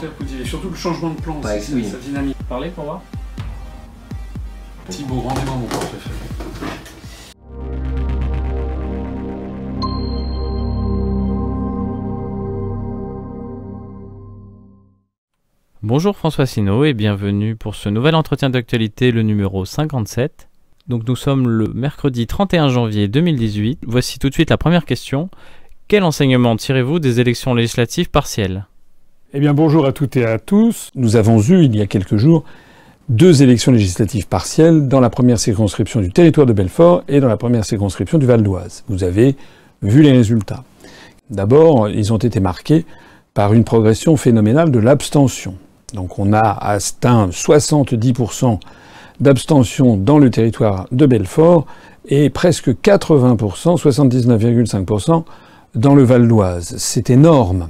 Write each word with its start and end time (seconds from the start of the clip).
supplémentaires 0.00 0.12
positifs. 0.12 0.46
Et 0.46 0.48
surtout 0.48 0.70
le 0.70 0.76
changement 0.76 1.10
de 1.10 1.20
plan, 1.20 1.40
oui. 1.42 1.84
ça, 1.84 1.90
ça 1.90 1.98
dynamise. 1.98 2.34
Parlez 2.48 2.70
pour 2.70 2.84
voir. 2.84 3.02
Thibaut, 4.88 5.20
rendez-moi 5.20 5.56
mon 5.56 5.66
portefeuille. 5.66 6.12
Bonjour 15.82 16.16
François 16.16 16.46
Sino 16.46 16.84
et 16.84 16.92
bienvenue 16.92 17.56
pour 17.56 17.74
ce 17.74 17.88
nouvel 17.88 18.14
entretien 18.14 18.50
d'actualité, 18.50 19.12
le 19.12 19.22
numéro 19.22 19.64
57. 19.64 20.48
Donc 20.88 21.06
nous 21.08 21.16
sommes 21.16 21.48
le 21.48 21.68
mercredi 21.68 22.26
31 22.26 22.68
janvier 22.68 23.08
2018. 23.08 23.80
Voici 23.86 24.18
tout 24.18 24.28
de 24.28 24.34
suite 24.34 24.50
la 24.50 24.58
première 24.58 24.84
question. 24.84 25.30
Quel 25.88 26.04
enseignement 26.04 26.54
tirez-vous 26.56 26.98
des 27.00 27.20
élections 27.20 27.54
législatives 27.54 28.10
partielles? 28.10 28.66
Eh 29.32 29.38
bien, 29.38 29.54
bonjour 29.54 29.86
à 29.86 29.92
toutes 29.92 30.16
et 30.16 30.24
à 30.24 30.40
tous. 30.40 30.90
Nous 30.96 31.14
avons 31.14 31.40
eu, 31.40 31.62
il 31.62 31.76
y 31.76 31.80
a 31.80 31.86
quelques 31.86 32.16
jours, 32.16 32.42
deux 33.08 33.44
élections 33.44 33.70
législatives 33.70 34.26
partielles 34.26 34.88
dans 34.88 34.98
la 34.98 35.08
première 35.08 35.38
circonscription 35.38 36.00
du 36.00 36.10
territoire 36.10 36.48
de 36.48 36.52
Belfort 36.52 37.04
et 37.06 37.20
dans 37.20 37.28
la 37.28 37.36
première 37.36 37.64
circonscription 37.64 38.18
du 38.18 38.26
Val 38.26 38.42
d'Oise. 38.42 38.82
Vous 38.88 39.04
avez 39.04 39.36
vu 39.82 40.02
les 40.02 40.10
résultats. 40.10 40.64
D'abord, 41.30 41.88
ils 41.88 42.12
ont 42.12 42.16
été 42.16 42.40
marqués 42.40 42.84
par 43.32 43.52
une 43.52 43.62
progression 43.62 44.16
phénoménale 44.16 44.72
de 44.72 44.80
l'abstention. 44.80 45.54
Donc 45.94 46.18
on 46.18 46.32
a 46.32 46.40
atteint 46.40 47.28
70% 47.28 48.58
d'abstention 49.20 49.96
dans 49.96 50.18
le 50.18 50.30
territoire 50.30 50.88
de 50.90 51.06
Belfort 51.06 51.66
et 52.08 52.30
presque 52.30 52.70
80%, 52.70 53.80
79,5% 53.80 55.22
dans 55.76 55.94
le 55.94 56.02
Val 56.02 56.26
d'Oise. 56.26 56.74
C'est 56.78 57.10
énorme. 57.10 57.68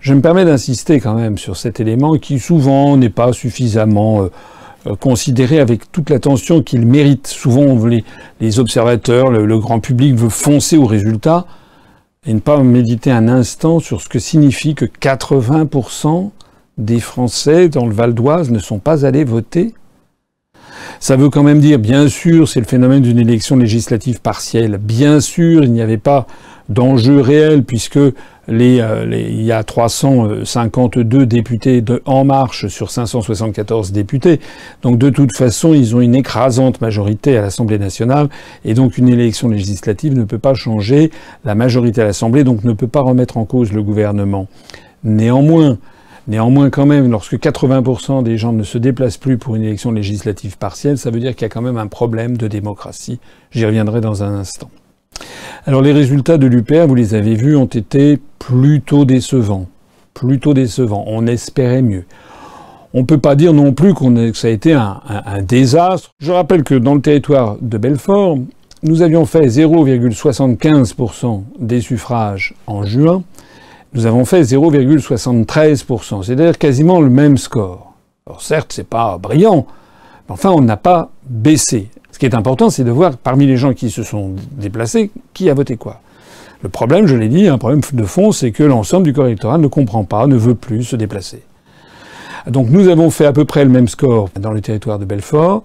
Je 0.00 0.14
me 0.14 0.20
permets 0.20 0.44
d'insister 0.44 1.00
quand 1.00 1.14
même 1.14 1.38
sur 1.38 1.56
cet 1.56 1.80
élément 1.80 2.16
qui 2.16 2.38
souvent 2.38 2.96
n'est 2.96 3.10
pas 3.10 3.32
suffisamment 3.32 4.22
euh, 4.22 4.28
euh, 4.86 4.96
considéré 4.96 5.60
avec 5.60 5.92
toute 5.92 6.10
l'attention 6.10 6.62
qu'il 6.62 6.86
mérite. 6.86 7.26
Souvent, 7.26 7.76
les 8.40 8.58
observateurs, 8.58 9.30
le, 9.30 9.44
le 9.44 9.58
grand 9.58 9.80
public 9.80 10.14
veut 10.14 10.30
foncer 10.30 10.76
au 10.76 10.86
résultat 10.86 11.46
et 12.26 12.34
ne 12.34 12.40
pas 12.40 12.62
méditer 12.62 13.10
un 13.10 13.28
instant 13.28 13.78
sur 13.78 14.00
ce 14.00 14.08
que 14.08 14.18
signifie 14.18 14.74
que 14.74 14.84
80% 14.84 16.30
des 16.78 17.00
Français 17.00 17.68
dans 17.68 17.86
le 17.86 17.92
Val 17.92 18.14
d'Oise 18.14 18.50
ne 18.50 18.58
sont 18.58 18.78
pas 18.78 19.04
allés 19.04 19.24
voter. 19.24 19.74
Ça 20.98 21.16
veut 21.16 21.30
quand 21.30 21.42
même 21.42 21.60
dire, 21.60 21.78
bien 21.78 22.08
sûr, 22.08 22.48
c'est 22.48 22.60
le 22.60 22.66
phénomène 22.66 23.02
d'une 23.02 23.18
élection 23.18 23.56
législative 23.56 24.20
partielle. 24.20 24.78
Bien 24.78 25.20
sûr, 25.20 25.62
il 25.62 25.72
n'y 25.72 25.82
avait 25.82 25.98
pas 25.98 26.26
d'enjeu 26.68 27.20
réel 27.20 27.64
puisque 27.64 27.98
euh, 28.50 29.06
il 29.10 29.42
y 29.42 29.52
a 29.52 29.62
352 29.62 31.26
députés 31.26 31.80
de 31.80 32.02
En 32.04 32.24
Marche 32.24 32.66
sur 32.68 32.90
574 32.90 33.92
députés. 33.92 34.40
Donc 34.82 34.98
de 34.98 35.10
toute 35.10 35.36
façon, 35.36 35.72
ils 35.74 35.94
ont 35.94 36.00
une 36.00 36.14
écrasante 36.14 36.80
majorité 36.80 37.36
à 37.36 37.42
l'Assemblée 37.42 37.78
nationale 37.78 38.28
et 38.64 38.74
donc 38.74 38.98
une 38.98 39.08
élection 39.08 39.48
législative 39.48 40.16
ne 40.16 40.24
peut 40.24 40.38
pas 40.38 40.54
changer 40.54 41.10
la 41.44 41.54
majorité 41.54 42.02
à 42.02 42.04
l'Assemblée, 42.04 42.44
donc 42.44 42.64
ne 42.64 42.72
peut 42.72 42.88
pas 42.88 43.02
remettre 43.02 43.36
en 43.36 43.44
cause 43.44 43.72
le 43.72 43.82
gouvernement. 43.82 44.48
Néanmoins, 45.04 45.78
Néanmoins, 46.28 46.70
quand 46.70 46.86
même, 46.86 47.10
lorsque 47.10 47.34
80% 47.34 48.22
des 48.22 48.36
gens 48.36 48.52
ne 48.52 48.62
se 48.62 48.78
déplacent 48.78 49.16
plus 49.16 49.36
pour 49.36 49.56
une 49.56 49.64
élection 49.64 49.90
législative 49.90 50.58
partielle, 50.58 50.96
ça 50.96 51.10
veut 51.10 51.18
dire 51.18 51.34
qu'il 51.34 51.42
y 51.42 51.46
a 51.46 51.48
quand 51.48 51.62
même 51.62 51.78
un 51.78 51.88
problème 51.88 52.36
de 52.36 52.46
démocratie. 52.46 53.18
J'y 53.50 53.64
reviendrai 53.64 54.00
dans 54.00 54.22
un 54.22 54.34
instant. 54.34 54.70
Alors 55.66 55.82
les 55.82 55.92
résultats 55.92 56.38
de 56.38 56.46
l'UPR, 56.46 56.86
vous 56.88 56.94
les 56.94 57.14
avez 57.14 57.34
vus, 57.34 57.54
ont 57.54 57.66
été 57.66 58.18
plutôt 58.38 59.04
décevants. 59.04 59.66
Plutôt 60.14 60.54
décevants. 60.54 61.04
On 61.06 61.26
espérait 61.26 61.82
mieux. 61.82 62.04
On 62.94 63.00
ne 63.00 63.06
peut 63.06 63.18
pas 63.18 63.34
dire 63.34 63.52
non 63.52 63.72
plus 63.72 63.92
qu'on 63.92 64.14
que 64.14 64.32
ça 64.32 64.48
a 64.48 64.50
été 64.50 64.72
un 64.72 65.42
désastre. 65.42 66.12
Je 66.18 66.32
rappelle 66.32 66.64
que 66.64 66.74
dans 66.74 66.94
le 66.94 67.00
territoire 67.00 67.56
de 67.60 67.78
Belfort, 67.78 68.38
nous 68.82 69.02
avions 69.02 69.26
fait 69.26 69.46
0,75% 69.46 71.42
des 71.58 71.80
suffrages 71.80 72.54
en 72.66 72.82
juin. 72.84 73.22
Nous 73.92 74.06
avons 74.06 74.24
fait 74.24 74.42
0,73%, 74.42 76.22
c'est-à-dire 76.22 76.56
quasiment 76.58 77.00
le 77.00 77.10
même 77.10 77.36
score. 77.36 77.92
Alors 78.26 78.40
certes, 78.40 78.72
c'est 78.72 78.88
pas 78.88 79.18
brillant, 79.18 79.66
mais 80.28 80.32
enfin, 80.32 80.50
on 80.50 80.62
n'a 80.62 80.76
pas 80.76 81.10
baissé. 81.28 81.90
Ce 82.20 82.26
qui 82.26 82.30
est 82.30 82.36
important, 82.36 82.68
c'est 82.68 82.84
de 82.84 82.90
voir 82.90 83.16
parmi 83.16 83.46
les 83.46 83.56
gens 83.56 83.72
qui 83.72 83.88
se 83.88 84.02
sont 84.02 84.32
déplacés, 84.52 85.10
qui 85.32 85.48
a 85.48 85.54
voté 85.54 85.78
quoi. 85.78 86.02
Le 86.62 86.68
problème, 86.68 87.06
je 87.06 87.16
l'ai 87.16 87.30
dit, 87.30 87.48
un 87.48 87.56
problème 87.56 87.80
de 87.94 88.04
fond, 88.04 88.30
c'est 88.30 88.50
que 88.50 88.62
l'ensemble 88.62 89.04
du 89.04 89.14
corps 89.14 89.24
électoral 89.24 89.58
ne 89.58 89.68
comprend 89.68 90.04
pas, 90.04 90.26
ne 90.26 90.36
veut 90.36 90.54
plus 90.54 90.84
se 90.84 90.96
déplacer. 90.96 91.40
Donc 92.46 92.68
nous 92.68 92.88
avons 92.88 93.08
fait 93.08 93.24
à 93.24 93.32
peu 93.32 93.46
près 93.46 93.64
le 93.64 93.70
même 93.70 93.88
score 93.88 94.28
dans 94.38 94.52
le 94.52 94.60
territoire 94.60 94.98
de 94.98 95.06
Belfort, 95.06 95.62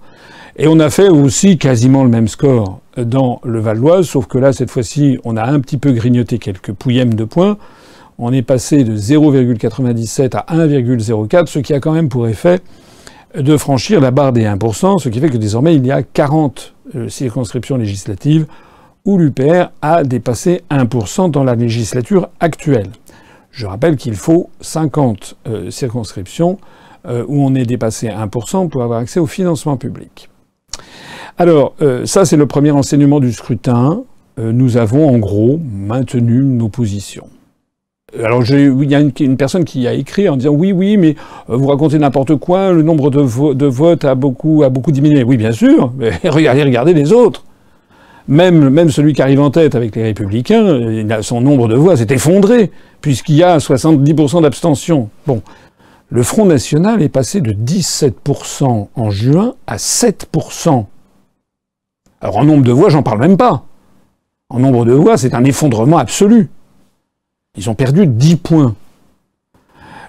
et 0.56 0.66
on 0.66 0.80
a 0.80 0.88
fait 0.88 1.10
aussi 1.10 1.58
quasiment 1.58 2.04
le 2.04 2.08
même 2.08 2.26
score 2.26 2.80
dans 2.96 3.42
le 3.44 3.60
Val 3.60 3.78
d'Oise, 3.78 4.06
sauf 4.06 4.24
que 4.24 4.38
là, 4.38 4.54
cette 4.54 4.70
fois-ci, 4.70 5.18
on 5.24 5.36
a 5.36 5.44
un 5.44 5.60
petit 5.60 5.76
peu 5.76 5.92
grignoté 5.92 6.38
quelques 6.38 6.72
pouillèmes 6.72 7.12
de 7.12 7.24
points. 7.24 7.58
On 8.16 8.32
est 8.32 8.40
passé 8.40 8.82
de 8.82 8.96
0,97 8.96 10.34
à 10.34 10.56
1,04, 10.56 11.48
ce 11.48 11.58
qui 11.58 11.74
a 11.74 11.80
quand 11.80 11.92
même 11.92 12.08
pour 12.08 12.26
effet 12.28 12.60
de 13.36 13.56
franchir 13.56 14.00
la 14.00 14.10
barre 14.10 14.32
des 14.32 14.44
1%, 14.44 14.98
ce 14.98 15.08
qui 15.08 15.20
fait 15.20 15.28
que 15.28 15.36
désormais 15.36 15.74
il 15.74 15.86
y 15.86 15.92
a 15.92 16.02
40 16.02 16.74
euh, 16.94 17.08
circonscriptions 17.08 17.76
législatives 17.76 18.46
où 19.04 19.18
l'UPR 19.18 19.70
a 19.82 20.04
dépassé 20.04 20.62
1% 20.70 21.30
dans 21.30 21.44
la 21.44 21.54
législature 21.54 22.28
actuelle. 22.40 22.88
Je 23.50 23.66
rappelle 23.66 23.96
qu'il 23.96 24.16
faut 24.16 24.50
50 24.60 25.36
euh, 25.46 25.70
circonscriptions 25.70 26.58
euh, 27.06 27.24
où 27.28 27.44
on 27.44 27.54
est 27.54 27.66
dépassé 27.66 28.08
1% 28.08 28.68
pour 28.68 28.82
avoir 28.82 29.00
accès 29.00 29.20
au 29.20 29.26
financement 29.26 29.76
public. 29.76 30.28
Alors, 31.38 31.74
ça 32.06 32.24
c'est 32.24 32.38
le 32.38 32.46
premier 32.46 32.70
enseignement 32.70 33.20
du 33.20 33.30
scrutin. 33.30 34.04
Nous 34.38 34.78
avons 34.78 35.06
en 35.06 35.18
gros 35.18 35.60
maintenu 35.62 36.42
nos 36.42 36.70
positions. 36.70 37.28
Alors 38.14 38.42
j'ai- 38.42 38.68
oui, 38.68 38.86
il 38.86 38.92
y 38.92 38.94
a 38.94 39.00
une, 39.00 39.36
personne 39.36 39.64
qui 39.64 39.86
a 39.88 39.92
écrit 39.92 40.28
en 40.28 40.36
disant 40.36 40.52
oui, 40.52 40.70
oui, 40.72 40.96
mais 40.96 41.16
euh, 41.50 41.56
vous 41.56 41.66
racontez 41.66 41.98
n'importe 41.98 42.36
quoi, 42.36 42.72
le 42.72 42.82
nombre 42.82 43.10
de, 43.10 43.20
vo- 43.20 43.52
de 43.52 43.66
votes 43.66 44.04
a 44.04 44.14
beaucoup, 44.14 44.62
a 44.62 44.68
beaucoup 44.68 44.92
diminué. 44.92 45.24
Oui, 45.24 45.36
bien 45.36 45.50
sûr, 45.50 45.92
mais 45.98 46.12
regardez, 46.28 46.62
regardez 46.62 46.94
les 46.94 47.12
autres. 47.12 47.44
Même, 48.28 48.70
même 48.70 48.90
celui 48.90 49.12
qui 49.12 49.22
arrive 49.22 49.40
en 49.40 49.50
tête 49.50 49.74
avec 49.74 49.94
les 49.96 50.04
Républicains, 50.04 50.62
euh, 50.64 51.22
son 51.22 51.40
nombre 51.40 51.66
de 51.68 51.74
voix 51.74 51.96
s'est 51.96 52.06
effondré, 52.10 52.70
puisqu'il 53.00 53.36
y 53.36 53.42
a 53.42 53.58
70% 53.58 54.42
d'abstention. 54.42 55.10
Bon, 55.26 55.42
le 56.08 56.22
Front 56.22 56.44
National 56.46 57.02
est 57.02 57.08
passé 57.08 57.40
de 57.40 57.52
17% 57.52 58.88
en 58.94 59.10
juin 59.10 59.54
à 59.66 59.76
7%. 59.78 60.86
Alors 62.20 62.36
en 62.36 62.44
nombre 62.44 62.64
de 62.64 62.72
voix, 62.72 62.88
j'en 62.88 63.02
parle 63.02 63.18
même 63.18 63.36
pas. 63.36 63.64
En 64.48 64.60
nombre 64.60 64.84
de 64.84 64.92
voix, 64.92 65.16
c'est 65.16 65.34
un 65.34 65.44
effondrement 65.44 65.98
absolu. 65.98 66.48
Ils 67.56 67.70
ont 67.70 67.74
perdu 67.74 68.06
10 68.06 68.36
points. 68.36 68.74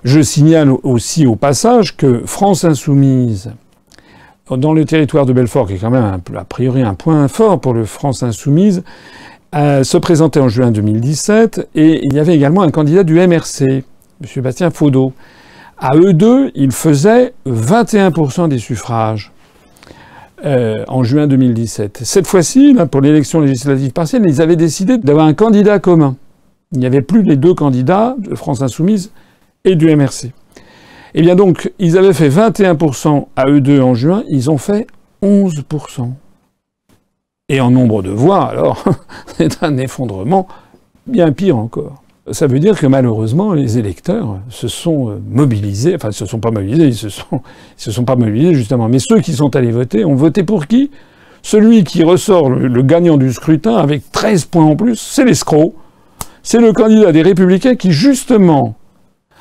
Je 0.03 0.21
signale 0.21 0.69
aussi 0.83 1.25
au 1.25 1.35
passage 1.35 1.97
que 1.97 2.23
France 2.25 2.63
Insoumise, 2.63 3.51
dans 4.49 4.73
le 4.73 4.85
territoire 4.85 5.25
de 5.25 5.33
Belfort, 5.33 5.67
qui 5.67 5.73
est 5.73 5.77
quand 5.77 5.89
même 5.89 6.19
a 6.35 6.43
priori 6.45 6.81
un 6.81 6.93
point 6.93 7.27
fort 7.27 7.59
pour 7.59 7.73
le 7.73 7.85
France 7.85 8.23
Insoumise, 8.23 8.83
euh, 9.55 9.83
se 9.83 9.97
présentait 9.97 10.39
en 10.39 10.49
juin 10.49 10.71
2017 10.71 11.69
et 11.75 12.01
il 12.03 12.13
y 12.13 12.19
avait 12.19 12.35
également 12.35 12.61
un 12.61 12.69
candidat 12.69 13.03
du 13.03 13.15
MRC, 13.15 13.61
M. 13.61 13.83
Bastien 14.43 14.69
Faudot. 14.71 15.13
À 15.79 15.95
eux 15.95 16.13
deux, 16.13 16.51
ils 16.55 16.71
faisaient 16.71 17.33
21% 17.47 18.49
des 18.49 18.57
suffrages 18.57 19.31
euh, 20.45 20.83
en 20.87 21.03
juin 21.03 21.27
2017. 21.27 22.01
Cette 22.03 22.27
fois-ci, 22.27 22.75
pour 22.91 23.01
l'élection 23.01 23.39
législative 23.39 23.91
partielle, 23.91 24.23
ils 24.27 24.41
avaient 24.41 24.55
décidé 24.55 24.97
d'avoir 24.97 25.25
un 25.25 25.33
candidat 25.33 25.79
commun. 25.79 26.15
Il 26.73 26.79
n'y 26.79 26.85
avait 26.85 27.01
plus 27.01 27.23
les 27.23 27.37
deux 27.37 27.53
candidats 27.53 28.15
de 28.17 28.35
France 28.35 28.61
Insoumise 28.61 29.11
et 29.63 29.75
du 29.75 29.93
MRC. 29.95 30.31
Eh 31.13 31.21
bien 31.21 31.35
donc, 31.35 31.71
ils 31.79 31.97
avaient 31.97 32.13
fait 32.13 32.29
21% 32.29 33.27
à 33.35 33.49
eux 33.49 33.61
deux 33.61 33.81
en 33.81 33.93
juin, 33.93 34.23
ils 34.29 34.51
ont 34.51 34.57
fait 34.57 34.87
11%. 35.23 36.11
Et 37.49 37.61
en 37.61 37.71
nombre 37.71 38.03
de 38.03 38.09
voix, 38.09 38.45
alors, 38.45 38.83
c'est 39.37 39.63
un 39.63 39.77
effondrement 39.77 40.47
bien 41.07 41.31
pire 41.31 41.57
encore. 41.57 42.03
Ça 42.31 42.45
veut 42.45 42.59
dire 42.59 42.77
que 42.77 42.85
malheureusement, 42.85 43.53
les 43.53 43.77
électeurs 43.77 44.39
se 44.49 44.67
sont 44.67 45.11
euh, 45.11 45.21
mobilisés, 45.29 45.95
enfin, 45.95 46.09
ils 46.09 46.13
se 46.13 46.25
sont 46.25 46.39
pas 46.39 46.51
mobilisés, 46.51 46.87
ils 46.87 46.95
se 46.95 47.07
sont, 47.07 47.41
se 47.77 47.89
sont 47.89 48.03
pas 48.03 48.17
mobilisés 48.17 48.53
justement. 48.53 48.89
Mais 48.89 48.99
ceux 48.99 49.21
qui 49.21 49.31
sont 49.31 49.55
allés 49.55 49.71
voter 49.71 50.03
ont 50.03 50.15
voté 50.15 50.43
pour 50.43 50.67
qui? 50.67 50.91
Celui 51.41 51.85
qui 51.85 52.03
ressort 52.03 52.49
le 52.49 52.81
gagnant 52.81 53.15
du 53.15 53.31
scrutin 53.31 53.77
avec 53.77 54.11
13 54.11 54.45
points 54.45 54.65
en 54.65 54.75
plus, 54.75 54.97
c'est 54.97 55.23
l'escroc. 55.23 55.73
C'est 56.49 56.61
le 56.61 56.71
candidat 56.71 57.11
des 57.11 57.23
Républicains 57.23 57.75
qui, 57.75 57.91
justement, 57.91 58.75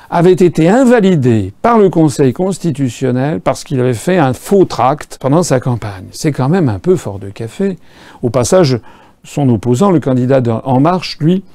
avait 0.09 0.33
été 0.33 0.67
invalidé 0.67 1.53
par 1.61 1.77
le 1.77 1.89
Conseil 1.89 2.33
constitutionnel 2.33 3.39
parce 3.39 3.63
qu'il 3.63 3.79
avait 3.79 3.93
fait 3.93 4.17
un 4.17 4.33
faux 4.33 4.65
tract 4.65 5.17
pendant 5.17 5.41
sa 5.41 5.61
campagne. 5.61 6.07
C'est 6.11 6.33
quand 6.33 6.49
même 6.49 6.67
un 6.67 6.79
peu 6.79 6.97
fort 6.97 7.19
de 7.19 7.29
café. 7.29 7.77
Au 8.23 8.29
passage, 8.29 8.81
son 9.23 9.47
opposant, 9.47 9.89
le 9.89 10.01
candidat 10.01 10.41
d'En 10.41 10.81
Marche, 10.81 11.17
lui, 11.21 11.45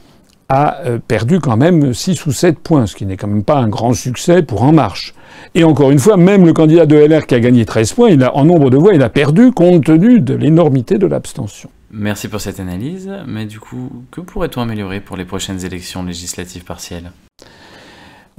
a 0.49 0.78
euh, 0.87 0.99
perdu 1.06 1.38
quand 1.38 1.58
même 1.58 1.93
6 1.93 2.25
ou 2.25 2.32
7 2.32 2.58
points, 2.58 2.87
ce 2.87 2.96
qui 2.96 3.05
n'est 3.05 3.19
quand 3.19 3.28
même 3.28 3.44
pas 3.44 3.58
un 3.58 3.69
grand 3.69 3.93
succès 3.93 4.43
pour 4.43 4.62
En 4.62 4.72
Marche. 4.72 5.14
Et 5.55 5.64
encore 5.64 5.90
une 5.90 5.98
fois, 5.98 6.16
même 6.16 6.46
le 6.46 6.55
candidat 6.55 6.87
de 6.87 6.96
LR 6.96 7.26
qui 7.26 7.34
a 7.34 7.40
gagné 7.40 7.66
13 7.66 7.93
points, 7.93 8.08
il 8.08 8.25
a, 8.25 8.34
en 8.34 8.46
nombre 8.46 8.70
de 8.70 8.78
voix, 8.78 8.94
il 8.94 9.02
a 9.02 9.10
perdu 9.10 9.52
compte 9.52 9.84
tenu 9.84 10.19
de 10.20 10.32
l'énormité 10.32 10.96
de 10.96 11.06
l'abstention. 11.06 11.69
Merci 11.94 12.28
pour 12.28 12.40
cette 12.40 12.58
analyse, 12.58 13.12
mais 13.26 13.44
du 13.44 13.60
coup, 13.60 13.90
que 14.10 14.22
pourrait-on 14.22 14.62
améliorer 14.62 15.00
pour 15.00 15.18
les 15.18 15.26
prochaines 15.26 15.62
élections 15.62 16.02
législatives 16.02 16.64
partielles? 16.64 17.12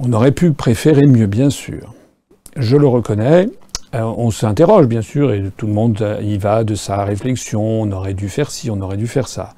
On 0.00 0.12
aurait 0.12 0.32
pu 0.32 0.52
préférer 0.52 1.06
mieux, 1.06 1.26
bien 1.26 1.50
sûr. 1.50 1.94
Je 2.56 2.76
le 2.76 2.88
reconnais, 2.88 3.48
euh, 3.94 4.02
on 4.02 4.32
s'interroge 4.32 4.88
bien 4.88 5.02
sûr, 5.02 5.32
et 5.32 5.52
tout 5.56 5.68
le 5.68 5.72
monde 5.72 6.04
y 6.20 6.36
va 6.36 6.64
de 6.64 6.74
sa 6.74 7.04
réflexion, 7.04 7.62
on 7.62 7.92
aurait 7.92 8.14
dû 8.14 8.28
faire 8.28 8.50
ci, 8.50 8.72
on 8.72 8.80
aurait 8.80 8.96
dû 8.96 9.06
faire 9.06 9.28
ça. 9.28 9.54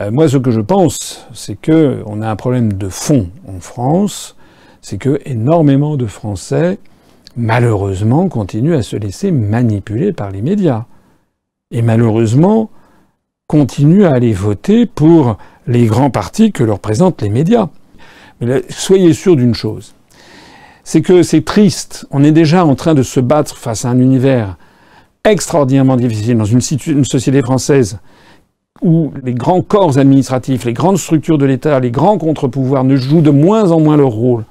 Euh, 0.00 0.10
moi, 0.10 0.28
ce 0.28 0.38
que 0.38 0.50
je 0.50 0.60
pense, 0.60 1.28
c'est 1.32 1.54
que 1.54 2.02
on 2.06 2.22
a 2.22 2.28
un 2.28 2.36
problème 2.36 2.72
de 2.72 2.88
fond 2.88 3.30
en 3.46 3.60
France, 3.60 4.34
c'est 4.80 4.98
que 4.98 5.20
énormément 5.26 5.96
de 5.96 6.06
Français, 6.06 6.80
malheureusement, 7.36 8.28
continuent 8.28 8.74
à 8.74 8.82
se 8.82 8.96
laisser 8.96 9.30
manipuler 9.30 10.12
par 10.12 10.32
les 10.32 10.42
médias. 10.42 10.86
Et 11.70 11.82
malheureusement, 11.82 12.68
continuent 13.52 14.06
à 14.06 14.14
aller 14.14 14.32
voter 14.32 14.86
pour 14.86 15.36
les 15.66 15.84
grands 15.84 16.08
partis 16.08 16.52
que 16.52 16.64
leur 16.64 16.78
présentent 16.78 17.20
les 17.20 17.28
médias. 17.28 17.68
Mais 18.40 18.62
soyez 18.70 19.12
sûr 19.12 19.36
d'une 19.36 19.54
chose, 19.54 19.92
c'est 20.84 21.02
que 21.02 21.22
c'est 21.22 21.44
triste. 21.44 22.06
On 22.10 22.24
est 22.24 22.32
déjà 22.32 22.64
en 22.64 22.74
train 22.76 22.94
de 22.94 23.02
se 23.02 23.20
battre 23.20 23.58
face 23.58 23.84
à 23.84 23.90
un 23.90 23.98
univers 23.98 24.56
extraordinairement 25.22 25.96
difficile 25.96 26.38
dans 26.38 26.46
une, 26.46 26.62
société 26.62 27.42
française 27.42 27.98
où 28.80 29.12
les 29.22 29.34
grands 29.34 29.60
corps 29.60 29.98
administratifs, 29.98 30.64
les 30.64 30.72
grandes 30.72 30.96
structures 30.96 31.36
de 31.36 31.44
l'État, 31.44 31.78
les 31.78 31.90
grands 31.90 32.16
contre-pouvoirs 32.16 32.84
ne 32.84 32.96
jouent 32.96 33.20
de 33.20 33.30
moins 33.30 33.70
en 33.70 33.80
moins 33.80 33.98
leur 33.98 34.12
rôle. 34.12 34.44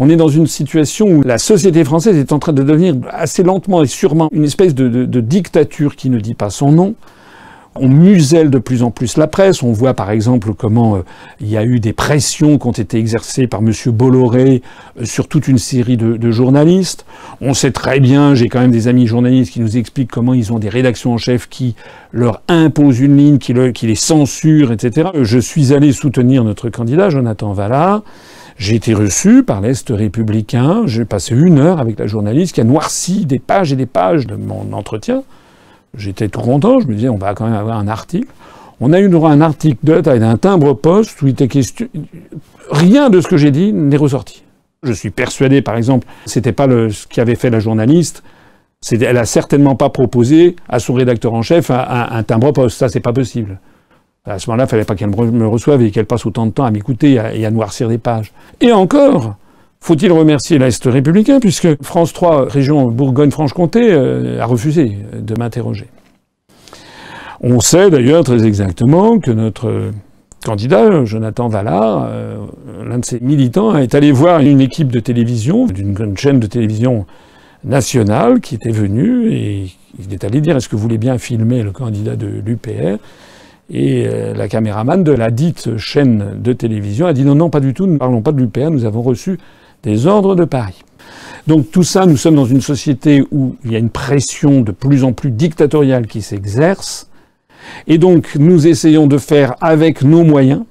On 0.00 0.10
est 0.10 0.16
dans 0.16 0.28
une 0.28 0.48
situation 0.48 1.06
où 1.06 1.22
la 1.22 1.38
société 1.38 1.84
française 1.84 2.16
est 2.16 2.32
en 2.32 2.40
train 2.40 2.52
de 2.52 2.64
devenir 2.64 2.96
assez 3.12 3.44
lentement 3.44 3.84
et 3.84 3.86
sûrement 3.86 4.28
une 4.32 4.44
espèce 4.44 4.74
de 4.74 5.20
dictature 5.20 5.94
qui 5.94 6.10
ne 6.10 6.18
dit 6.18 6.34
pas 6.34 6.50
son 6.50 6.72
nom, 6.72 6.96
on 7.76 7.88
muselle 7.88 8.50
de 8.50 8.58
plus 8.58 8.82
en 8.82 8.90
plus 8.90 9.16
la 9.16 9.26
presse. 9.26 9.62
On 9.62 9.72
voit 9.72 9.94
par 9.94 10.10
exemple 10.10 10.52
comment 10.54 10.96
euh, 10.96 11.04
il 11.40 11.48
y 11.48 11.56
a 11.56 11.64
eu 11.64 11.78
des 11.78 11.92
pressions 11.92 12.58
qui 12.58 12.66
ont 12.66 12.72
été 12.72 12.98
exercées 12.98 13.46
par 13.46 13.60
M. 13.60 13.72
Bolloré 13.86 14.62
euh, 14.98 15.04
sur 15.04 15.28
toute 15.28 15.46
une 15.46 15.58
série 15.58 15.96
de, 15.96 16.30
journalistes. 16.30 17.06
On 17.40 17.54
sait 17.54 17.70
très 17.70 18.00
bien, 18.00 18.34
j'ai 18.34 18.48
quand 18.48 18.60
même 18.60 18.70
des 18.70 18.88
amis 18.88 19.06
journalistes 19.06 19.52
qui 19.52 19.60
nous 19.60 19.76
expliquent 19.76 20.10
comment 20.10 20.34
ils 20.34 20.52
ont 20.52 20.58
des 20.58 20.68
rédactions 20.68 21.12
en 21.12 21.18
chef 21.18 21.48
qui 21.48 21.74
leur 22.12 22.42
imposent 22.48 23.00
une 23.00 23.16
ligne, 23.16 23.38
qui, 23.38 23.52
les 23.52 23.94
censurent, 23.94 24.72
etc. 24.72 25.10
Je 25.22 25.38
suis 25.38 25.72
allé 25.72 25.92
soutenir 25.92 26.44
notre 26.44 26.70
candidat, 26.70 27.10
Jonathan 27.10 27.52
Vallard. 27.52 28.02
J'ai 28.58 28.76
été 28.76 28.94
reçu 28.94 29.42
par 29.42 29.60
l'Est 29.60 29.88
républicain. 29.90 30.82
J'ai 30.86 31.04
passé 31.04 31.34
une 31.34 31.58
heure 31.58 31.80
avec 31.80 31.98
la 31.98 32.06
journaliste 32.06 32.54
qui 32.54 32.60
a 32.60 32.64
noirci 32.64 33.26
des 33.26 33.38
pages 33.38 33.72
et 33.72 33.76
des 33.76 33.86
pages 33.86 34.26
de 34.26 34.36
mon 34.36 34.72
entretien. 34.72 35.22
J'étais 35.96 36.28
tout 36.28 36.40
content, 36.40 36.80
je 36.80 36.86
me 36.86 36.94
disais, 36.94 37.08
on 37.08 37.16
va 37.16 37.34
quand 37.34 37.44
même 37.44 37.54
avoir 37.54 37.78
un 37.78 37.88
article. 37.88 38.28
On 38.80 38.92
a 38.92 39.00
eu 39.00 39.14
un 39.14 39.40
article 39.40 39.78
de 39.82 40.00
taille 40.00 40.20
d'un 40.20 40.36
timbre-poste 40.36 41.20
où 41.20 41.26
il 41.26 41.32
était 41.32 41.48
question. 41.48 41.88
Rien 42.70 43.10
de 43.10 43.20
ce 43.20 43.28
que 43.28 43.36
j'ai 43.36 43.50
dit 43.50 43.72
n'est 43.72 43.96
ressorti. 43.96 44.42
Je 44.82 44.92
suis 44.92 45.10
persuadé, 45.10 45.60
par 45.60 45.76
exemple, 45.76 46.06
c'était 46.24 46.52
pas 46.52 46.66
le, 46.66 46.88
ce 46.88 47.06
qu'avait 47.06 47.34
fait 47.34 47.50
la 47.50 47.60
journaliste. 47.60 48.22
Elle 48.90 49.18
a 49.18 49.26
certainement 49.26 49.76
pas 49.76 49.90
proposé 49.90 50.56
à 50.68 50.78
son 50.78 50.94
rédacteur 50.94 51.34
en 51.34 51.42
chef 51.42 51.70
un, 51.70 52.22
timbre-poste. 52.22 52.78
Ça, 52.78 52.88
c'est 52.88 53.00
pas 53.00 53.12
possible. 53.12 53.60
À 54.24 54.38
ce 54.38 54.48
moment-là, 54.48 54.64
il 54.64 54.70
fallait 54.70 54.84
pas 54.84 54.94
qu'elle 54.94 55.10
me 55.10 55.46
reçoive 55.46 55.82
et 55.82 55.90
qu'elle 55.90 56.06
passe 56.06 56.24
autant 56.24 56.46
de 56.46 56.52
temps 56.52 56.64
à 56.64 56.70
m'écouter 56.70 57.20
et 57.34 57.44
à 57.44 57.50
noircir 57.50 57.88
des 57.88 57.98
pages. 57.98 58.32
Et 58.62 58.72
encore, 58.72 59.36
faut-il 59.82 60.12
remercier 60.12 60.58
l'Est 60.58 60.84
républicain, 60.84 61.40
puisque 61.40 61.82
France 61.82 62.12
3, 62.12 62.46
région 62.48 62.88
Bourgogne-Franche-Comté, 62.88 63.92
euh, 63.92 64.40
a 64.40 64.46
refusé 64.46 64.98
de 65.18 65.34
m'interroger. 65.38 65.86
On 67.40 67.60
sait 67.60 67.90
d'ailleurs 67.90 68.22
très 68.22 68.44
exactement 68.44 69.18
que 69.18 69.30
notre 69.30 69.90
candidat, 70.44 71.04
Jonathan 71.04 71.48
Vallard, 71.48 72.06
euh, 72.08 72.36
l'un 72.86 72.98
de 72.98 73.04
ses 73.04 73.20
militants, 73.20 73.76
est 73.76 73.94
allé 73.94 74.12
voir 74.12 74.40
une 74.40 74.60
équipe 74.60 74.92
de 74.92 75.00
télévision, 75.00 75.66
d'une 75.66 76.16
chaîne 76.16 76.40
de 76.40 76.46
télévision 76.46 77.06
nationale, 77.64 78.40
qui 78.40 78.54
était 78.54 78.70
venue, 78.70 79.32
et 79.32 79.70
il 79.98 80.12
est 80.12 80.24
allé 80.24 80.40
dire 80.40 80.56
est-ce 80.56 80.68
que 80.68 80.76
vous 80.76 80.82
voulez 80.82 80.98
bien 80.98 81.18
filmer 81.18 81.62
le 81.62 81.72
candidat 81.72 82.16
de 82.16 82.26
l'UPR 82.26 82.98
et 83.72 84.06
euh, 84.06 84.34
la 84.34 84.48
caméraman 84.48 85.04
de 85.04 85.12
la 85.12 85.30
dite 85.30 85.76
chaîne 85.76 86.40
de 86.42 86.52
télévision 86.52 87.06
a 87.06 87.12
dit 87.12 87.24
non, 87.24 87.36
non, 87.36 87.50
pas 87.50 87.60
du 87.60 87.72
tout, 87.72 87.86
nous 87.86 87.94
ne 87.94 87.98
parlons 87.98 88.20
pas 88.20 88.32
de 88.32 88.38
l'UPR, 88.38 88.70
nous 88.70 88.84
avons 88.84 89.02
reçu 89.02 89.38
des 89.82 90.06
ordres 90.06 90.34
de 90.34 90.44
Paris. 90.44 90.82
Donc 91.46 91.70
tout 91.70 91.82
ça, 91.82 92.06
nous 92.06 92.16
sommes 92.16 92.36
dans 92.36 92.44
une 92.44 92.60
société 92.60 93.24
où 93.30 93.56
il 93.64 93.72
y 93.72 93.76
a 93.76 93.78
une 93.78 93.90
pression 93.90 94.60
de 94.60 94.72
plus 94.72 95.04
en 95.04 95.12
plus 95.12 95.30
dictatoriale 95.30 96.06
qui 96.06 96.22
s'exerce, 96.22 97.08
et 97.86 97.98
donc 97.98 98.36
nous 98.38 98.66
essayons 98.66 99.06
de 99.06 99.18
faire 99.18 99.54
avec 99.60 100.02
nos 100.02 100.22
moyens. 100.24 100.62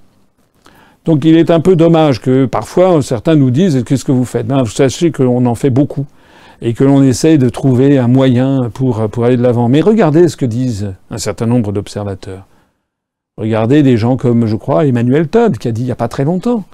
Donc 1.05 1.25
il 1.25 1.37
est 1.37 1.49
un 1.49 1.59
peu 1.59 1.75
dommage 1.75 2.21
que 2.21 2.45
parfois 2.45 3.01
certains 3.01 3.35
nous 3.35 3.51
disent 3.51 3.83
qu'est-ce 3.83 4.05
que 4.05 4.11
vous 4.11 4.25
faites? 4.25 4.45
Ben, 4.45 4.61
Vous 4.61 4.69
sachez 4.69 5.11
qu'on 5.11 5.45
en 5.45 5.55
fait 5.55 5.69
beaucoup 5.69 6.05
et 6.61 6.73
que 6.73 6.83
l'on 6.83 7.01
essaye 7.01 7.37
de 7.37 7.49
trouver 7.49 7.97
un 7.97 8.07
moyen 8.07 8.69
pour, 8.73 9.07
pour 9.09 9.25
aller 9.25 9.37
de 9.37 9.41
l'avant. 9.41 9.69
Mais 9.69 9.81
regardez 9.81 10.27
ce 10.27 10.35
que 10.35 10.45
disent 10.45 10.93
un 11.09 11.17
certain 11.17 11.45
nombre 11.45 11.71
d'observateurs. 11.71 12.45
Regardez 13.37 13.81
des 13.81 13.95
gens 13.95 14.17
comme, 14.17 14.45
je 14.45 14.57
crois, 14.57 14.85
Emmanuel 14.85 15.29
Todd, 15.29 15.57
qui 15.57 15.69
a 15.69 15.71
dit 15.71 15.83
il 15.83 15.85
n'y 15.85 15.91
a 15.91 15.95
pas 15.95 16.09
très 16.09 16.25
longtemps. 16.25 16.65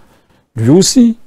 Lui 0.55 0.69
aussi, 0.69 1.17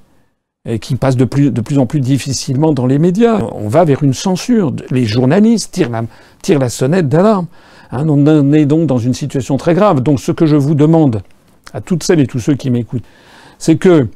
et 0.68 0.78
qui 0.78 0.96
passe 0.96 1.16
de 1.16 1.24
plus, 1.24 1.50
en 1.78 1.86
plus 1.86 2.00
difficilement 2.00 2.72
dans 2.72 2.86
les 2.86 2.98
médias. 2.98 3.40
On 3.52 3.68
va 3.68 3.84
vers 3.84 4.02
une 4.02 4.12
censure. 4.12 4.72
Les 4.90 5.06
journalistes 5.06 5.72
tirent 5.72 5.90
la, 5.90 6.04
tirent 6.42 6.58
la 6.58 6.68
sonnette 6.68 7.08
d'alarme. 7.08 7.46
Hein, 7.90 8.06
on 8.06 8.52
est 8.52 8.66
donc 8.66 8.86
dans 8.86 8.98
une 8.98 9.14
situation 9.14 9.56
très 9.56 9.74
grave. 9.74 10.02
Donc 10.02 10.20
ce 10.20 10.30
que 10.30 10.44
je 10.44 10.56
vous 10.56 10.74
demande 10.74 11.22
à 11.72 11.80
toutes 11.80 12.02
celles 12.02 12.20
et 12.20 12.26
tous 12.26 12.38
ceux 12.38 12.54
qui 12.54 12.70
m'écoutent, 12.70 13.04
c'est 13.58 13.76
que 13.76 14.08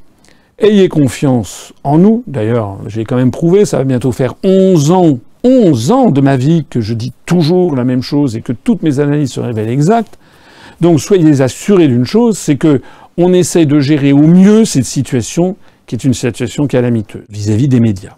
ayez 0.59 0.91
confiance 0.91 1.73
en 1.85 1.97
nous. 1.97 2.23
D'ailleurs, 2.27 2.77
j'ai 2.87 3.05
quand 3.05 3.17
même 3.17 3.31
prouvé, 3.31 3.65
ça 3.65 3.79
va 3.79 3.85
bientôt 3.85 4.13
faire 4.13 4.35
11 4.45 4.91
ans, 4.91 5.19
11 5.45 5.91
ans 5.91 6.11
de 6.11 6.21
ma 6.21 6.37
vie 6.37 6.67
que 6.69 6.83
je 6.83 6.93
dis 6.93 7.15
toujours 7.25 7.75
la 7.75 7.85
même 7.85 8.03
chose 8.03 8.37
et 8.37 8.43
que 8.43 8.53
toutes 8.53 8.83
mes 8.83 9.01
analyses 9.01 9.33
se 9.33 9.41
révèlent 9.41 9.71
exactes. 9.71 10.19
Donc 10.83 11.01
soyez 11.01 11.41
assurés 11.41 11.89
d'une 11.89 12.05
chose, 12.05 12.37
c'est 12.37 12.57
que 12.57 12.83
on 13.17 13.33
essaie 13.33 13.67
de 13.67 13.81
gérer 13.81 14.13
au 14.13 14.27
mieux 14.27 14.65
cette 14.65 14.85
situation 14.85 15.57
qui 15.93 15.97
est 15.97 16.09
une 16.09 16.15
situation 16.15 16.67
calamiteuse 16.67 17.25
vis-à-vis 17.29 17.69
des 17.69 17.79
médias. 17.79 18.17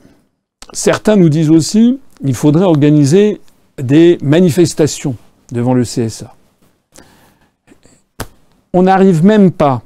Certains 0.72 1.16
nous 1.16 1.28
disent 1.28 1.50
aussi 1.50 1.98
qu'il 2.24 2.34
faudrait 2.36 2.66
organiser 2.66 3.40
des 3.82 4.16
manifestations 4.22 5.16
devant 5.50 5.74
le 5.74 5.82
CSA. 5.82 6.32
On 8.72 8.84
n'arrive 8.84 9.24
même 9.24 9.50
pas, 9.50 9.82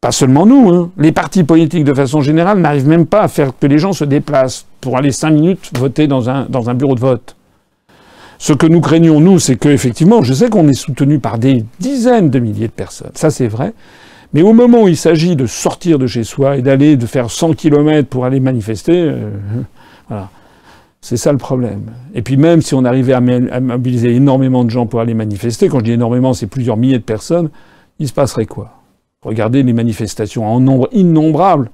pas 0.00 0.12
seulement 0.12 0.46
nous, 0.46 0.68
hein, 0.68 0.92
les 0.96 1.10
partis 1.10 1.42
politiques 1.42 1.82
de 1.82 1.92
façon 1.92 2.20
générale 2.20 2.60
n'arrivent 2.60 2.86
même 2.86 3.06
pas 3.06 3.22
à 3.22 3.28
faire 3.28 3.50
que 3.58 3.66
les 3.66 3.78
gens 3.78 3.92
se 3.92 4.04
déplacent 4.04 4.64
pour 4.80 4.96
aller 4.96 5.10
cinq 5.10 5.32
minutes 5.32 5.76
voter 5.76 6.06
dans 6.06 6.30
un, 6.30 6.46
dans 6.48 6.70
un 6.70 6.74
bureau 6.74 6.94
de 6.94 7.00
vote. 7.00 7.34
Ce 8.38 8.52
que 8.52 8.68
nous 8.68 8.80
craignons, 8.80 9.18
nous, 9.18 9.40
c'est 9.40 9.56
qu'effectivement, 9.56 10.22
je 10.22 10.32
sais 10.32 10.50
qu'on 10.50 10.68
est 10.68 10.74
soutenu 10.74 11.18
par 11.18 11.38
des 11.38 11.64
dizaines 11.80 12.30
de 12.30 12.38
milliers 12.38 12.68
de 12.68 12.72
personnes, 12.72 13.10
ça 13.14 13.30
c'est 13.30 13.48
vrai, 13.48 13.74
mais 14.34 14.42
au 14.42 14.52
moment 14.52 14.82
où 14.82 14.88
il 14.88 14.96
s'agit 14.96 15.36
de 15.36 15.46
sortir 15.46 15.98
de 15.98 16.08
chez 16.08 16.24
soi 16.24 16.56
et 16.56 16.62
d'aller, 16.62 16.98
faire 16.98 17.30
100 17.30 17.54
km 17.54 18.08
pour 18.08 18.24
aller 18.24 18.40
manifester, 18.40 19.00
euh, 19.00 19.30
voilà. 20.08 20.28
C'est 21.00 21.18
ça 21.18 21.32
le 21.32 21.38
problème. 21.38 21.90
Et 22.14 22.22
puis 22.22 22.38
même 22.38 22.62
si 22.62 22.74
on 22.74 22.84
arrivait 22.84 23.12
à, 23.12 23.20
mobiliser 23.20 24.14
énormément 24.14 24.64
de 24.64 24.70
gens 24.70 24.86
pour 24.86 25.00
aller 25.00 25.12
manifester, 25.12 25.68
quand 25.68 25.80
je 25.80 25.84
dis 25.84 25.92
énormément, 25.92 26.32
c'est 26.32 26.46
plusieurs 26.46 26.78
milliers 26.78 26.98
de 26.98 27.04
personnes, 27.04 27.50
il 27.98 28.08
se 28.08 28.14
passerait 28.14 28.46
quoi? 28.46 28.70
Regardez 29.22 29.62
les 29.62 29.74
manifestations 29.74 30.46
en 30.46 30.60
nombre 30.60 30.88
innombrable 30.92 31.70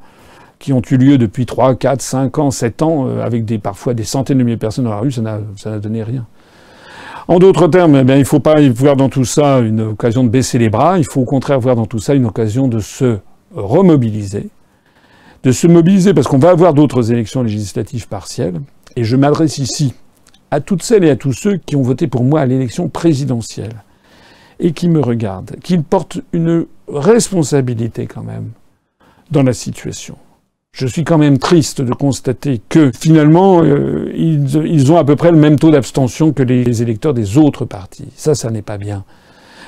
qui 0.58 0.72
ont 0.72 0.82
eu 0.90 0.96
lieu 0.96 1.16
depuis 1.16 1.46
3, 1.46 1.76
4, 1.76 2.02
5 2.02 2.38
ans, 2.38 2.50
7 2.50 2.82
ans, 2.82 3.06
euh, 3.06 3.24
avec 3.24 3.46
parfois 3.62 3.94
des 3.94 4.02
centaines 4.02 4.38
de 4.38 4.42
milliers 4.42 4.56
de 4.56 4.60
personnes 4.60 4.84
dans 4.84 4.90
la 4.90 4.98
rue, 4.98 5.12
ça 5.12 5.22
n'a 5.22 5.78
donné 5.78 6.02
rien. 6.02 6.26
En 7.28 7.38
d'autres 7.38 7.68
termes, 7.68 7.96
eh 7.96 8.12
il 8.12 8.18
ne 8.18 8.24
faut 8.24 8.40
pas 8.40 8.60
voir 8.70 8.96
dans 8.96 9.08
tout 9.08 9.24
ça 9.24 9.58
une 9.60 9.80
occasion 9.80 10.24
de 10.24 10.28
baisser 10.28 10.58
les 10.58 10.70
bras, 10.70 10.98
il 10.98 11.04
faut 11.04 11.20
au 11.20 11.26
contraire 11.26 11.60
voir 11.60 11.76
dans 11.76 11.86
tout 11.86 11.98
ça 11.98 12.14
une 12.14 12.26
occasion 12.26 12.68
de 12.68 12.80
se 12.80 13.18
remobiliser, 13.54 14.48
de 15.42 15.52
se 15.52 15.66
mobiliser 15.66 16.14
parce 16.14 16.26
qu'on 16.26 16.38
va 16.38 16.50
avoir 16.50 16.74
d'autres 16.74 17.12
élections 17.12 17.42
législatives 17.42 18.08
partielles, 18.08 18.60
et 18.96 19.04
je 19.04 19.16
m'adresse 19.16 19.58
ici 19.58 19.94
à 20.50 20.60
toutes 20.60 20.82
celles 20.82 21.04
et 21.04 21.10
à 21.10 21.16
tous 21.16 21.32
ceux 21.32 21.56
qui 21.58 21.76
ont 21.76 21.82
voté 21.82 22.06
pour 22.08 22.24
moi 22.24 22.40
à 22.40 22.46
l'élection 22.46 22.88
présidentielle 22.88 23.84
et 24.58 24.72
qui 24.72 24.88
me 24.88 25.00
regardent, 25.00 25.56
qui 25.62 25.78
portent 25.78 26.20
une 26.32 26.66
responsabilité 26.88 28.06
quand 28.06 28.22
même 28.22 28.50
dans 29.30 29.42
la 29.42 29.52
situation. 29.52 30.16
Je 30.80 30.86
suis 30.86 31.04
quand 31.04 31.18
même 31.18 31.36
triste 31.36 31.82
de 31.82 31.92
constater 31.92 32.62
que 32.70 32.90
finalement, 32.98 33.62
euh, 33.62 34.10
ils, 34.16 34.90
ont 34.90 34.96
à 34.96 35.04
peu 35.04 35.14
près 35.14 35.30
le 35.30 35.36
même 35.36 35.58
taux 35.58 35.70
d'abstention 35.70 36.32
que 36.32 36.42
les 36.42 36.80
électeurs 36.80 37.12
des 37.12 37.36
autres 37.36 37.66
partis. 37.66 38.08
Ça, 38.16 38.34
ça 38.34 38.50
n'est 38.50 38.62
pas 38.62 38.78
bien. 38.78 39.04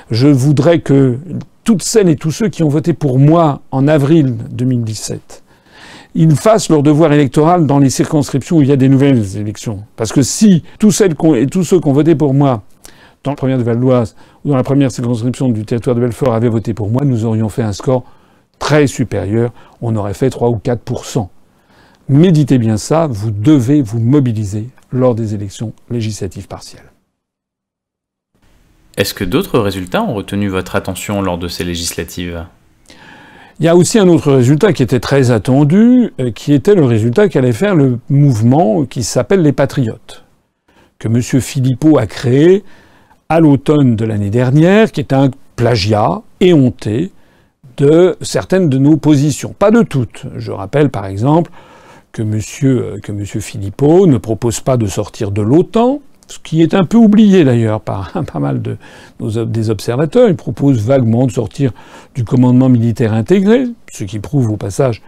Je 0.09 0.27
voudrais 0.27 0.79
que 0.79 1.19
toutes 1.63 1.83
celles 1.83 2.09
et 2.09 2.15
tous 2.15 2.31
ceux 2.31 2.49
qui 2.49 2.63
ont 2.63 2.67
voté 2.67 2.93
pour 2.93 3.19
moi 3.19 3.61
en 3.69 3.87
avril 3.87 4.35
2017, 4.49 5.43
ils 6.15 6.35
fassent 6.35 6.69
leur 6.69 6.81
devoir 6.81 7.13
électoral 7.13 7.67
dans 7.67 7.77
les 7.77 7.91
circonscriptions 7.91 8.57
où 8.57 8.61
il 8.63 8.69
y 8.69 8.71
a 8.71 8.75
des 8.75 8.89
nouvelles 8.89 9.37
élections. 9.37 9.83
Parce 9.95 10.13
que 10.13 10.23
si 10.23 10.63
tous 10.79 10.91
celles 10.91 11.15
et 11.35 11.45
tous 11.45 11.63
ceux 11.63 11.79
qui 11.79 11.87
ont 11.87 11.93
voté 11.93 12.15
pour 12.15 12.33
moi 12.33 12.63
dans 13.23 13.31
la 13.31 13.37
première 13.37 13.59
de 13.59 13.63
Val 13.63 13.79
d'Oise 13.79 14.15
ou 14.43 14.49
dans 14.49 14.57
la 14.57 14.63
première 14.63 14.91
circonscription 14.91 15.49
du 15.49 15.63
territoire 15.63 15.95
de 15.95 16.01
Belfort 16.01 16.33
avaient 16.33 16.49
voté 16.49 16.73
pour 16.73 16.89
moi, 16.89 17.03
nous 17.05 17.23
aurions 17.23 17.49
fait 17.49 17.61
un 17.61 17.73
score 17.73 18.03
très 18.63 18.87
supérieur. 18.87 19.51
On 19.81 19.93
aurait 19.97 20.13
fait 20.13 20.29
3 20.29 20.49
ou 20.49 20.55
4% 20.55 21.27
Méditez 22.07 22.57
bien 22.57 22.77
ça, 22.77 23.07
vous 23.07 23.29
devez 23.29 23.81
vous 23.81 23.99
mobiliser 23.99 24.69
lors 24.91 25.15
des 25.15 25.35
élections 25.35 25.73
législatives 25.89 26.47
partielles. 26.47 26.91
Est-ce 28.95 29.13
que 29.13 29.25
d'autres 29.25 29.59
résultats 29.59 30.01
ont 30.01 30.13
retenu 30.13 30.47
votre 30.47 30.77
attention 30.77 31.21
lors 31.21 31.37
de 31.37 31.49
ces 31.49 31.65
législatives? 31.65 32.45
Il 33.59 33.65
y 33.65 33.69
a 33.69 33.75
aussi 33.75 33.99
un 33.99 34.07
autre 34.07 34.31
résultat 34.31 34.71
qui 34.71 34.83
était 34.83 35.01
très 35.01 35.31
attendu, 35.31 36.13
euh, 36.21 36.31
qui 36.31 36.53
était 36.53 36.75
le 36.75 36.85
résultat 36.85 37.27
qu'allait 37.27 37.53
faire 37.53 37.75
le 37.75 37.99
mouvement 38.09 38.85
qui 38.85 39.03
s'appelle 39.03 39.41
les 39.41 39.53
Patriotes, 39.53 40.23
que 40.99 41.09
M. 41.09 41.21
Philippot 41.21 41.97
a 41.97 42.07
créé 42.07 42.63
à 43.27 43.41
l'automne 43.41 43.97
de 43.97 44.05
l'année 44.05 44.29
dernière, 44.29 44.91
qui 44.91 45.01
est 45.01 45.13
un 45.13 45.31
plagiat 45.55 46.21
éhonté 46.39 47.11
de 47.77 48.17
certaines 48.21 48.69
de 48.69 48.77
nos 48.77 48.97
positions. 48.97 49.55
Pas 49.57 49.71
de 49.71 49.81
toutes. 49.81 50.25
Je 50.35 50.51
rappelle 50.51 50.89
par 50.89 51.05
exemple 51.05 51.51
que 52.11 52.21
M. 52.21 52.39
que 53.01 53.11
monsieur 53.11 53.39
Philippot 53.39 54.05
ne 54.07 54.17
propose 54.17 54.59
pas 54.59 54.77
de 54.77 54.85
sortir 54.85 55.31
de 55.31 55.41
l'OTAN, 55.41 55.99
ce 56.27 56.39
qui 56.39 56.61
est 56.61 56.73
un 56.73 56.83
peu 56.83 56.97
oublié 56.97 57.43
d'ailleurs 57.43 57.81
par 57.81 58.11
pas 58.33 58.39
mal 58.39 58.61
de, 58.61 58.77
des 59.45 59.69
observateurs. 59.69 60.29
Il 60.29 60.35
propose 60.35 60.79
vaguement 60.79 61.25
de 61.25 61.31
sortir 61.31 61.71
du 62.15 62.23
commandement 62.23 62.69
militaire 62.69 63.13
intégré, 63.13 63.65
ce 63.91 64.03
qui 64.03 64.19
prouve 64.19 64.51
au 64.51 64.57
passage 64.57 65.01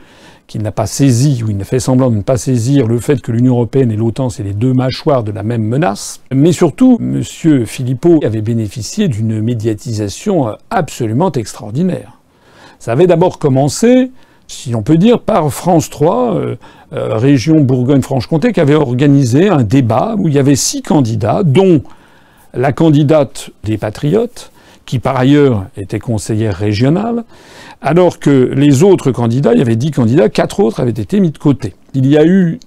qu'il 0.47 0.61
n'a 0.61 0.71
pas 0.71 0.85
saisi, 0.85 1.43
ou 1.43 1.49
il 1.49 1.59
a 1.59 1.63
fait 1.63 1.79
semblant 1.79 2.11
de 2.11 2.17
ne 2.17 2.21
pas 2.21 2.37
saisir 2.37 2.87
le 2.87 2.99
fait 2.99 3.21
que 3.21 3.31
l'Union 3.31 3.53
européenne 3.53 3.91
et 3.91 3.95
l'OTAN, 3.95 4.29
c'est 4.29 4.43
les 4.43 4.53
deux 4.53 4.73
mâchoires 4.73 5.23
de 5.23 5.31
la 5.31 5.41
même 5.41 5.63
menace. 5.63 6.21
Mais 6.31 6.51
surtout, 6.51 6.99
M. 7.01 7.23
Philippot 7.65 8.19
avait 8.23 8.41
bénéficié 8.41 9.07
d'une 9.07 9.41
médiatisation 9.41 10.55
absolument 10.69 11.31
extraordinaire. 11.31 12.14
Ça 12.79 12.91
avait 12.91 13.07
d'abord 13.07 13.39
commencé 13.39 14.11
si 14.47 14.75
on 14.75 14.83
peut 14.83 14.97
dire, 14.97 15.19
par 15.19 15.51
France 15.51 15.89
3, 15.89 16.35
euh, 16.35 16.55
euh, 16.93 17.17
région 17.17 17.61
Bourgogne-Franche-Comté, 17.61 18.53
qui 18.53 18.59
avait 18.59 18.75
organisé 18.75 19.49
un 19.49 19.63
débat 19.63 20.15
où 20.17 20.27
il 20.27 20.33
y 20.33 20.39
avait 20.39 20.55
six 20.55 20.81
candidats, 20.81 21.43
dont 21.43 21.81
la 22.53 22.71
candidate 22.71 23.49
des 23.63 23.77
Patriotes, 23.77 24.51
qui 24.85 24.99
par 24.99 25.17
ailleurs 25.17 25.65
était 25.77 25.99
conseillère 25.99 26.55
régionale, 26.55 27.23
alors 27.81 28.19
que 28.19 28.51
les 28.55 28.83
autres 28.83 29.11
candidats, 29.11 29.53
il 29.53 29.59
y 29.59 29.61
avait 29.61 29.75
dix 29.75 29.91
candidats, 29.91 30.29
quatre 30.29 30.59
autres 30.59 30.79
avaient 30.79 30.91
été 30.91 31.19
mis 31.19 31.31
de 31.31 31.37
côté. 31.37 31.73
Il 31.93 32.05
y 32.05 32.17
a 32.17 32.25
eu 32.25 32.59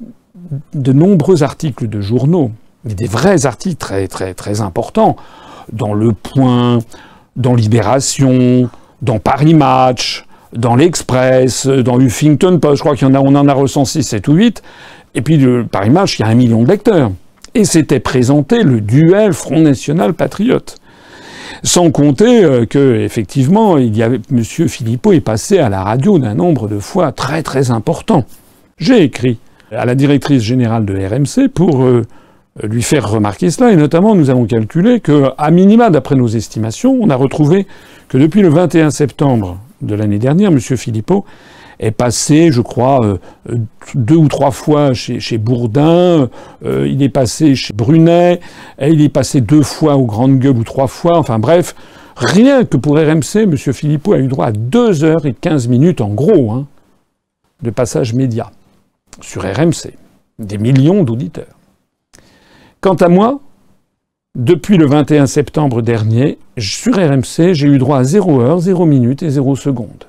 de 0.75 0.93
nombreux 0.93 1.43
articles 1.43 1.88
de 1.88 2.00
journaux, 2.00 2.50
mais 2.85 2.95
des 2.95 3.07
vrais 3.07 3.47
articles 3.47 3.77
très 3.77 4.09
très 4.09 4.35
très 4.35 4.61
importants, 4.61 5.17
dans 5.73 5.95
Le 5.95 6.12
Point, 6.12 6.81
dans 7.37 7.55
Libération, 7.55 8.69
dans 9.02 9.19
Paris 9.19 9.55
Match, 9.55 10.25
dans 10.52 10.76
l'Express, 10.76 11.67
dans 11.67 12.00
Huffington 12.00 12.59
Post, 12.59 12.76
je 12.76 12.83
crois 12.83 12.97
qu'on 12.97 13.14
en 13.14 13.49
a 13.49 13.52
recensé 13.52 14.02
7 14.02 14.28
ou 14.28 14.35
8. 14.35 14.62
Et 15.14 15.23
puis 15.23 15.38
par 15.71 15.87
image, 15.87 16.19
il 16.19 16.23
y 16.23 16.25
a 16.25 16.28
un 16.28 16.35
million 16.35 16.62
de 16.62 16.69
lecteurs. 16.69 17.11
Et 17.55 17.64
c'était 17.64 18.00
présenté 18.00 18.62
le 18.62 18.81
duel 18.81 19.33
Front 19.33 19.61
National 19.61 20.14
Patriote. 20.14 20.76
Sans 21.62 21.90
compter 21.90 22.45
euh, 22.45 22.67
que, 22.67 23.00
effectivement, 23.00 23.78
M. 23.78 24.21
Philippot 24.45 25.12
est 25.12 25.21
passé 25.21 25.59
à 25.59 25.69
la 25.69 25.83
radio 25.83 26.19
d'un 26.19 26.35
nombre 26.35 26.69
de 26.69 26.78
fois 26.78 27.11
très 27.11 27.43
très 27.43 27.71
important. 27.71 28.25
J'ai 28.76 29.02
écrit 29.02 29.38
à 29.73 29.85
la 29.85 29.95
directrice 29.95 30.43
générale 30.43 30.85
de 30.85 30.95
RMC 30.95 31.49
pour 31.49 31.83
euh, 31.85 32.05
lui 32.62 32.83
faire 32.83 33.09
remarquer 33.11 33.50
cela, 33.50 33.73
et 33.73 33.77
notamment 33.77 34.15
nous 34.15 34.31
avons 34.31 34.47
calculé 34.47 35.00
que, 35.00 35.31
à 35.38 35.50
minima, 35.50 35.91
d'après 35.91 36.17
nos 36.17 36.29
estimations, 36.29 36.97
on 37.00 37.11
a 37.11 37.17
retrouvé 37.17 37.67
que 38.09 38.19
depuis 38.19 38.43
le 38.43 38.49
21 38.49 38.91
septembre 38.91 39.59
de 39.83 39.95
l'année 39.95 40.19
dernière, 40.19 40.50
M. 40.50 40.59
Philippot 40.59 41.25
est 41.79 41.93
passé, 41.93 42.50
je 42.50 42.61
crois, 42.61 43.05
euh, 43.05 43.19
deux 43.95 44.17
ou 44.17 44.29
trois 44.29 44.50
fois 44.50 44.93
chez, 44.95 45.38
Bourdin, 45.38 46.29
euh, 46.65 46.88
il 46.88 47.03
est 47.03 47.09
passé 47.09 47.55
chez 47.55 47.73
Brunet, 47.73 48.41
et 48.79 48.88
il 48.88 49.00
est 49.00 49.09
passé 49.09 49.41
deux 49.41 49.62
fois 49.62 49.97
aux 49.97 50.07
Grandes 50.07 50.38
Gueules 50.38 50.57
ou 50.57 50.65
trois 50.65 50.88
fois, 50.88 51.19
enfin 51.19 51.38
bref, 51.38 51.77
rien 52.17 52.65
que 52.65 52.77
pour 52.77 52.97
RMC, 52.97 53.43
M. 53.43 53.57
Philippot 53.57 54.15
a 54.15 54.19
eu 54.19 54.27
droit 54.27 54.47
à 54.47 54.53
deux 54.53 55.05
heures 55.05 55.25
et 55.25 55.35
quinze 55.35 55.69
minutes 55.69 56.00
en 56.00 56.09
gros 56.09 56.50
hein, 56.50 56.67
de 57.62 57.71
passage 57.71 58.15
média 58.15 58.50
sur 59.21 59.43
RMC, 59.43 59.95
des 60.38 60.59
millions 60.59 61.05
d'auditeurs. 61.05 61.58
Quant 62.81 62.95
à 62.95 63.09
moi, 63.09 63.41
depuis 64.37 64.77
le 64.77 64.87
21 64.87 65.27
septembre 65.27 65.83
dernier, 65.83 66.39
sur 66.59 66.95
RMC, 66.95 67.55
j'ai 67.55 67.67
eu 67.67 67.79
droit 67.79 67.99
à 67.99 68.05
0 68.05 68.41
heure, 68.41 68.61
0 68.61 68.87
minute 68.87 69.23
et 69.25 69.31
0 69.31 69.57
seconde. 69.57 70.05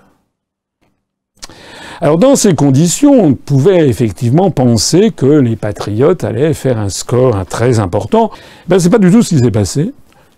Alors 2.00 2.20
dans 2.20 2.36
ces 2.36 2.54
conditions, 2.54 3.12
on 3.12 3.34
pouvait 3.34 3.90
effectivement 3.90 4.52
penser 4.52 5.12
que 5.12 5.26
les 5.26 5.56
patriotes 5.56 6.24
allaient 6.24 6.54
faire 6.54 6.78
un 6.78 6.90
score 6.90 7.44
très 7.48 7.80
important. 7.80 8.30
Ben, 8.68 8.78
c'est 8.78 8.92
pas 8.92 9.00
du 9.00 9.12
tout 9.12 9.24
ce 9.24 9.30
qui 9.30 9.40
s'est 9.40 9.52
passé, 9.52 9.92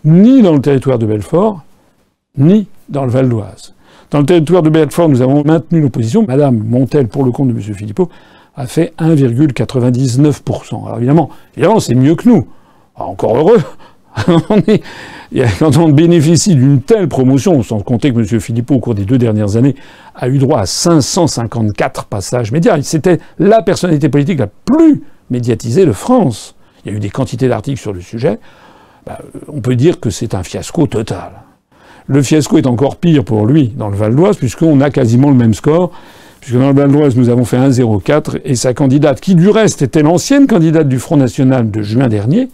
ni 0.05 0.41
dans 0.41 0.53
le 0.53 0.61
territoire 0.61 0.97
de 0.97 1.05
Belfort, 1.05 1.61
ni 2.37 2.67
dans 2.87 3.03
le 3.03 3.11
Val 3.11 3.27
d'Oise. 3.27 3.73
Dans 4.09 4.19
le 4.19 4.25
territoire 4.25 4.63
de 4.63 4.69
Belfort, 4.69 5.09
nous 5.09 5.21
avons 5.21 5.43
maintenu 5.43 5.81
nos 5.81 5.89
positions. 5.89 6.25
Madame 6.25 6.57
Montel, 6.57 7.07
pour 7.07 7.25
le 7.25 7.31
compte 7.31 7.49
de 7.49 7.53
M. 7.53 7.61
Philippot, 7.61 8.09
a 8.55 8.67
fait 8.67 8.93
1,99%. 8.99 10.85
Alors 10.85 10.97
évidemment, 10.97 11.29
c'est 11.79 11.95
mieux 11.95 12.15
que 12.15 12.27
nous. 12.27 12.47
Encore 12.95 13.37
heureux. 13.37 13.61
quand 15.59 15.77
on 15.77 15.89
bénéficie 15.89 16.55
d'une 16.55 16.81
telle 16.81 17.07
promotion, 17.07 17.63
sans 17.63 17.79
compter 17.79 18.11
que 18.13 18.19
M. 18.19 18.39
Philippot, 18.39 18.75
au 18.75 18.79
cours 18.79 18.95
des 18.95 19.05
deux 19.05 19.17
dernières 19.17 19.55
années, 19.55 19.75
a 20.15 20.27
eu 20.27 20.37
droit 20.37 20.59
à 20.59 20.65
554 20.65 22.05
passages 22.05 22.51
médias. 22.51 22.81
C'était 22.81 23.19
la 23.39 23.61
personnalité 23.61 24.09
politique 24.09 24.39
la 24.39 24.47
plus 24.47 25.03
médiatisée 25.29 25.85
de 25.85 25.93
France. 25.93 26.55
Il 26.83 26.91
y 26.91 26.93
a 26.93 26.97
eu 26.97 26.99
des 26.99 27.09
quantités 27.09 27.47
d'articles 27.47 27.79
sur 27.79 27.93
le 27.93 28.01
sujet. 28.01 28.39
Bah, 29.05 29.19
on 29.47 29.61
peut 29.61 29.75
dire 29.75 29.99
que 29.99 30.09
c'est 30.09 30.35
un 30.35 30.43
fiasco 30.43 30.87
total. 30.87 31.31
Le 32.07 32.21
fiasco 32.21 32.57
est 32.57 32.67
encore 32.67 32.97
pire 32.97 33.23
pour 33.23 33.45
lui 33.45 33.69
dans 33.69 33.89
le 33.89 33.95
Val 33.95 34.15
d'Oise, 34.15 34.37
puisqu'on 34.37 34.81
a 34.81 34.89
quasiment 34.89 35.29
le 35.29 35.35
même 35.35 35.53
score. 35.53 35.91
Puisque 36.41 36.57
dans 36.57 36.69
le 36.69 36.75
Val 36.75 36.91
d'Oise, 36.91 37.15
nous 37.15 37.29
avons 37.29 37.45
fait 37.45 37.57
1,04 37.57 38.41
et 38.43 38.55
sa 38.55 38.73
candidate, 38.73 39.21
qui 39.21 39.35
du 39.35 39.49
reste 39.49 39.83
était 39.83 40.01
l'ancienne 40.01 40.47
candidate 40.47 40.89
du 40.89 40.97
Front 40.97 41.17
National 41.17 41.69
de 41.69 41.83
juin 41.83 42.07
dernier, 42.07 42.49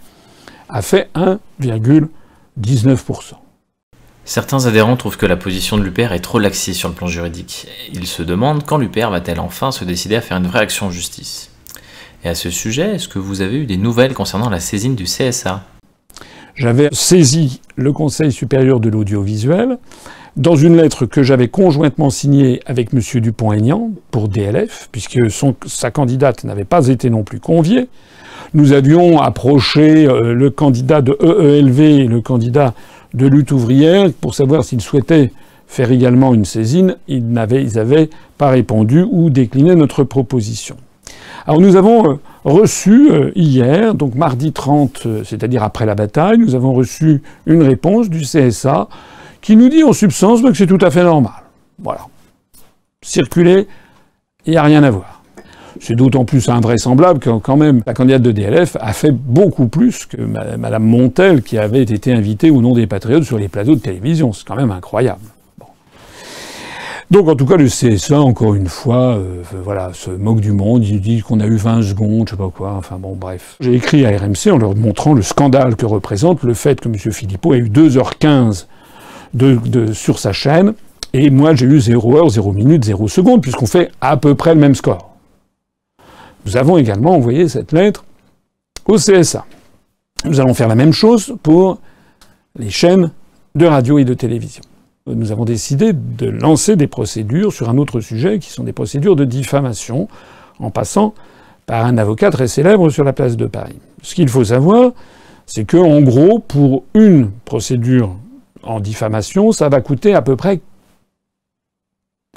a 0.67 0.81
fait 0.81 1.09
1,19%. 1.15 2.97
Certains 4.25 4.65
adhérents 4.65 4.97
trouvent 4.97 5.15
que 5.15 5.25
la 5.25 5.37
position 5.37 5.77
de 5.77 5.83
l'UPR 5.83 6.11
est 6.11 6.19
trop 6.19 6.37
laxiste 6.37 6.77
sur 6.77 6.89
le 6.89 6.95
plan 6.95 7.07
juridique. 7.07 7.67
Ils 7.93 8.07
se 8.07 8.23
demandent 8.23 8.65
quand 8.65 8.77
l'UPR 8.77 9.09
va-t-elle 9.09 9.39
enfin 9.39 9.71
se 9.71 9.85
décider 9.85 10.17
à 10.17 10.21
faire 10.21 10.35
une 10.35 10.47
vraie 10.47 10.59
action 10.59 10.87
en 10.87 10.91
justice. 10.91 11.49
Et 12.25 12.29
à 12.29 12.35
ce 12.35 12.49
sujet, 12.49 12.95
est-ce 12.95 13.07
que 13.07 13.19
vous 13.19 13.39
avez 13.39 13.55
eu 13.55 13.65
des 13.65 13.77
nouvelles 13.77 14.13
concernant 14.13 14.49
la 14.49 14.59
saisine 14.59 14.95
du 14.95 15.05
CSA 15.05 15.63
J'avais 16.55 16.89
saisi 16.91 17.61
le 17.77 17.93
Conseil 17.93 18.33
supérieur 18.33 18.81
de 18.81 18.89
l'audiovisuel 18.89 19.77
dans 20.37 20.55
une 20.55 20.77
lettre 20.77 21.07
que 21.07 21.23
j'avais 21.23 21.47
conjointement 21.47 22.11
signée 22.11 22.61
avec 22.67 22.93
M. 22.93 23.01
Dupont-Aignan 23.21 23.91
pour 24.11 24.29
DLF, 24.29 24.87
puisque 24.91 25.19
sa 25.65 25.91
candidate 25.91 26.43
n'avait 26.43 26.63
pas 26.63 26.87
été 26.87 27.09
non 27.09 27.23
plus 27.23 27.39
conviée. 27.39 27.89
Nous 28.53 28.71
avions 28.71 29.19
approché 29.19 30.07
euh, 30.07 30.33
le 30.33 30.49
candidat 30.51 31.01
de 31.01 31.17
EELV 31.21 31.79
et 31.81 32.07
le 32.07 32.21
candidat 32.21 32.73
de 33.13 33.27
lutte 33.27 33.51
ouvrière 33.51 34.09
pour 34.21 34.35
savoir 34.35 34.63
s'ils 34.63 34.81
souhaitaient 34.81 35.31
faire 35.65 35.91
également 35.91 36.33
une 36.33 36.45
saisine. 36.45 36.95
Ils 37.07 37.27
n'avaient 37.27 38.09
pas 38.37 38.49
répondu 38.49 39.05
ou 39.09 39.29
décliné 39.31 39.75
notre 39.75 40.03
proposition. 40.03 40.77
Alors 41.47 41.59
nous 41.59 41.75
avons 41.75 42.11
euh, 42.11 42.15
reçu 42.45 43.09
euh, 43.11 43.31
hier, 43.35 43.95
donc 43.95 44.13
mardi 44.13 44.53
30, 44.53 45.07
c'est-à-dire 45.23 45.63
après 45.63 45.87
la 45.87 45.95
bataille, 45.95 46.37
nous 46.37 46.53
avons 46.53 46.73
reçu 46.73 47.23
une 47.47 47.63
réponse 47.63 48.09
du 48.09 48.21
CSA 48.21 48.87
qui 49.47 49.55
nous 49.55 49.69
dit 49.69 49.81
en 49.81 49.93
substance 49.93 50.41
que 50.41 50.53
c'est 50.53 50.67
tout 50.67 50.77
à 50.81 50.91
fait 50.91 51.05
normal. 51.05 51.31
Voilà. 51.81 52.01
Circuler, 53.01 53.65
il 54.45 54.51
n'y 54.51 54.57
a 54.57 54.63
rien 54.63 54.83
à 54.83 54.91
voir. 54.91 55.21
C'est 55.79 55.95
d'autant 55.95 56.25
plus 56.25 56.49
invraisemblable 56.49 57.19
que 57.19 57.29
quand 57.29 57.55
même 57.55 57.81
la 57.87 57.93
candidate 57.93 58.23
de 58.23 58.33
DLF 58.33 58.75
a 58.77 58.91
fait 58.91 59.13
beaucoup 59.13 59.69
plus 59.69 60.05
que 60.05 60.17
Madame 60.17 60.83
Montel 60.83 61.43
qui 61.43 61.57
avait 61.57 61.83
été 61.83 62.11
invitée 62.11 62.51
au 62.51 62.61
nom 62.61 62.73
des 62.73 62.87
Patriotes 62.87 63.23
sur 63.23 63.37
les 63.37 63.47
plateaux 63.47 63.75
de 63.75 63.79
télévision. 63.79 64.33
C'est 64.33 64.45
quand 64.45 64.57
même 64.57 64.71
incroyable. 64.71 65.21
Donc 67.09 67.29
en 67.29 67.35
tout 67.35 67.45
cas, 67.45 67.55
le 67.55 67.67
CSA, 67.67 68.19
encore 68.19 68.53
une 68.53 68.67
fois, 68.67 69.15
euh, 69.15 69.43
voilà, 69.63 69.91
se 69.93 70.09
moque 70.09 70.41
du 70.41 70.51
monde. 70.51 70.83
Il 70.83 70.99
dit 70.99 71.21
qu'on 71.21 71.39
a 71.39 71.45
eu 71.45 71.55
20 71.55 71.83
secondes, 71.83 72.27
je 72.27 72.31
sais 72.31 72.37
pas 72.37 72.49
quoi. 72.49 72.73
Enfin 72.73 72.97
bon, 72.99 73.15
bref. 73.15 73.55
J'ai 73.61 73.75
écrit 73.75 74.05
à 74.05 74.09
RMC 74.09 74.51
en 74.51 74.57
leur 74.57 74.75
montrant 74.75 75.13
le 75.13 75.21
scandale 75.21 75.77
que 75.77 75.85
représente 75.85 76.43
le 76.43 76.53
fait 76.53 76.81
que 76.81 76.89
M. 76.89 76.97
Philippot 76.97 77.53
ait 77.53 77.59
eu 77.59 77.69
2h15 77.69 78.65
sur 79.93 80.19
sa 80.19 80.33
chaîne. 80.33 80.73
Et 81.13 81.29
moi, 81.29 81.55
j'ai 81.55 81.65
eu 81.65 81.79
0 81.79 82.17
heure, 82.17 82.29
0 82.29 82.51
minute, 82.51 82.83
0 82.83 83.07
seconde, 83.07 83.41
puisqu'on 83.41 83.65
fait 83.65 83.91
à 84.01 84.17
peu 84.17 84.35
près 84.35 84.53
le 84.53 84.59
même 84.59 84.75
score. 84.75 85.15
Nous 86.45 86.57
avons 86.57 86.77
également 86.77 87.15
envoyé 87.15 87.47
cette 87.47 87.71
lettre 87.71 88.05
au 88.85 88.95
CSA. 88.95 89.45
Nous 90.25 90.39
allons 90.39 90.53
faire 90.53 90.67
la 90.67 90.75
même 90.75 90.93
chose 90.93 91.35
pour 91.43 91.79
les 92.57 92.69
chaînes 92.69 93.11
de 93.55 93.65
radio 93.65 93.99
et 93.99 94.05
de 94.05 94.13
télévision. 94.13 94.63
Nous 95.07 95.31
avons 95.31 95.45
décidé 95.45 95.93
de 95.93 96.29
lancer 96.29 96.75
des 96.75 96.87
procédures 96.87 97.53
sur 97.53 97.69
un 97.69 97.77
autre 97.77 98.01
sujet, 98.01 98.39
qui 98.39 98.49
sont 98.49 98.63
des 98.63 98.73
procédures 98.73 99.15
de 99.15 99.25
diffamation, 99.25 100.07
en 100.59 100.69
passant 100.69 101.13
par 101.65 101.85
un 101.85 101.97
avocat 101.97 102.29
très 102.29 102.47
célèbre 102.47 102.89
sur 102.89 103.03
la 103.03 103.13
place 103.13 103.37
de 103.37 103.45
Paris. 103.45 103.79
Ce 104.01 104.15
qu'il 104.15 104.27
faut 104.27 104.43
savoir, 104.45 104.91
c'est 105.45 105.65
que, 105.65 105.77
en 105.77 106.01
gros, 106.01 106.39
pour 106.39 106.83
une 106.93 107.31
procédure 107.45 108.15
en 108.67 108.79
diffamation, 108.79 109.51
ça 109.51 109.69
va 109.69 109.81
coûter 109.81 110.13
à 110.13 110.21
peu 110.21 110.35
près 110.35 110.61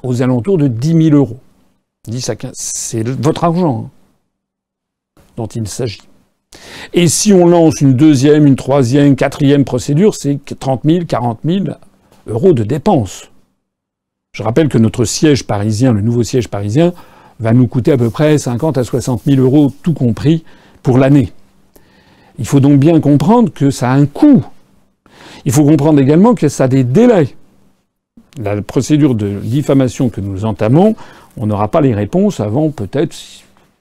aux 0.02 0.22
alentours 0.22 0.58
de 0.58 0.68
10 0.68 1.10
000 1.10 1.16
euros. 1.16 1.38
10 2.08 2.30
à 2.30 2.36
15. 2.36 2.52
C'est 2.54 3.06
votre 3.06 3.44
argent 3.44 3.86
hein, 3.86 5.20
dont 5.36 5.46
il 5.46 5.68
s'agit. 5.68 6.02
Et 6.92 7.08
si 7.08 7.32
on 7.32 7.46
lance 7.46 7.80
une 7.80 7.94
deuxième, 7.94 8.46
une 8.46 8.56
troisième, 8.56 9.14
quatrième 9.16 9.64
procédure, 9.64 10.14
c'est 10.14 10.40
30 10.58 10.82
000, 10.84 11.04
40 11.06 11.40
000 11.44 11.64
euros 12.26 12.52
de 12.52 12.64
dépenses. 12.64 13.30
Je 14.32 14.42
rappelle 14.42 14.68
que 14.68 14.78
notre 14.78 15.04
siège 15.04 15.44
parisien, 15.44 15.92
le 15.92 16.00
nouveau 16.00 16.22
siège 16.22 16.48
parisien, 16.48 16.92
va 17.38 17.52
nous 17.52 17.66
coûter 17.66 17.92
à 17.92 17.96
peu 17.96 18.10
près 18.10 18.38
50 18.38 18.78
à 18.78 18.84
60 18.84 19.22
000 19.24 19.40
euros, 19.40 19.72
tout 19.82 19.92
compris, 19.92 20.44
pour 20.82 20.98
l'année. 20.98 21.32
Il 22.38 22.46
faut 22.46 22.60
donc 22.60 22.78
bien 22.78 23.00
comprendre 23.00 23.52
que 23.52 23.70
ça 23.70 23.90
a 23.90 23.94
un 23.94 24.06
coût. 24.06 24.44
Il 25.44 25.52
faut 25.52 25.64
comprendre 25.64 26.00
également 26.00 26.34
que 26.34 26.48
ça 26.48 26.64
a 26.64 26.68
des 26.68 26.84
délais. 26.84 27.28
La 28.42 28.60
procédure 28.62 29.14
de 29.14 29.28
diffamation 29.42 30.08
que 30.08 30.20
nous 30.20 30.44
entamons, 30.44 30.94
on 31.36 31.46
n'aura 31.46 31.68
pas 31.68 31.80
les 31.80 31.94
réponses 31.94 32.40
avant 32.40 32.70
peut-être 32.70 33.16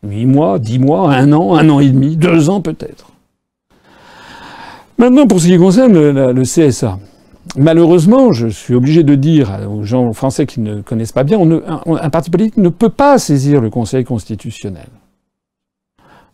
8 0.03 0.25
mois, 0.25 0.59
10 0.59 0.79
mois, 0.79 1.11
un 1.13 1.31
an, 1.33 1.55
un 1.55 1.69
an 1.69 1.79
et 1.79 1.89
demi, 1.89 2.15
deux 2.15 2.49
ans 2.49 2.61
peut-être. 2.61 3.11
Maintenant, 4.97 5.27
pour 5.27 5.39
ce 5.39 5.47
qui 5.47 5.57
concerne 5.57 5.93
le, 5.93 6.43
CSA, 6.43 6.99
malheureusement, 7.55 8.33
je 8.33 8.47
suis 8.47 8.75
obligé 8.75 9.03
de 9.03 9.15
dire 9.15 9.49
aux 9.71 9.83
gens 9.83 10.11
français 10.13 10.45
qui 10.45 10.59
ne 10.59 10.81
connaissent 10.81 11.13
pas 11.13 11.23
bien, 11.23 11.39
un 11.39 12.09
parti 12.09 12.29
politique 12.29 12.57
ne 12.57 12.69
peut 12.69 12.89
pas 12.89 13.17
saisir 13.17 13.61
le 13.61 13.69
Conseil 13.69 14.03
constitutionnel. 14.03 14.87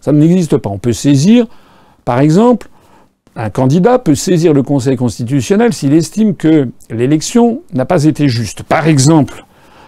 Ça 0.01 0.11
n'existe 0.11 0.57
pas. 0.57 0.69
On 0.69 0.79
peut 0.79 0.93
saisir 0.93 1.47
par 2.05 2.19
exemple, 2.19 2.69
un 3.35 3.49
candidat 3.49 3.99
peut 3.99 4.15
saisir 4.15 4.53
le 4.53 4.63
Conseil 4.63 4.95
constitutionnel 4.95 5.73
s'il 5.73 5.93
estime 5.93 6.35
que 6.35 6.69
l'élection 6.89 7.61
n'a 7.73 7.85
pas 7.85 8.05
été 8.05 8.29
juste. 8.29 8.63
Par 8.63 8.87
exemple, 8.87 9.45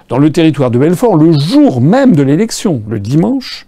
dans 0.09 0.17
le 0.17 0.31
territoire 0.31 0.69
de 0.69 0.77
Belfort, 0.77 1.15
le 1.15 1.37
jour 1.37 1.79
même 1.79 2.15
de 2.15 2.23
l'élection, 2.23 2.83
le 2.87 2.99
dimanche, 2.99 3.67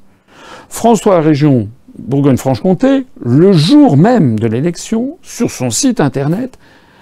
François 0.68 1.22
Région 1.22 1.70
Bourgogne-Franche-Comté, 1.98 3.06
le 3.24 3.54
jour 3.54 3.98
même 3.98 4.38
de 4.38 4.48
l'élection, 4.48 5.18
sur 5.22 5.50
son 5.50 5.70
site 5.70 6.02
internet, 6.02 6.60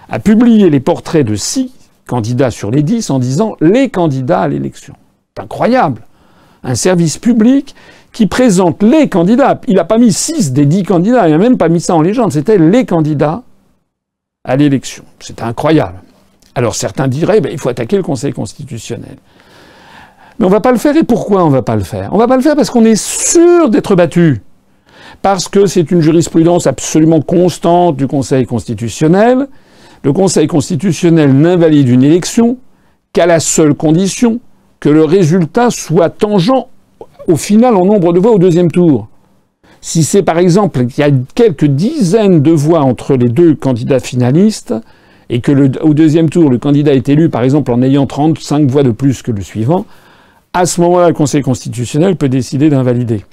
a 0.10 0.19
publié 0.19 0.69
les 0.69 0.79
portraits 0.79 1.25
de 1.25 1.36
six 1.36 1.72
candidats 2.05 2.51
sur 2.51 2.72
les 2.72 2.84
dix 2.84 3.10
en 3.10 3.19
disant 3.19 3.57
les 3.60 3.89
candidats 3.89 4.41
à 4.41 4.48
l'élection. 4.48 4.93
C'est 5.36 5.43
incroyable. 5.43 6.03
Un 6.63 6.75
service 6.75 7.17
public 7.17 7.75
qui 8.18 8.26
présente 8.26 8.82
les 8.82 9.10
candidats. 9.10 9.62
Il 9.68 9.76
n'a 9.76 9.86
pas 9.86 10.00
mis 10.00 10.12
six 10.12 10.52
des 10.52 10.66
dix 10.66 10.82
candidats, 10.82 11.28
il 11.28 11.34
n'a 11.34 11.38
même 11.38 11.56
pas 11.56 11.70
mis 11.70 11.80
ça 11.80 11.94
en 11.94 12.02
légende, 12.02 12.32
c'était 12.32 12.58
les 12.58 12.84
candidats 12.84 13.44
à 14.44 14.56
l'élection. 14.56 15.04
C'est 15.20 15.44
incroyable. 15.44 16.00
Alors 16.56 16.74
certains 16.74 17.08
diraient, 17.08 17.42
ben, 17.42 17.52
il 17.52 17.60
faut 17.60 17.70
attaquer 17.70 17.96
le 17.96 18.02
Conseil 18.02 18.34
constitutionnel. 18.34 19.18
Mais 20.40 20.46
on 20.48 20.50
ne 20.50 20.51
va 20.51 20.62
pas 20.62 20.72
le 20.72 20.80
faire. 20.80 20.98
Et 20.98 21.03
pourquoi 21.03 21.44
on 21.44 21.50
ne 21.50 21.51
va 21.51 21.62
pas 21.62 21.75
le 21.75 21.84
faire? 21.84 22.10
On 22.12 22.16
ne 22.16 22.22
va 22.22 22.27
pas 22.27 22.38
le 22.38 22.42
faire 22.42 22.56
parce 22.56 22.72
qu'on 22.72 22.86
est 22.86 23.00
sûr 23.00 23.70
d'être 23.70 23.96
battu. 23.96 24.42
Parce 25.22 25.48
que 25.48 25.68
c'est 25.68 25.92
une 25.92 26.01
jurisprudence 26.01 26.66
absolument 26.66 27.22
constante 27.22 27.98
du 27.98 28.08
Conseil 28.08 28.48
constitutionnel. 28.48 29.48
Le 30.01 30.12
Conseil 30.12 30.48
constitutionnel 30.48 31.38
n'invalide 31.38 31.88
une 31.88 32.03
élection 32.03 32.58
qu'à 33.14 33.27
la 33.27 33.40
seule 33.40 33.75
condition 33.75 34.40
que 34.80 34.90
le 34.90 35.03
résultat 35.03 35.70
soit 35.70 36.10
tangent 36.10 36.66
au 37.27 37.35
final 37.35 37.75
en 37.75 37.85
nombre 37.85 38.13
de 38.13 38.20
voix 38.20 38.31
au 38.31 38.40
deuxième 38.40 38.72
tour. 38.72 39.07
Si 39.81 40.03
c'est 40.03 40.24
par 40.24 40.40
exemple 40.40 40.87
qu'il 40.87 41.05
y 41.05 41.07
a 41.07 41.11
quelques 41.35 41.66
dizaines 41.66 42.42
de 42.42 42.51
voix 42.51 42.81
entre 42.81 43.16
les 43.16 43.29
deux 43.29 43.55
candidats 43.55 44.00
finalistes, 44.00 44.74
et 45.29 45.42
que 45.42 45.51
au 45.81 45.94
deuxième 45.94 46.29
tour, 46.29 46.50
le 46.50 46.57
candidat 46.57 46.94
est 46.94 47.09
élu, 47.09 47.29
par 47.29 47.44
exemple, 47.44 47.72
en 47.72 47.81
ayant 47.81 48.05
35 48.05 48.70
voix 48.70 48.83
de 48.83 48.92
plus 48.92 49.22
que 49.22 49.31
le 49.31 49.42
suivant, 49.42 49.85
à 50.53 50.66
ce 50.66 50.79
moment-là, 50.81 51.09
le 51.09 51.13
Conseil 51.13 51.42
constitutionnel 51.42 52.16
peut 52.16 52.29
décider 52.29 52.70
d'invalider. 52.70 53.25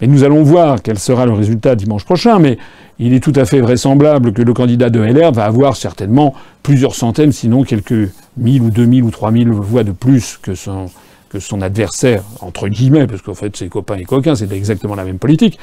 Mais 0.00 0.06
nous 0.06 0.24
allons 0.24 0.42
voir 0.44 0.80
quel 0.82 0.98
sera 0.98 1.26
le 1.26 1.32
résultat 1.32 1.74
dimanche 1.74 2.04
prochain, 2.04 2.38
mais 2.38 2.56
il 2.98 3.12
est 3.12 3.20
tout 3.20 3.32
à 3.36 3.44
fait 3.44 3.60
vraisemblable 3.60 4.32
que 4.32 4.42
le 4.42 4.54
candidat 4.54 4.90
de 4.90 5.00
LR 5.00 5.32
va 5.32 5.44
avoir 5.44 5.76
certainement 5.76 6.34
plusieurs 6.62 6.94
centaines, 6.94 7.32
sinon 7.32 7.64
quelques 7.64 8.10
mille 8.36 8.62
ou 8.62 8.70
deux 8.70 8.86
mille 8.86 9.02
ou 9.02 9.10
trois 9.10 9.30
mille 9.30 9.50
voix 9.50 9.84
de 9.84 9.92
plus 9.92 10.38
que 10.40 10.54
son, 10.54 10.86
que 11.28 11.40
son 11.40 11.60
adversaire, 11.60 12.22
entre 12.40 12.68
guillemets, 12.68 13.06
parce 13.06 13.22
qu'en 13.22 13.34
fait 13.34 13.56
ses 13.56 13.68
copains 13.68 13.96
et 13.96 14.04
coquins, 14.04 14.34
c'est 14.34 14.50
exactement 14.52 14.94
la 14.94 15.04
même 15.04 15.18
politique, 15.18 15.58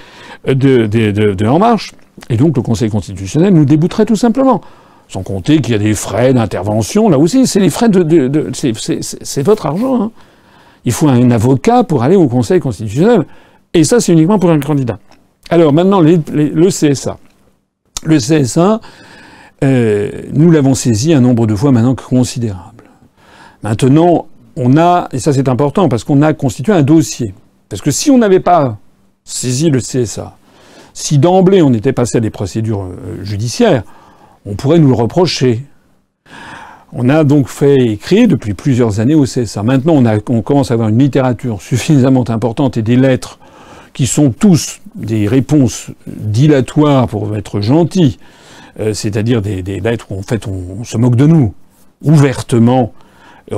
euh, 0.47 0.54
de, 0.54 0.88
de, 0.88 1.45
En 1.45 1.60
Marche. 1.60 1.93
Et 2.30 2.38
donc 2.38 2.56
le 2.56 2.62
Conseil 2.62 2.89
constitutionnel 2.89 3.54
nous 3.54 3.65
débouterait 3.65 4.06
tout 4.06 4.15
simplement. 4.15 4.62
Sans 5.08 5.23
compter 5.23 5.62
qu'il 5.62 5.73
y 5.73 5.75
a 5.75 5.80
des 5.80 5.93
frais 5.93 6.34
d'intervention, 6.34 7.10
là 7.10 7.19
aussi, 7.19 7.45
c'est 7.45 7.60
les 7.60 7.69
frais 7.69 7.89
de... 7.89 8.01
de 8.04 8.51
c'est 8.54 9.43
votre 9.43 9.65
argent. 9.65 10.01
Hein. 10.01 10.12
Il 10.84 10.91
faut 10.91 11.08
un 11.08 11.32
avocat 11.32 11.84
pour 11.84 12.04
aller 12.04 12.15
au 12.15 12.28
Conseil 12.28 12.60
constitutionnel. 12.60 13.25
Et 13.73 13.84
ça, 13.84 13.99
c'est 13.99 14.13
uniquement 14.13 14.39
pour 14.39 14.51
un 14.51 14.60
candidat. 14.60 14.99
Alors 15.49 15.73
maintenant, 15.73 16.01
le 16.01 16.69
CSA. 16.69 17.17
Le 18.04 18.17
CSA, 18.17 18.82
euh, 19.63 20.12
nous 20.34 20.51
l'avons 20.51 20.75
saisi 20.75 21.13
un 21.13 21.21
nombre 21.21 21.47
de 21.47 21.56
fois 21.56 21.71
maintenant 21.71 21.95
considérable. 21.95 22.84
Maintenant, 23.63 24.28
on 24.55 24.77
a, 24.77 25.07
et 25.11 25.19
ça 25.19 25.33
c'est 25.33 25.49
important, 25.49 25.89
parce 25.89 26.03
qu'on 26.03 26.21
a 26.21 26.33
constitué 26.33 26.73
un 26.73 26.81
dossier. 26.81 27.33
Parce 27.69 27.81
que 27.81 27.91
si 27.91 28.11
on 28.11 28.17
n'avait 28.17 28.39
pas 28.39 28.77
saisi 29.23 29.69
le 29.69 29.79
CSA, 29.79 30.37
si 30.93 31.17
d'emblée 31.17 31.61
on 31.61 31.73
était 31.73 31.93
passé 31.93 32.17
à 32.17 32.21
des 32.21 32.29
procédures 32.29 32.83
euh, 32.83 33.23
judiciaires, 33.23 33.83
on 34.45 34.55
pourrait 34.55 34.79
nous 34.79 34.87
le 34.87 34.93
reprocher. 34.93 35.65
On 36.93 37.09
a 37.09 37.23
donc 37.23 37.49
fait 37.49 37.75
écrire 37.75 38.27
depuis 38.27 38.53
plusieurs 38.53 38.99
années 38.99 39.15
au 39.15 39.25
CSA. 39.25 39.63
Maintenant, 39.63 40.01
on, 40.29 40.41
commence 40.41 40.71
à 40.71 40.75
avoir 40.75 40.87
une 40.87 40.99
littérature 40.99 41.61
suffisamment 41.61 42.29
importante 42.29 42.77
et 42.77 42.81
des 42.81 42.95
lettres 42.95 43.39
qui 43.93 44.07
sont 44.07 44.29
tous 44.31 44.79
des 44.93 45.27
réponses 45.27 45.87
dilatoires 46.07 47.07
pour 47.07 47.35
être 47.35 47.59
gentils, 47.59 48.19
euh, 48.79 48.93
c'est-à-dire 48.93 49.41
des, 49.41 49.61
lettres 49.81 50.07
où 50.11 50.19
en 50.19 50.21
fait 50.21 50.47
on 50.47 50.83
se 50.83 50.97
moque 50.97 51.15
de 51.15 51.25
nous, 51.25 51.53
ouvertement, 52.01 52.93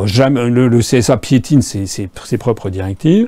jamais, 0.05 0.49
le, 0.49 0.79
CSA 0.79 1.17
piétine 1.17 1.61
ses, 1.61 2.09
propres 2.39 2.69
directives. 2.69 3.27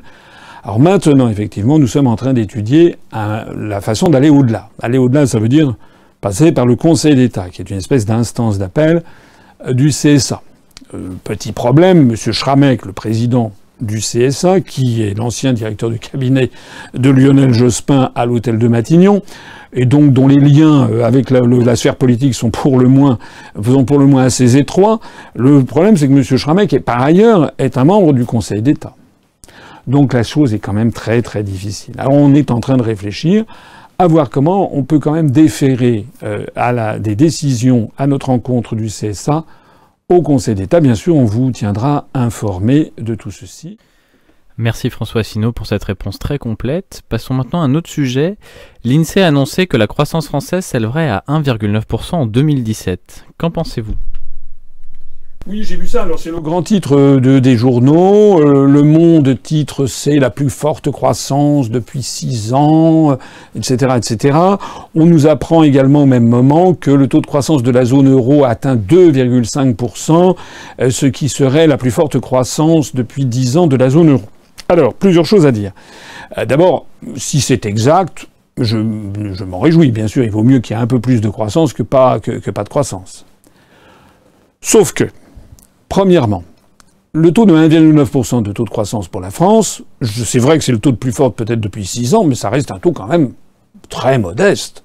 Alors 0.63 0.80
maintenant, 0.80 1.30
effectivement, 1.30 1.80
nous 1.80 1.88
sommes 1.88 2.08
en 2.08 2.15
train 2.15 2.34
d'étudier 2.34 2.98
euh, 3.15 3.45
la 3.56 3.82
façon 3.82 4.10
d'aller 4.10 4.30
au-delà. 4.30 4.69
Aller 4.82 4.98
au-delà, 4.98 5.26
ça 5.26 5.39
veut 5.39 5.48
dire 5.48 5.76
passer 6.22 6.52
par 6.52 6.65
le 6.65 6.76
Conseil 6.76 7.15
d'État, 7.15 7.50
qui 7.50 7.62
est 7.62 7.69
une 7.69 7.78
espèce 7.78 8.06
d'instance 8.06 8.58
d'appel 8.58 9.04
euh, 9.65 9.74
du 9.74 9.89
CSA. 9.89 10.41
petit 11.24 11.54
problème, 11.54 12.10
M. 12.12 12.15
Schramek, 12.34 12.86
le 12.86 12.91
président 12.91 13.54
du 13.80 14.00
CSA, 14.00 14.60
qui 14.60 15.04
est 15.04 15.17
l'ancien 15.17 15.54
directeur 15.54 15.89
du 15.89 16.00
cabinet 16.00 16.52
de 16.93 17.10
Lionel 17.10 17.54
Jospin 17.54 18.12
à 18.15 18.26
l'hôtel 18.26 18.58
de 18.58 18.67
Matignon, 18.67 19.22
et 19.73 19.86
donc 19.86 20.13
dont 20.13 20.27
les 20.27 20.38
liens 20.38 20.89
euh, 20.89 21.03
avec 21.03 21.29
la, 21.29 21.75
sphère 21.75 21.95
politique 21.95 22.34
sont 22.34 22.49
pour 22.49 22.79
le 22.79 22.88
moins, 22.88 23.17
sont 23.63 23.86
pour 23.86 23.99
le 23.99 24.05
moins 24.05 24.23
assez 24.23 24.58
étroits. 24.58 24.99
Le 25.36 25.63
problème, 25.63 25.97
c'est 25.97 26.08
que 26.08 26.13
M. 26.13 26.23
Schramek, 26.23 26.73
est, 26.73 26.79
par 26.79 27.01
ailleurs, 27.01 27.51
est 27.58 27.77
un 27.77 27.86
membre 27.86 28.13
du 28.13 28.25
Conseil 28.25 28.62
d'État. 28.62 28.93
Donc 29.88 30.13
la 30.13 30.23
chose 30.23 30.53
est 30.53 30.60
quand 30.60 30.73
même 30.73 30.91
très 30.91 31.21
très 31.21 31.43
difficile. 31.43 31.95
Alors 31.97 32.13
on 32.13 32.34
est 32.36 32.51
en 32.51 32.60
train 32.60 32.77
de 32.77 32.84
réfléchir 32.84 33.45
à 33.97 34.08
voir 34.08 34.29
comment 34.29 34.75
on 34.77 34.84
peut 34.84 34.99
quand 34.99 35.12
même 35.12 35.32
déférer 35.32 36.05
euh, 36.23 36.45
à 36.55 36.71
la, 36.71 36.99
des 36.99 37.15
décisions 37.15 37.91
à 37.97 38.08
notre 38.08 38.27
rencontre 38.27 38.75
du 38.75 38.88
CSA 38.88 39.45
au 40.08 40.21
Conseil 40.21 40.55
d'État. 40.55 40.79
Bien 40.79 40.95
sûr, 40.95 41.15
on 41.15 41.25
vous 41.25 41.51
tiendra 41.51 42.08
informé 42.13 42.93
de 42.97 43.15
tout 43.15 43.32
ceci. 43.32 43.77
Merci 44.62 44.89
François 44.89 45.22
Asselineau 45.22 45.54
pour 45.54 45.67
cette 45.67 45.86
réponse 45.86 46.19
très 46.19 46.38
complète. 46.38 47.02
Passons 47.08 47.34
maintenant 47.34 47.62
à 47.62 47.63
un 47.63 47.76
autre 47.76 47.89
sujet. 47.89 48.36
L'INSEE 48.84 49.22
a 49.22 49.28
annoncé 49.28 49.67
que 49.67 49.78
la 49.78 49.88
croissance 49.88 50.28
française 50.28 50.65
s'élèverait 50.65 51.08
à 51.08 51.24
1,9% 51.30 52.15
en 52.15 52.26
2017. 52.26 53.24
Qu'en 53.38 53.52
pensez-vous? 53.52 53.95
Oui, 55.48 55.63
j'ai 55.63 55.78
vu 55.78 55.88
ça. 55.88 56.04
Alors, 56.04 56.19
c'est 56.19 56.32
le 56.32 56.41
grand 56.41 56.62
titre 56.62 56.98
euh, 56.98 57.22
de, 57.22 57.39
des 57.39 57.56
journaux. 57.56 58.41
Euh, 58.41 58.65
le 58.65 58.84
Monde 58.84 59.41
titre 59.41 59.86
c'est 59.86 60.19
la 60.19 60.30
plus 60.30 60.50
forte 60.50 60.91
croissance 60.91 61.69
depuis 61.69 62.04
six 62.04 62.54
ans, 62.54 63.17
etc., 63.56 63.93
etc. 63.95 64.38
On 64.93 65.06
nous 65.06 65.26
apprend 65.26 65.63
également 65.63 66.04
au 66.04 66.06
même 66.06 66.28
moment 66.28 66.74
que 66.74 66.91
le 66.91 67.08
taux 67.08 67.22
de 67.22 67.28
croissance 67.28 67.63
de 67.63 67.72
la 67.72 67.86
zone 67.86 68.12
euro 68.12 68.43
a 68.43 68.50
atteint 68.50 68.76
2,5%, 68.76 70.36
ce 70.89 71.06
qui 71.06 71.30
serait 71.30 71.65
la 71.65 71.78
plus 71.78 71.91
forte 71.91 72.19
croissance 72.19 72.93
depuis 72.93 73.24
dix 73.24 73.56
ans 73.56 73.67
de 73.67 73.78
la 73.78 73.89
zone 73.89 74.10
euro. 74.10 74.26
Alors, 74.69 74.93
plusieurs 74.93 75.25
choses 75.25 75.45
à 75.47 75.51
dire. 75.51 75.71
D'abord, 76.45 76.86
si 77.15 77.41
c'est 77.41 77.65
exact, 77.65 78.27
je, 78.60 78.77
m'en 78.77 79.60
réjouis, 79.60 79.91
bien 79.91 80.08
sûr. 80.08 80.23
Il 80.23 80.32
vaut 80.32 80.43
mieux 80.43 80.60
qu'il 80.60 80.75
y 80.75 80.79
ait 80.79 80.82
un 80.82 80.88
peu 80.88 80.99
plus 80.99 81.21
de 81.21 81.29
croissance 81.29 81.73
que 81.73 81.84
pas, 81.84 82.19
que, 82.19 82.51
pas 82.51 82.63
de 82.63 82.69
croissance. 82.69 83.25
Sauf 84.62 84.93
que, 84.93 85.05
premièrement, 85.88 86.43
le 87.13 87.32
taux 87.32 87.45
de 87.45 87.55
1,9% 87.55 88.43
de 88.43 88.51
taux 88.51 88.65
de 88.65 88.69
croissance 88.69 89.08
pour 89.08 89.21
la 89.21 89.32
France, 89.32 89.82
c'est 90.01 90.39
vrai 90.39 90.60
que 90.60 90.63
c'est 90.63 90.71
le 90.71 90.79
taux 90.79 90.91
de 90.91 90.97
plus 90.97 91.12
fort 91.12 91.34
peut-être 91.34 91.60
depuis 91.60 91.86
6 91.86 92.13
ans, 92.13 92.23
mais 92.23 92.36
ça 92.36 92.49
reste 92.49 92.71
un 92.71 92.77
taux 92.77 92.91
quand 92.91 93.08
même 93.08 93.32
très 93.89 94.19
modeste. 94.19 94.84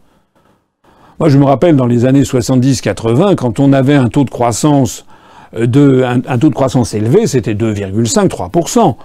Moi, 1.21 1.29
je 1.29 1.39
me 1.39 1.45
rappelle 1.45 1.77
dans 1.77 1.87
les 1.87 2.07
années 2.07 2.23
70-80, 2.23 3.35
quand 3.35 3.61
on 3.61 3.73
avait 3.73 3.95
un 3.95 4.09
taux 4.09 4.25
de 4.25 4.31
croissance 4.31 5.05
de, 5.53 6.03
un, 6.05 6.23
un 6.27 6.39
taux 6.39 6.49
de 6.49 6.55
croissance 6.55 6.95
élevé, 6.95 7.27
c'était 7.27 7.55
2,5-3%. 7.55 8.97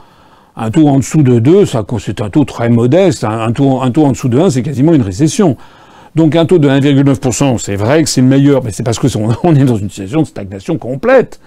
Un 0.61 0.71
taux 0.71 0.89
en 0.89 0.97
dessous 0.97 1.23
de 1.23 1.39
2, 1.39 1.65
c'est 1.65 2.21
un 2.21 2.29
taux 2.29 2.43
très 2.43 2.67
modeste. 2.67 3.23
Un 3.23 3.53
taux, 3.53 3.79
en 3.79 4.11
dessous 4.11 4.27
de 4.27 4.37
1, 4.37 4.49
c'est 4.49 4.61
quasiment 4.61 4.93
une 4.93 5.01
récession. 5.01 5.55
Donc 6.15 6.35
un 6.35 6.45
taux 6.45 6.57
de 6.57 6.67
1,9%, 6.67 7.57
c'est 7.59 7.77
vrai 7.77 8.03
que 8.03 8.09
c'est 8.09 8.19
le 8.19 8.27
meilleur, 8.27 8.61
mais 8.61 8.71
c'est 8.71 8.83
parce 8.83 8.99
que 8.99 9.07
on 9.43 9.55
est 9.55 9.63
dans 9.63 9.77
une 9.77 9.89
situation 9.89 10.23
de 10.23 10.27
stagnation 10.27 10.77
complète. 10.77 11.39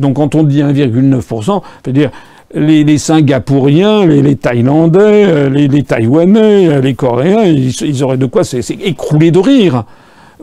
Donc 0.00 0.16
quand 0.16 0.34
on 0.34 0.42
dit 0.42 0.60
1,9%, 0.60 1.62
veut 1.86 1.92
dire 1.92 2.10
les, 2.52 2.98
Singapouriens, 2.98 4.04
les, 4.06 4.34
Thaïlandais, 4.34 4.98
euh, 5.28 5.48
les, 5.48 5.82
Taïwanais, 5.84 6.66
euh, 6.66 6.80
les 6.80 6.94
Coréens, 6.94 7.44
ils, 7.44 8.02
auraient 8.02 8.16
de 8.16 8.26
quoi 8.26 8.42
s'écrouler 8.42 9.30
de 9.30 9.38
rire. 9.38 9.84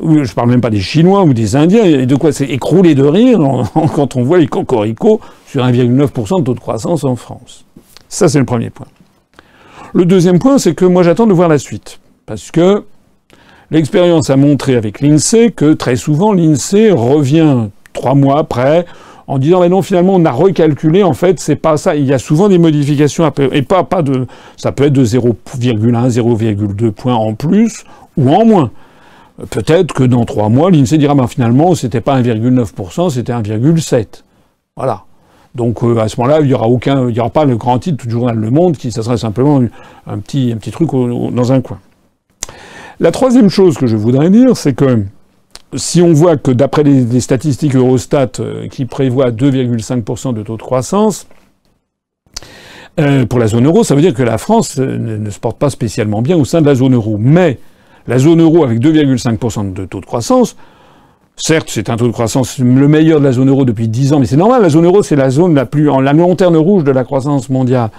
Je 0.01 0.34
parle 0.34 0.51
même 0.51 0.62
pas 0.62 0.69
des 0.69 0.80
Chinois 0.80 1.23
ou 1.23 1.34
des 1.34 1.58
Indiens, 1.58 2.06
de 2.06 2.15
quoi 2.15 2.32
s'écrouler 2.32 2.95
de 2.95 3.04
rire 3.04 3.39
quand 3.93 4.15
on 4.15 4.23
voit 4.23 4.38
les 4.38 4.47
cocoricots 4.47 5.19
sur 5.47 5.65
1,9% 5.65 6.39
de 6.39 6.43
taux 6.45 6.54
de 6.54 6.60
croissance 6.62 7.04
en 7.04 7.17
France. 7.17 7.65
Ça, 8.10 8.28
c'est 8.30 8.39
le 8.39 8.46
premier 8.46 8.70
point. 8.70 8.88
Le 9.94 10.06
deuxième 10.06 10.39
point, 10.39 10.58
c'est 10.58 10.76
que 10.76 10.86
moi, 10.86 11.04
j'attends 11.04 11.28
de 11.28 11.34
voir 11.34 11.50
la 11.50 11.58
suite. 11.58 12.00
Parce 12.26 12.52
que 12.52 12.84
l'expérience 13.72 14.30
a 14.30 14.36
montré 14.36 14.76
avec 14.76 15.02
l'INSEE 15.02 15.52
que 15.52 15.74
très 15.74 15.96
souvent, 15.96 16.34
l'INSEE 16.34 16.91
revient 16.91 17.70
trois 17.94 18.15
mois 18.15 18.39
après 18.39 18.86
en 19.28 19.39
disant 19.39 19.62
mais 19.62 19.70
non 19.70 19.82
finalement 19.82 20.15
on 20.15 20.26
a 20.26 20.32
recalculé. 20.32 21.04
En 21.04 21.13
fait 21.13 21.39
c'est 21.39 21.56
pas 21.56 21.78
ça. 21.78 21.96
Il 21.96 22.06
y 22.06 22.13
a 22.13 22.20
souvent 22.20 22.50
des 22.50 22.58
modifications 22.58 23.32
et 23.52 23.62
pas 23.62 23.84
pas 23.84 24.02
de 24.02 24.28
ça 24.58 24.72
peut 24.72 24.86
être 24.86 24.94
de 24.94 25.06
0,1 25.06 26.10
0,2 26.10 26.91
points 26.91 27.15
en 27.15 27.34
plus 27.34 27.84
ou 28.18 28.30
en 28.34 28.46
moins. 28.46 28.72
Peut-être 29.50 29.94
que 29.94 30.04
dans 30.04 30.26
trois 30.26 30.50
mois 30.50 30.72
l'INSEE 30.72 30.98
dira 30.98 31.15
ben 31.15 31.28
finalement 31.28 31.76
c'était 31.76 32.02
pas 32.02 32.22
1,9% 32.22 33.10
c'était 33.10 33.34
1,7% 33.34 34.06
voilà 34.78 35.04
donc 35.56 35.84
euh, 35.84 35.98
à 36.00 36.10
ce 36.10 36.20
moment-là, 36.20 36.41
il 36.41 36.48
y 36.48 36.54
aura 36.54 36.68
aucun, 36.68 37.10
il 37.10 37.15
y 37.15 37.20
aura 37.20 37.30
pas 37.30 37.46
le 37.46 37.56
grand 37.56 37.80
titre 37.80 38.06
du 38.06 38.12
journal 38.12 38.36
Le 38.36 38.52
Monde, 38.52 38.78
qui 38.78 38.91
ça 38.91 39.02
serait 39.02 39.18
simplement 39.18 39.62
un 40.06 40.20
petit, 40.20 40.52
un 40.54 40.58
petit 40.58 40.72
truc 40.72 40.91
dans 40.91 41.52
un 41.52 41.62
coin. 41.62 41.80
La 43.00 43.12
troisième 43.12 43.50
chose 43.50 43.78
que 43.78 43.88
je 43.88 43.96
voudrais 43.96 44.30
dire, 44.30 44.56
c'est 44.56 44.74
que 44.74 45.04
si 45.76 46.02
on 46.02 46.13
voit 46.13 46.38
que 46.38 46.52
d'après 46.52 46.84
les, 46.84 47.20
statistiques 47.20 47.76
Eurostat 47.76 48.32
euh, 48.39 48.68
qui 48.68 48.86
prévoient 48.86 49.32
2,5% 49.32 50.34
de 50.34 50.44
taux 50.44 50.58
de 50.58 50.62
croissance, 50.62 51.28
euh, 53.00 53.26
pour 53.26 53.39
la 53.39 53.48
zone 53.48 53.65
euro, 53.65 53.84
ça 53.84 53.96
veut 53.96 54.02
dire 54.02 54.13
que 54.13 54.24
la 54.24 54.38
France 54.38 54.78
ne, 54.78 55.30
se 55.30 55.39
porte 55.39 55.58
pas 55.58 55.70
spécialement 55.70 56.22
bien 56.22 56.38
au 56.38 56.46
sein 56.46 56.62
de 56.62 56.65
la 56.65 56.76
zone 56.76 56.94
euro. 56.94 57.18
Mais 57.20 57.60
la 58.08 58.18
zone 58.20 58.41
euro 58.41 58.63
avec 58.63 58.80
2,5% 58.80 59.74
de 59.74 59.86
taux 59.86 60.00
de 60.00 60.06
croissance, 60.06 60.56
Certes, 61.38 61.69
c'est 61.69 61.89
un 61.89 61.98
taux 61.98 62.08
de 62.08 62.13
croissance 62.13 62.60
le 62.60 62.88
meilleur 62.88 63.19
de 63.19 63.26
la 63.26 63.34
zone 63.34 63.50
euro 63.50 63.65
depuis 63.65 63.89
10 63.89 64.13
ans, 64.13 64.19
mais 64.19 64.26
c'est 64.26 64.38
normal, 64.38 64.62
la 64.62 64.69
zone 64.69 64.86
euro, 64.86 65.04
c'est 65.04 65.17
la 65.17 65.30
zone 65.30 65.54
la 65.54 65.65
plus, 65.65 65.89
en 65.89 66.00
la 66.00 66.13
lanterne 66.13 66.56
rouge 66.56 66.86
de 66.86 66.91
la 66.91 67.04
croissance 67.04 67.50
mondiale. 67.50 67.89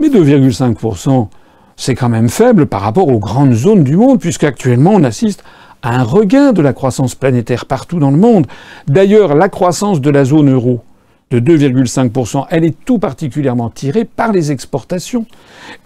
Mais 0.00 0.08
2,5%, 0.08 1.28
c'est 1.76 1.94
quand 1.94 2.08
même 2.08 2.30
faible 2.30 2.66
par 2.66 2.80
rapport 2.80 3.08
aux 3.08 3.18
grandes 3.18 3.52
zones 3.52 3.84
du 3.84 3.96
monde, 3.96 4.18
puisqu'actuellement, 4.18 4.92
on 4.94 5.04
assiste 5.04 5.44
à 5.82 6.00
un 6.00 6.02
regain 6.02 6.52
de 6.52 6.62
la 6.62 6.72
croissance 6.72 7.14
planétaire 7.14 7.66
partout 7.66 7.98
dans 7.98 8.10
le 8.10 8.16
monde. 8.16 8.46
D'ailleurs, 8.86 9.34
la 9.34 9.50
croissance 9.50 10.00
de 10.00 10.10
la 10.10 10.24
zone 10.24 10.50
euro, 10.50 10.80
de 11.30 11.40
2,5%, 11.40 12.46
elle 12.48 12.64
est 12.64 12.74
tout 12.86 12.98
particulièrement 12.98 13.68
tirée 13.68 14.06
par 14.06 14.32
les 14.32 14.50
exportations, 14.50 15.26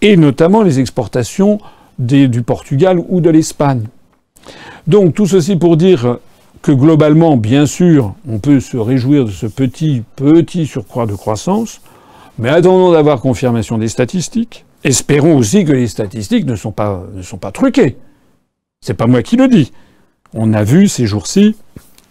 et 0.03 0.17
notamment 0.17 0.63
les 0.63 0.79
exportations 0.79 1.59
du 1.99 2.43
Portugal 2.43 3.03
ou 3.09 3.21
de 3.21 3.29
l'Espagne. 3.29 3.87
Donc 4.87 5.15
tout 5.15 5.27
ceci 5.27 5.57
pour 5.57 5.77
dire 5.77 6.19
que 6.63 6.73
globalement, 6.73 7.37
bien 7.37 7.67
sûr, 7.67 8.15
on 8.29 8.39
peut 8.39 8.61
se 8.61 8.77
réjouir 8.77 9.25
de 9.25 9.31
ce 9.31 9.47
petit, 9.47 10.03
petit 10.17 10.67
surcroît 10.67 11.07
de 11.07 11.15
croissance, 11.15 11.81
mais 12.39 12.49
attendons 12.49 12.93
d'avoir 12.93 13.21
confirmation 13.21 13.79
des 13.79 13.89
statistiques. 13.89 14.65
Espérons 14.85 15.37
aussi 15.37 15.65
que 15.65 15.73
les 15.73 15.89
statistiques 15.89 16.47
ne 16.47 16.57
sont 16.57 16.73
pas, 16.73 17.05
ne 17.15 17.23
sont 17.23 17.37
pas 17.37 17.53
truquées. 17.53 17.97
C'est 18.81 18.95
pas 18.95 19.07
moi 19.07 19.23
qui 19.23 19.37
le 19.37 19.49
dis. 19.49 19.73
On 20.35 20.53
a 20.55 20.65
vu 20.65 20.89
ces 20.89 21.07
jours-ci 21.07 21.57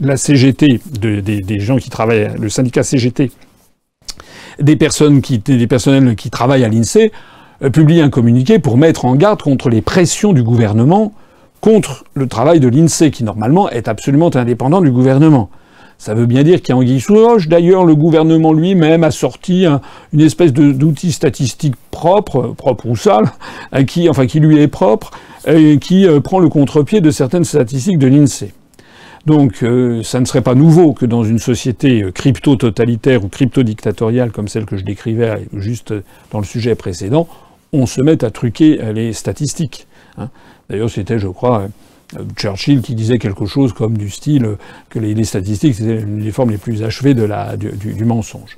la 0.02 0.18
CGT, 0.18 0.82
des 1.00 1.60
gens 1.60 1.78
qui 1.78 1.90
travaillent, 1.90 2.32
le 2.40 2.50
syndicat 2.50 2.84
CGT, 2.84 3.32
des 4.60 4.76
personnes 4.76 5.22
qui, 5.22 5.38
des 5.40 5.68
personnels 5.68 6.16
qui 6.16 6.30
travaillent 6.30 6.64
à 6.64 6.70
l'INSEE, 6.70 7.12
euh, 7.62 7.70
publier 7.70 8.02
un 8.02 8.10
communiqué 8.10 8.60
pour 8.60 8.78
mettre 8.78 9.06
en 9.06 9.16
garde 9.16 9.42
contre 9.42 9.70
les 9.70 9.82
pressions 9.82 10.34
du 10.34 10.44
gouvernement 10.44 11.14
contre 11.62 12.04
le 12.16 12.28
travail 12.28 12.60
de 12.60 12.68
l'INSEE, 12.68 13.12
qui 13.12 13.24
normalement 13.24 13.70
est 13.70 13.88
absolument 13.88 14.36
indépendant 14.36 14.82
du 14.82 14.92
gouvernement. 14.92 15.50
Ça 16.02 16.16
veut 16.16 16.26
bien 16.26 16.42
dire 16.42 16.64
qu'il 16.64 16.76
y 16.76 16.96
a 16.96 17.00
sous. 17.00 17.48
D'ailleurs, 17.48 17.86
le 17.86 17.94
gouvernement 17.94 18.54
lui-même 18.54 19.04
a 19.04 19.12
sorti 19.12 19.68
une 20.12 20.20
espèce 20.20 20.52
d'outil 20.52 21.12
statistique 21.12 21.76
propre, 21.92 22.56
propre 22.58 22.88
ou 22.88 22.96
sale, 22.96 23.26
euh, 23.76 23.84
qui, 23.84 24.10
enfin, 24.10 24.26
qui 24.26 24.40
lui 24.40 24.60
est 24.60 24.68
propre, 24.68 25.12
et 25.46 25.78
qui 25.78 26.08
euh, 26.08 26.20
prend 26.20 26.40
le 26.40 26.50
contre-pied 26.50 27.02
de 27.02 27.12
certaines 27.12 27.44
statistiques 27.44 28.00
de 28.00 28.08
l'INSEE. 28.08 28.52
Donc, 29.28 29.62
euh, 29.62 30.02
ça 30.02 30.20
ne 30.20 30.26
serait 30.26 30.42
pas 30.42 30.56
nouveau 30.56 30.94
que 30.94 31.06
dans 31.06 31.24
une 31.24 31.38
société 31.38 32.04
crypto-totalitaire 32.12 33.24
ou 33.24 33.28
crypto-dictatoriale 33.28 34.32
comme 34.32 34.48
celle 34.48 34.66
que 34.66 34.78
je 34.78 34.84
décrivais 34.84 35.48
juste 35.54 35.94
dans 36.32 36.40
le 36.40 36.46
sujet 36.46 36.74
précédent, 36.74 37.28
on 37.74 37.86
se 37.86 38.02
mette 38.02 38.24
à 38.24 38.32
truquer 38.32 38.80
les 38.92 39.14
statistiques. 39.14 39.86
Hein. 40.18 40.30
D'ailleurs, 40.72 40.90
c'était, 40.90 41.20
je 41.20 41.28
crois, 41.28 41.68
euh, 42.18 42.24
Churchill 42.38 42.82
qui 42.82 42.96
disait 42.96 43.20
quelque 43.20 43.46
chose 43.46 43.74
comme 43.74 43.98
du 43.98 44.10
style 44.10 44.56
que 44.90 45.00
les, 45.00 45.24
statistiques, 45.26 45.76
c'était 45.76 46.02
les 46.06 46.32
formes 46.32 46.52
les 46.52 46.58
plus 46.58 46.82
achevées 46.82 47.14
du, 47.14 48.06
mensonge. 48.06 48.58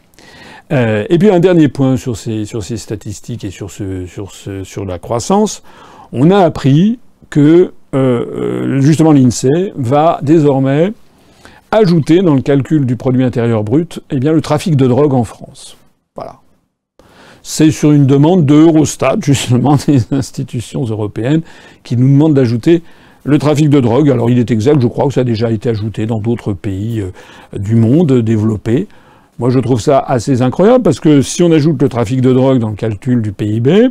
Euh, 0.71 1.05
et 1.09 1.17
puis 1.17 1.31
un 1.31 1.39
dernier 1.39 1.69
point 1.69 1.97
sur 1.97 2.15
ces, 2.15 2.45
statistiques 2.77 3.43
et 3.43 3.49
sur, 3.49 3.71
ce, 3.71 4.05
sur, 4.63 4.85
la 4.85 4.99
croissance, 4.99 5.63
on 6.11 6.29
a 6.29 6.37
appris 6.37 6.99
que 7.31 7.73
euh, 7.95 8.79
justement 8.79 9.11
l'INSEE 9.11 9.73
va 9.75 10.19
désormais 10.21 10.93
ajouter 11.71 12.21
dans 12.21 12.35
le 12.35 12.41
calcul 12.41 12.85
du 12.85 12.95
produit 12.95 13.23
intérieur 13.23 13.63
brut 13.63 14.01
eh 14.11 14.19
bien, 14.19 14.33
le 14.33 14.41
trafic 14.41 14.75
de 14.75 14.85
drogue 14.85 15.15
en 15.15 15.23
France. 15.23 15.77
C'est 17.45 17.71
sur 17.71 17.91
une 17.91 18.05
demande 18.05 18.45
de 18.45 18.55
Eurostat, 18.55 19.17
justement, 19.21 19.77
des 19.87 20.01
institutions 20.11 20.85
européennes, 20.85 21.41
qui 21.83 21.97
nous 21.97 22.07
demandent 22.07 22.33
d'ajouter 22.33 22.81
le 23.25 23.37
trafic 23.37 23.69
de 23.69 23.81
drogue. 23.81 24.09
Alors 24.09 24.29
il 24.29 24.39
est 24.39 24.49
exact, 24.49 24.81
je 24.81 24.87
crois 24.87 25.07
que 25.07 25.13
ça 25.13 25.21
a 25.21 25.25
déjà 25.25 25.51
été 25.51 25.69
ajouté 25.69 26.05
dans 26.05 26.19
d'autres 26.19 26.53
pays 26.53 27.01
euh, 27.01 27.11
du 27.57 27.75
monde 27.75 28.21
développés. 28.21 28.87
Moi 29.39 29.49
je 29.49 29.59
trouve 29.59 29.81
ça 29.81 29.99
assez 29.99 30.41
incroyable 30.41 30.83
parce 30.83 30.99
que 30.99 31.21
si 31.21 31.43
on 31.43 31.51
ajoute 31.51 31.81
le 31.81 31.89
trafic 31.89 32.21
de 32.21 32.31
drogue 32.31 32.59
dans 32.59 32.69
le 32.69 32.75
calcul 32.75 33.21
du 33.21 33.31
PIB, 33.31 33.89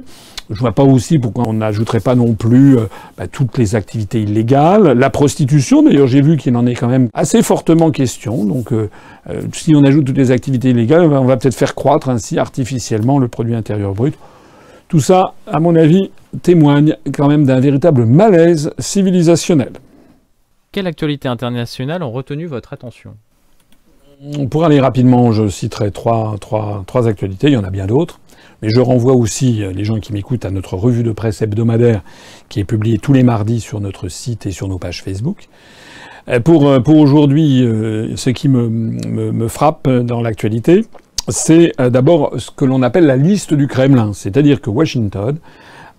je 0.53 0.61
vois 0.61 0.73
pas 0.73 0.85
aussi 0.85 1.19
pourquoi 1.19 1.45
on 1.47 1.55
n'ajouterait 1.55 2.01
pas 2.01 2.15
non 2.15 2.35
plus 2.35 2.79
euh, 2.79 2.87
bah, 3.17 3.27
toutes 3.27 3.59
les 3.59 3.75
activités 3.75 4.23
illégales, 4.23 4.99
la 4.99 5.11
prostitution. 5.11 5.83
D'ailleurs, 5.83 6.07
j'ai 6.07 6.21
vu 6.21 6.37
qu'il 6.37 6.57
en 6.57 6.67
est 6.67 6.75
quand 6.75 6.89
même 6.89 7.09
assez 7.15 7.43
fortement 7.43 7.91
question. 7.91 8.45
Donc, 8.45 8.73
euh, 8.73 8.91
euh, 9.29 9.43
si 9.53 9.75
on 9.75 9.85
ajoute 9.85 10.07
toutes 10.07 10.17
les 10.17 10.31
activités 10.31 10.71
illégales, 10.71 11.03
on 11.03 11.25
va 11.25 11.37
peut-être 11.37 11.55
faire 11.55 11.75
croître 11.75 12.09
ainsi 12.09 12.39
artificiellement 12.39 13.19
le 13.19 13.29
produit 13.29 13.55
intérieur 13.55 13.95
brut. 13.95 14.15
Tout 14.89 15.01
ça, 15.01 15.35
à 15.47 15.59
mon 15.59 15.75
avis, 15.75 16.11
témoigne 16.43 16.97
quand 17.15 17.29
même 17.29 17.45
d'un 17.45 17.61
véritable 17.61 18.05
malaise 18.05 18.73
civilisationnel. 18.79 19.73
Quelle 20.71 20.87
actualité 20.87 21.29
internationale 21.29 22.03
ont 22.03 22.11
retenu 22.11 22.47
votre 22.47 22.73
attention? 22.73 23.15
Pour 24.51 24.65
aller 24.65 24.81
rapidement, 24.81 25.33
je 25.33 25.49
citerai 25.49 25.91
trois, 25.91 26.37
trois, 26.41 26.85
trois 26.87 27.09
actualités, 27.09 27.49
il 27.49 27.55
y 27.55 27.57
en 27.57 27.65
a 27.65 27.71
bien 27.71 27.87
d'autres. 27.87 28.21
Mais 28.63 28.71
je 28.71 28.81
renvoie 28.81 29.15
aussi 29.15 29.63
euh, 29.63 29.73
les 29.73 29.85
gens 29.85 29.99
qui 29.99 30.13
m'écoutent 30.13 30.45
à 30.45 30.51
notre 30.51 30.77
revue 30.77 31.03
de 31.03 31.13
presse 31.13 31.43
hebdomadaire 31.43 32.03
qui 32.49 32.61
est 32.61 32.65
publiée 32.65 32.99
tous 32.99 33.13
les 33.13 33.23
mardis 33.23 33.61
sur 33.61 33.81
notre 33.81 34.09
site 34.09 34.47
et 34.47 34.51
sur 34.51 34.69
nos 34.69 34.79
pages 34.79 35.03
Facebook. 35.03 35.49
pour, 36.45 36.83
pour 36.83 36.97
aujourd'hui, 36.97 37.61
ce 38.15 38.31
qui 38.31 38.49
me, 38.49 38.69
me, 38.69 39.33
me 39.33 39.49
frappe 39.49 39.89
dans 39.89 40.21
l'actualité, 40.21 40.85
c'est 41.29 41.73
d'abord 41.79 42.35
ce 42.39 42.51
que 42.51 42.65
l'on 42.65 42.83
appelle 42.83 43.07
la 43.07 43.17
liste 43.17 43.55
du 43.55 43.67
Kremlin. 43.67 44.13
C'est-à-dire 44.13 44.61
que 44.61 44.71
Washington 44.71 45.39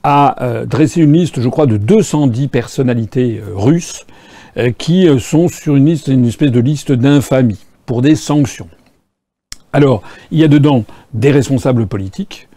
a 0.03 0.63
dressé 0.65 1.01
une 1.01 1.13
liste, 1.13 1.41
je 1.41 1.49
crois, 1.49 1.65
de 1.65 1.77
210 1.77 2.47
personnalités 2.47 3.41
russes 3.53 4.06
qui 4.77 5.08
sont 5.19 5.47
sur 5.47 5.75
une 5.75 5.88
liste, 5.88 6.08
une 6.08 6.25
espèce 6.25 6.51
de 6.51 6.60
liste 6.60 6.91
d'infamie 6.91 7.60
pour 7.86 8.01
des 8.01 8.15
sanctions. 8.15 8.69
Alors, 9.73 10.03
il 10.29 10.39
y 10.39 10.43
a 10.43 10.47
dedans 10.47 10.86
des 11.15 11.31
responsables 11.31 11.88
politiques, 11.88 12.47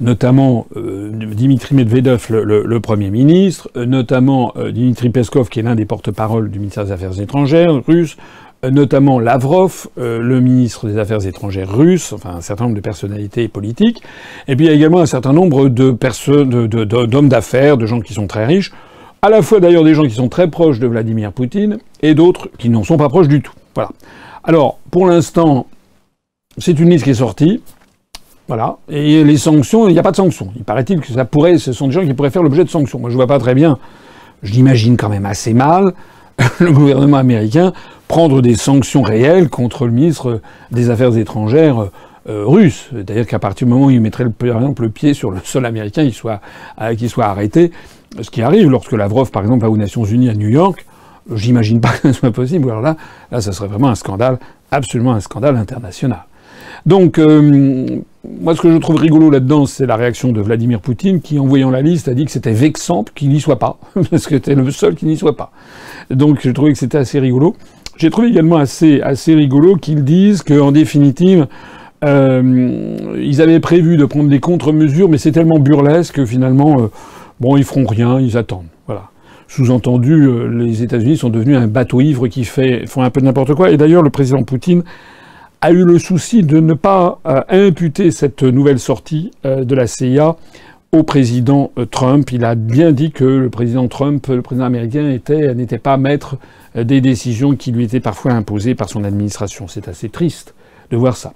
notamment 0.00 0.66
euh, 0.76 1.10
Dimitri 1.10 1.74
Medvedev, 1.74 2.26
le, 2.30 2.80
Premier 2.80 3.08
ministre, 3.08 3.70
euh, 3.76 3.86
notamment 3.86 4.52
euh, 4.56 4.70
Dimitri 4.70 5.08
Peskov, 5.08 5.48
qui 5.48 5.60
est 5.60 5.62
l'un 5.62 5.74
des 5.74 5.86
porte-parole 5.86 6.50
du 6.50 6.58
ministère 6.58 6.84
des 6.84 6.92
Affaires 6.92 7.18
étrangères 7.18 7.82
russe, 7.86 8.18
notamment 8.62 9.20
Lavrov, 9.20 9.88
le 9.96 10.38
ministre 10.38 10.86
des 10.86 10.98
Affaires 10.98 11.26
étrangères 11.26 11.74
russe, 11.74 12.12
enfin 12.12 12.34
un 12.36 12.40
certain 12.42 12.64
nombre 12.64 12.76
de 12.76 12.82
personnalités 12.82 13.48
politiques, 13.48 14.02
et 14.48 14.54
puis 14.54 14.66
il 14.66 14.68
y 14.68 14.70
a 14.70 14.74
également 14.74 15.00
un 15.00 15.06
certain 15.06 15.32
nombre 15.32 15.70
de 15.70 15.96
d'hommes 17.06 17.30
d'affaires, 17.30 17.78
de 17.78 17.86
gens 17.86 18.02
qui 18.02 18.12
sont 18.12 18.26
très 18.26 18.44
riches, 18.44 18.70
à 19.22 19.30
la 19.30 19.40
fois 19.40 19.60
d'ailleurs 19.60 19.82
des 19.82 19.94
gens 19.94 20.04
qui 20.04 20.10
sont 20.10 20.28
très 20.28 20.48
proches 20.48 20.78
de 20.78 20.86
Vladimir 20.86 21.32
Poutine, 21.32 21.78
et 22.02 22.12
d'autres 22.12 22.50
qui 22.58 22.68
n'en 22.68 22.84
sont 22.84 22.98
pas 22.98 23.08
proches 23.08 23.28
du 23.28 23.40
tout. 23.40 23.54
Voilà. 23.74 23.92
Alors, 24.44 24.78
pour 24.90 25.06
l'instant, 25.06 25.66
c'est 26.58 26.78
une 26.78 26.90
liste 26.90 27.04
qui 27.04 27.10
est 27.10 27.14
sortie. 27.14 27.62
Voilà. 28.48 28.78
Et 28.88 29.22
les 29.22 29.36
sanctions, 29.36 29.88
il 29.88 29.92
n'y 29.92 29.98
a 29.98 30.02
pas 30.02 30.10
de 30.10 30.16
sanctions. 30.16 30.52
Il 30.56 30.64
paraît-il 30.64 31.00
que 31.00 31.12
ça 31.12 31.24
pourrait, 31.24 31.58
ce 31.58 31.72
sont 31.72 31.86
des 31.86 31.92
gens 31.92 32.04
qui 32.04 32.14
pourraient 32.14 32.30
faire 32.30 32.42
l'objet 32.42 32.64
de 32.64 32.68
sanctions. 32.68 32.98
Moi, 32.98 33.10
je 33.10 33.14
vois 33.14 33.28
pas 33.28 33.38
très 33.38 33.54
bien. 33.54 33.78
Je 34.42 34.52
l'imagine 34.52 34.96
quand 34.96 35.08
même 35.08 35.26
assez 35.26 35.54
mal. 35.54 35.94
le 36.60 36.72
gouvernement 36.72 37.18
américain 37.18 37.72
prendre 38.08 38.40
des 38.40 38.56
sanctions 38.56 39.02
réelles 39.02 39.48
contre 39.48 39.86
le 39.86 39.92
ministre 39.92 40.40
des 40.70 40.90
Affaires 40.90 41.16
étrangères 41.16 41.90
euh, 42.28 42.44
russe. 42.44 42.88
C'est-à-dire 42.92 43.26
qu'à 43.26 43.38
partir 43.38 43.66
du 43.66 43.72
moment 43.72 43.86
où 43.86 43.90
il 43.90 44.00
mettrait 44.00 44.28
par 44.28 44.56
exemple 44.56 44.82
le 44.82 44.90
pied 44.90 45.14
sur 45.14 45.30
le 45.30 45.38
sol 45.44 45.64
américain, 45.64 46.02
il 46.02 46.12
soit, 46.12 46.40
euh, 46.80 46.94
qu'il 46.94 47.08
soit 47.08 47.26
arrêté. 47.26 47.70
Ce 48.20 48.30
qui 48.30 48.42
arrive 48.42 48.68
lorsque 48.68 48.92
Lavrov, 48.92 49.30
par 49.30 49.42
exemple, 49.42 49.62
va 49.62 49.70
aux 49.70 49.76
Nations 49.76 50.04
Unies 50.04 50.28
à 50.28 50.34
New 50.34 50.48
York, 50.48 50.84
j'imagine 51.32 51.80
pas 51.80 51.92
que 52.02 52.12
ce 52.12 52.18
soit 52.18 52.32
possible. 52.32 52.68
Alors 52.70 52.82
là, 52.82 52.96
là, 53.30 53.40
ça 53.40 53.52
serait 53.52 53.68
vraiment 53.68 53.88
un 53.88 53.94
scandale, 53.94 54.38
absolument 54.72 55.12
un 55.12 55.20
scandale 55.20 55.56
international. 55.56 56.24
Donc, 56.86 57.18
euh, 57.18 58.00
moi, 58.40 58.54
ce 58.54 58.60
que 58.60 58.70
je 58.70 58.76
trouve 58.78 58.96
rigolo 58.96 59.30
là-dedans, 59.30 59.66
c'est 59.66 59.86
la 59.86 59.96
réaction 59.96 60.32
de 60.32 60.40
Vladimir 60.40 60.80
Poutine, 60.80 61.20
qui, 61.20 61.38
en 61.38 61.46
voyant 61.46 61.70
la 61.70 61.82
liste, 61.82 62.08
a 62.08 62.14
dit 62.14 62.24
que 62.24 62.30
c'était 62.30 62.52
vexant 62.52 63.04
qu'il 63.14 63.28
n'y 63.28 63.40
soit 63.40 63.58
pas, 63.58 63.78
parce 64.10 64.26
que 64.26 64.36
c'était 64.36 64.54
le 64.54 64.70
seul 64.70 64.94
qui 64.94 65.06
n'y 65.06 65.16
soit 65.16 65.36
pas. 65.36 65.52
Donc, 66.10 66.40
j'ai 66.42 66.52
trouvé 66.52 66.72
que 66.72 66.78
c'était 66.78 66.98
assez 66.98 67.18
rigolo. 67.18 67.56
J'ai 67.96 68.10
trouvé 68.10 68.28
également 68.28 68.56
assez, 68.56 69.00
assez 69.02 69.34
rigolo 69.34 69.76
qu'ils 69.76 70.04
disent 70.04 70.42
qu'en 70.42 70.72
définitive, 70.72 71.46
euh, 72.02 73.16
ils 73.18 73.42
avaient 73.42 73.60
prévu 73.60 73.96
de 73.96 74.06
prendre 74.06 74.30
des 74.30 74.40
contre-mesures, 74.40 75.08
mais 75.08 75.18
c'est 75.18 75.32
tellement 75.32 75.58
burlesque 75.58 76.14
que 76.14 76.24
finalement, 76.24 76.80
euh, 76.80 76.86
bon, 77.40 77.56
ils 77.58 77.64
feront 77.64 77.86
rien, 77.86 78.18
ils 78.18 78.38
attendent. 78.38 78.68
Voilà. 78.86 79.10
Sous-entendu, 79.48 80.28
les 80.50 80.82
États-Unis 80.82 81.16
sont 81.16 81.28
devenus 81.28 81.56
un 81.56 81.66
bateau 81.66 82.00
ivre 82.00 82.28
qui 82.28 82.44
fait, 82.44 82.86
font 82.86 83.02
un 83.02 83.10
peu 83.10 83.20
n'importe 83.20 83.54
quoi. 83.54 83.70
Et 83.70 83.76
d'ailleurs, 83.76 84.02
le 84.02 84.10
président 84.10 84.44
Poutine 84.44 84.84
a 85.60 85.72
eu 85.72 85.84
le 85.84 85.98
souci 85.98 86.42
de 86.42 86.58
ne 86.58 86.74
pas 86.74 87.20
euh, 87.26 87.42
imputer 87.48 88.10
cette 88.10 88.42
nouvelle 88.42 88.78
sortie 88.78 89.30
euh, 89.44 89.64
de 89.64 89.74
la 89.74 89.86
CIA 89.86 90.36
au 90.92 91.02
président 91.02 91.70
euh, 91.78 91.84
Trump. 91.84 92.32
Il 92.32 92.44
a 92.44 92.54
bien 92.54 92.92
dit 92.92 93.10
que 93.10 93.24
le 93.24 93.50
président 93.50 93.86
Trump, 93.88 94.26
le 94.28 94.42
président 94.42 94.64
américain, 94.64 95.02
n'était 95.02 95.78
pas 95.78 95.96
maître 95.96 96.36
des 96.74 97.00
décisions 97.00 97.56
qui 97.56 97.72
lui 97.72 97.84
étaient 97.84 98.00
parfois 98.00 98.32
imposées 98.32 98.74
par 98.74 98.88
son 98.88 99.04
administration. 99.04 99.66
C'est 99.68 99.88
assez 99.88 100.08
triste 100.08 100.54
de 100.90 100.96
voir 100.96 101.16
ça. 101.16 101.34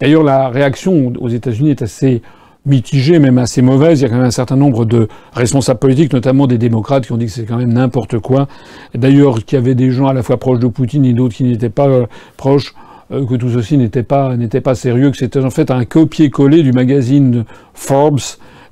D'ailleurs, 0.00 0.22
la 0.22 0.48
réaction 0.48 1.12
aux 1.20 1.28
États-Unis 1.28 1.70
est 1.70 1.82
assez 1.82 2.22
mitigée, 2.64 3.18
même 3.18 3.38
assez 3.38 3.62
mauvaise. 3.62 4.00
Il 4.00 4.02
y 4.04 4.06
a 4.06 4.08
quand 4.08 4.16
même 4.16 4.24
un 4.24 4.30
certain 4.30 4.56
nombre 4.56 4.84
de 4.84 5.08
responsables 5.34 5.80
politiques, 5.80 6.12
notamment 6.12 6.46
des 6.46 6.56
démocrates, 6.56 7.04
qui 7.04 7.12
ont 7.12 7.16
dit 7.16 7.26
que 7.26 7.32
c'est 7.32 7.44
quand 7.44 7.58
même 7.58 7.72
n'importe 7.72 8.18
quoi. 8.20 8.48
D'ailleurs, 8.94 9.44
qu'il 9.44 9.58
y 9.58 9.60
avait 9.60 9.74
des 9.74 9.90
gens 9.90 10.06
à 10.06 10.14
la 10.14 10.22
fois 10.22 10.38
proches 10.38 10.60
de 10.60 10.68
Poutine 10.68 11.04
et 11.04 11.12
d'autres 11.12 11.34
qui 11.34 11.44
n'étaient 11.44 11.68
pas 11.68 11.88
proches. 12.36 12.74
Euh, 13.12 13.26
que 13.26 13.34
tout 13.34 13.50
ceci 13.50 13.76
n'était 13.76 14.02
pas, 14.02 14.36
pas 14.62 14.74
sérieux, 14.74 15.10
que 15.10 15.16
c'était 15.16 15.40
en 15.40 15.50
fait 15.50 15.70
un 15.70 15.84
copier-coller 15.84 16.62
du 16.62 16.72
magazine 16.72 17.44
Forbes, 17.74 18.20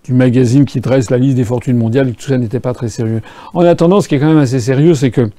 du 0.04 0.12
magazine 0.12 0.64
qui 0.64 0.80
dresse 0.80 1.10
la 1.10 1.18
liste 1.18 1.36
des 1.36 1.44
fortunes 1.44 1.76
mondiales, 1.76 2.08
et 2.08 2.12
que 2.12 2.18
tout 2.18 2.28
ça 2.28 2.38
n'était 2.38 2.60
pas 2.60 2.72
très 2.72 2.88
sérieux. 2.88 3.20
En 3.52 3.62
attendant, 3.62 4.00
ce 4.00 4.08
qui 4.08 4.14
est 4.14 4.20
quand 4.20 4.28
même 4.28 4.38
assez 4.38 4.60
sérieux, 4.60 4.94
c'est 4.94 5.10
que 5.10 5.30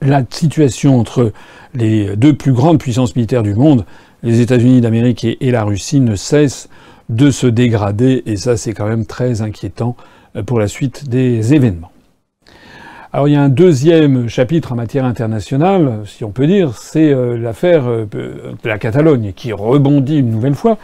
la 0.00 0.22
situation 0.28 0.98
entre 0.98 1.32
les 1.74 2.16
deux 2.16 2.34
plus 2.34 2.52
grandes 2.52 2.78
puissances 2.78 3.16
militaires 3.16 3.42
du 3.42 3.54
monde, 3.54 3.84
les 4.22 4.40
États-Unis 4.40 4.80
d'Amérique 4.80 5.24
et, 5.24 5.50
la 5.50 5.64
Russie, 5.64 6.00
ne 6.00 6.14
cesse 6.14 6.68
de 7.08 7.30
se 7.30 7.46
dégrader, 7.46 8.22
et 8.26 8.36
ça 8.36 8.56
c'est 8.56 8.72
quand 8.72 8.86
même 8.86 9.06
très 9.06 9.42
inquiétant 9.42 9.96
euh, 10.36 10.42
pour 10.42 10.58
la 10.58 10.68
suite 10.68 11.08
des 11.08 11.52
événements. 11.52 11.90
Alors 13.14 13.28
il 13.28 13.34
y 13.34 13.36
a 13.36 13.42
un 13.42 13.48
deuxième 13.48 14.28
chapitre 14.28 14.72
en 14.72 14.74
matière 14.74 15.04
internationale, 15.04 16.00
si 16.04 16.24
on 16.24 16.32
peut 16.32 16.48
dire, 16.48 16.76
c'est 16.76 17.12
euh, 17.12 17.38
l'affaire 17.38 17.86
euh, 17.86 18.06
de 18.12 18.68
la 18.68 18.76
Catalogne, 18.76 19.32
qui 19.36 19.52
rebondit 19.52 20.18
une 20.18 20.30
nouvelle 20.30 20.56
fois, 20.56 20.78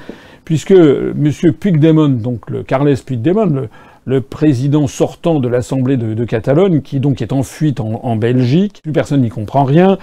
puisque 0.44 0.70
M. 0.70 1.32
Puigdemont, 1.58 2.08
donc 2.08 2.48
le 2.48 2.62
Carles 2.62 2.94
Puigdemont, 3.04 3.66
le, 4.04 4.20
président 4.20 4.86
sortant 4.86 5.40
de 5.40 5.48
l'Assemblée 5.48 5.96
de, 5.96 6.24
Catalogne, 6.24 6.82
qui 6.82 7.00
donc 7.00 7.20
est 7.20 7.32
en 7.32 7.42
fuite 7.42 7.80
en, 7.80 8.14
Belgique, 8.14 8.78
plus 8.80 8.92
personne 8.92 9.22
n'y 9.22 9.28
comprend 9.28 9.64
rien, 9.64 9.98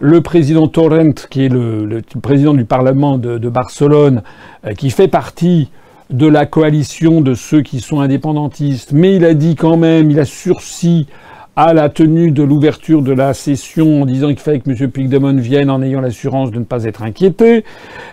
le 0.00 0.22
président 0.22 0.68
Torrent, 0.68 1.26
qui 1.28 1.44
est 1.44 1.50
le, 1.50 2.00
président 2.22 2.54
du 2.54 2.64
Parlement 2.64 3.18
de, 3.18 3.48
Barcelone, 3.50 4.22
euh, 4.66 4.72
qui 4.72 4.88
fait 4.88 5.08
partie 5.08 5.68
de 6.08 6.26
la 6.26 6.46
coalition 6.46 7.20
de 7.20 7.34
ceux 7.34 7.60
qui 7.60 7.80
sont 7.80 8.00
indépendantistes, 8.00 8.92
mais 8.92 9.16
il 9.16 9.26
a 9.26 9.34
dit 9.34 9.56
quand 9.56 9.76
même, 9.76 10.10
il 10.10 10.18
a 10.18 10.24
sursis 10.24 11.06
à 11.58 11.72
la 11.72 11.88
tenue 11.88 12.32
de 12.32 12.42
l'ouverture 12.42 13.00
de 13.00 13.12
la 13.12 13.32
session 13.32 14.02
en 14.02 14.06
disant 14.06 14.28
qu'il 14.28 14.40
fallait 14.40 14.60
que 14.60 14.70
M. 14.70 14.90
Puigdemont 14.90 15.36
vienne 15.36 15.70
en 15.70 15.80
ayant 15.80 16.02
l'assurance 16.02 16.50
de 16.50 16.58
ne 16.58 16.64
pas 16.64 16.84
être 16.84 17.02
inquiété. 17.02 17.64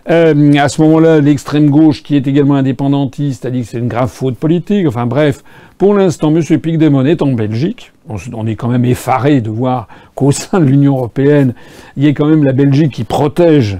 Euh, 0.10 0.54
à 0.54 0.70
ce 0.70 0.82
moment-là, 0.82 1.20
l'extrême 1.20 1.70
gauche, 1.70 2.04
qui 2.04 2.16
est 2.16 2.26
également 2.26 2.56
indépendantiste, 2.56 3.46
a 3.46 3.52
dit 3.52 3.62
que 3.62 3.68
c'est 3.68 3.80
une 3.80 3.90
grave 3.90 4.10
faute 4.10 4.38
politique. 4.38 4.88
Enfin 4.88 5.06
bref, 5.06 5.44
pour 5.78 5.94
l'instant, 5.94 6.34
M. 6.34 6.42
Puigdemont 6.60 7.06
est 7.06 7.22
en 7.22 7.34
Belgique. 7.34 7.92
On 8.08 8.48
est 8.48 8.56
quand 8.56 8.70
même 8.70 8.86
effaré 8.86 9.42
de 9.42 9.50
voir 9.50 9.90
qu'au 10.16 10.32
sein 10.32 10.62
de 10.62 10.66
l'Union 10.66 10.96
européenne, 10.96 11.54
il 11.98 12.04
y 12.04 12.08
ait 12.08 12.14
quand 12.14 12.28
même 12.28 12.46
la 12.46 12.54
Belgique 12.54 12.94
qui 12.94 13.04
protège 13.04 13.78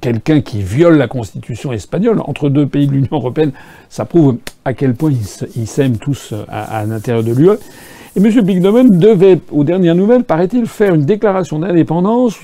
quelqu'un 0.00 0.40
qui 0.40 0.62
viole 0.62 0.96
la 0.96 1.08
constitution 1.08 1.72
espagnole 1.72 2.20
entre 2.20 2.48
deux 2.48 2.66
pays 2.66 2.86
de 2.86 2.92
l'Union 2.92 3.08
européenne, 3.12 3.52
ça 3.88 4.04
prouve 4.04 4.38
à 4.64 4.72
quel 4.72 4.94
point 4.94 5.12
ils 5.56 5.66
s'aiment 5.66 5.98
tous 5.98 6.34
à, 6.48 6.78
à 6.78 6.84
l'intérieur 6.84 7.24
de 7.24 7.32
l'UE. 7.32 7.58
Et 8.18 8.20
M. 8.20 8.40
Bignomen 8.40 8.98
devait, 8.98 9.38
aux 9.52 9.62
dernières 9.62 9.94
nouvelles, 9.94 10.24
paraît-il, 10.24 10.66
faire 10.66 10.92
une 10.92 11.04
déclaration 11.04 11.60
d'indépendance 11.60 12.36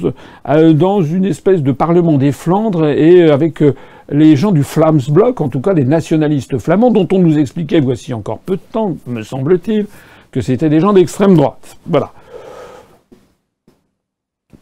euh, 0.49 0.73
dans 0.73 1.03
une 1.03 1.25
espèce 1.25 1.63
de 1.63 1.73
parlement 1.73 2.17
des 2.17 2.31
Flandres 2.31 2.87
et 2.87 3.23
euh, 3.23 3.35
avec 3.35 3.61
euh, 3.61 3.75
les 4.09 4.37
gens 4.37 4.53
du 4.53 4.63
Flamsbloc, 4.63 5.41
en 5.41 5.49
tout 5.49 5.59
cas 5.59 5.73
les 5.73 5.85
nationalistes 5.85 6.59
flamands, 6.59 6.93
dont 6.93 7.09
on 7.11 7.19
nous 7.19 7.41
expliquait, 7.41 7.81
voici 7.81 8.15
encore 8.15 8.39
peu 8.39 8.55
de 8.55 8.63
temps, 8.71 8.97
me 9.09 9.23
semble-t-il, 9.23 9.87
que 10.31 10.41
c'était 10.41 10.69
des 10.69 10.79
gens 10.79 10.93
d'extrême 10.93 11.35
droite. 11.35 11.77
Voilà. 11.89 12.13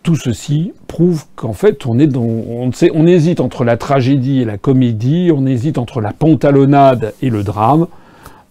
Tout 0.02 0.16
ceci 0.16 0.72
prouve 0.86 1.24
qu'en 1.36 1.52
fait, 1.52 1.84
on 1.84 3.06
hésite 3.06 3.40
entre 3.40 3.64
la 3.64 3.76
tragédie 3.76 4.40
et 4.40 4.44
la 4.46 4.56
comédie, 4.56 5.30
on 5.30 5.44
hésite 5.44 5.76
entre 5.76 6.00
la 6.00 6.14
pantalonnade 6.14 7.12
et 7.20 7.28
le 7.28 7.42
drame. 7.42 7.86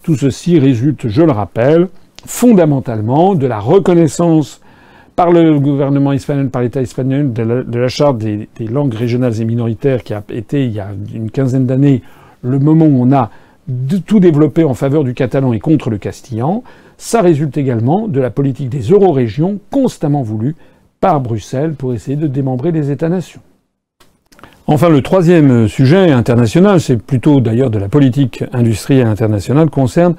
Tout 0.04 0.15
ceci 0.15 0.60
résulte, 0.60 1.08
je 1.08 1.24
le 1.24 1.32
rappelle, 1.32 1.88
fondamentalement 2.26 3.36
de 3.36 3.48
la 3.48 3.60
reconnaissance 3.60 4.62
par 5.16 5.32
le 5.32 5.60
gouvernement 5.60 6.14
espagnol, 6.14 6.50
par 6.50 6.62
l'État 6.62 6.82
espagnol, 6.82 7.34
de 7.34 7.78
la, 7.78 7.88
charte 7.88 8.18
des, 8.18 8.48
langues 8.60 8.94
régionales 8.94 9.40
et 9.42 9.46
minoritaires 9.46 10.04
qui 10.04 10.14
a 10.14 10.24
été, 10.30 10.66
il 10.66 10.72
y 10.72 10.80
a 10.80 10.90
une 11.14 11.30
quinzaine 11.30 11.66
d'années, 11.66 12.02
le 12.42 12.60
moment 12.60 12.86
où 12.86 13.04
on 13.04 13.12
a 13.12 13.30
tout 14.06 14.20
développé 14.20 14.64
en 14.64 14.74
faveur 14.74 15.04
du 15.04 15.14
catalan 15.14 15.54
et 15.54 15.60
contre 15.60 15.90
le 15.90 15.98
castillan. 15.98 16.64
Ça 16.98 17.22
résulte 17.22 17.58
également 17.58 18.08
de 18.08 18.20
la 18.20 18.30
politique 18.30 18.70
des 18.70 18.82
euro-régions 18.82 19.60
constamment 19.70 20.22
voulue 20.22 20.56
par 21.00 21.20
Bruxelles 21.20 21.74
pour 21.74 21.94
essayer 21.94 22.18
de 22.18 22.28
démembrer 22.28 22.72
les 22.72 22.92
États-nations. 22.92 23.42
Enfin, 24.68 24.90
le 24.90 25.02
troisième 25.02 25.68
sujet 25.68 26.12
international, 26.12 26.80
c'est 26.80 26.98
plutôt 26.98 27.42
d'ailleurs 27.42 27.72
de 27.72 27.80
la 27.80 27.90
politique 27.90 28.44
industrielle 28.54 29.08
internationale, 29.08 29.70
concerne 29.70 30.16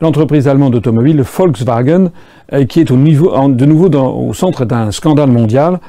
l'entreprise 0.00 0.48
allemande 0.48 0.74
automobile 0.74 1.22
Volkswagen, 1.22 2.10
euh, 2.52 2.64
qui 2.64 2.80
est 2.80 2.84
de 2.84 2.94
nouveau 3.66 3.88
au 3.90 4.32
centre 4.34 4.64
d'un 4.64 4.90
scandale 4.90 5.30
mondial. 5.30 5.80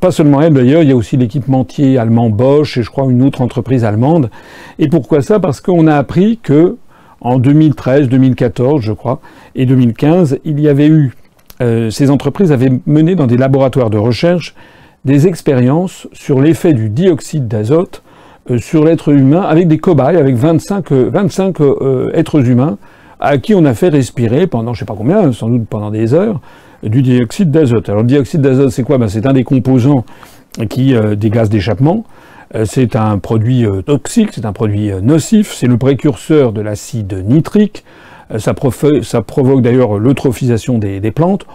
Pas 0.00 0.10
seulement 0.10 0.40
elle 0.40 0.54
d'ailleurs, 0.54 0.82
il 0.82 0.88
y 0.88 0.92
a 0.92 0.96
aussi 0.96 1.16
l'équipementier 1.16 1.98
allemand 1.98 2.30
Bosch 2.30 2.78
et 2.78 2.82
je 2.82 2.90
crois 2.90 3.04
une 3.10 3.22
autre 3.22 3.42
entreprise 3.42 3.84
allemande. 3.84 4.30
Et 4.78 4.88
pourquoi 4.88 5.20
ça? 5.20 5.40
Parce 5.40 5.60
qu'on 5.60 5.86
a 5.86 5.96
appris 5.96 6.38
que 6.42 6.76
en 7.20 7.38
2013, 7.38 8.08
2014, 8.08 8.82
je 8.82 8.92
crois, 8.92 9.20
et 9.54 9.66
2015, 9.66 10.38
il 10.44 10.60
y 10.60 10.68
avait 10.68 10.88
eu 10.88 11.14
euh, 11.62 11.88
ces 11.90 12.10
entreprises 12.10 12.50
avaient 12.50 12.72
mené 12.86 13.14
dans 13.14 13.26
des 13.26 13.36
laboratoires 13.36 13.88
de 13.88 13.96
recherche 13.96 14.54
des 15.04 15.28
expériences 15.28 16.08
sur 16.12 16.40
l'effet 16.40 16.72
du 16.72 16.88
dioxyde 16.88 17.46
d'azote 17.46 18.02
euh, 18.50 18.58
sur 18.58 18.84
l'être 18.84 19.10
humain 19.10 19.42
avec 19.42 19.68
des 19.68 19.78
cobayes, 19.78 20.16
avec 20.16 20.34
25, 20.34 20.90
25 20.90 21.56
êtres 22.14 22.48
humains 22.48 22.78
à 23.20 23.38
qui 23.38 23.54
on 23.54 23.64
a 23.64 23.74
fait 23.74 23.88
respirer 23.88 24.46
pendant 24.46 24.74
je 24.74 24.80
sais 24.80 24.84
pas 24.84 24.94
combien, 24.96 25.32
sans 25.32 25.48
doute 25.48 25.66
pendant 25.68 25.90
des 25.90 26.14
heures, 26.14 26.40
du 26.82 27.02
dioxyde 27.02 27.50
d'azote. 27.50 27.88
Alors 27.88 28.02
le 28.02 28.08
dioxyde 28.08 28.40
d'azote, 28.40 28.70
c'est 28.70 28.82
quoi? 28.82 28.98
Ben, 28.98 29.08
C'est 29.08 29.26
un 29.26 29.32
des 29.32 29.44
composants 29.44 30.04
qui, 30.68 30.94
des 31.16 31.30
gaz 31.30 31.48
d'échappement. 31.48 32.04
C'est 32.64 32.94
un 32.94 33.18
produit 33.18 33.66
toxique, 33.86 34.28
c'est 34.32 34.44
un 34.44 34.52
produit 34.52 34.92
nocif, 35.02 35.52
c'est 35.52 35.66
le 35.66 35.76
précurseur 35.76 36.52
de 36.52 36.60
l'acide 36.60 37.24
nitrique. 37.26 37.84
Ça, 38.38 38.54
provoque 38.54 39.62
d'ailleurs 39.62 39.98
l'eutrophisation 39.98 40.78
des 40.78 41.10
plantes. 41.10 41.46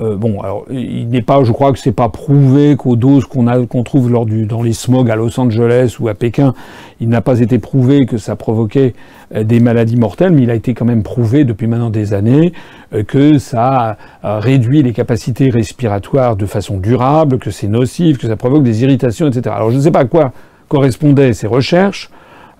Euh, 0.00 0.16
bon, 0.16 0.40
alors 0.40 0.64
il 0.70 1.08
n'est 1.08 1.22
pas, 1.22 1.42
je 1.44 1.52
crois 1.52 1.72
que 1.72 1.78
c'est 1.78 1.92
pas 1.92 2.08
prouvé 2.08 2.76
qu'aux 2.76 2.96
doses 2.96 3.26
qu'on 3.26 3.82
trouve 3.82 4.10
lors 4.10 4.24
du, 4.24 4.46
dans 4.46 4.62
les 4.62 4.72
smogs 4.72 5.10
à 5.10 5.16
Los 5.16 5.38
Angeles 5.38 5.96
ou 6.00 6.08
à 6.08 6.14
Pékin, 6.14 6.54
il 7.00 7.08
n'a 7.08 7.20
pas 7.20 7.40
été 7.40 7.58
prouvé 7.58 8.06
que 8.06 8.16
ça 8.16 8.34
provoquait 8.36 8.94
euh, 9.34 9.44
des 9.44 9.60
maladies 9.60 9.96
mortelles, 9.96 10.32
mais 10.32 10.42
il 10.42 10.50
a 10.50 10.54
été 10.54 10.74
quand 10.74 10.86
même 10.86 11.02
prouvé 11.02 11.44
depuis 11.44 11.66
maintenant 11.66 11.90
des 11.90 12.14
années 12.14 12.52
euh, 12.94 13.02
que 13.02 13.38
ça 13.38 13.96
réduit 14.22 14.82
les 14.82 14.92
capacités 14.92 15.50
respiratoires 15.50 16.36
de 16.36 16.46
façon 16.46 16.78
durable, 16.78 17.38
que 17.38 17.50
c'est 17.50 17.68
nocif, 17.68 18.18
que 18.18 18.26
ça 18.26 18.36
provoque 18.36 18.62
des 18.62 18.82
irritations, 18.82 19.28
etc. 19.28 19.54
Alors 19.54 19.70
je 19.70 19.76
ne 19.76 19.82
sais 19.82 19.90
pas 19.90 20.00
à 20.00 20.04
quoi 20.04 20.32
correspondaient 20.68 21.32
ces 21.32 21.46
recherches 21.46 22.10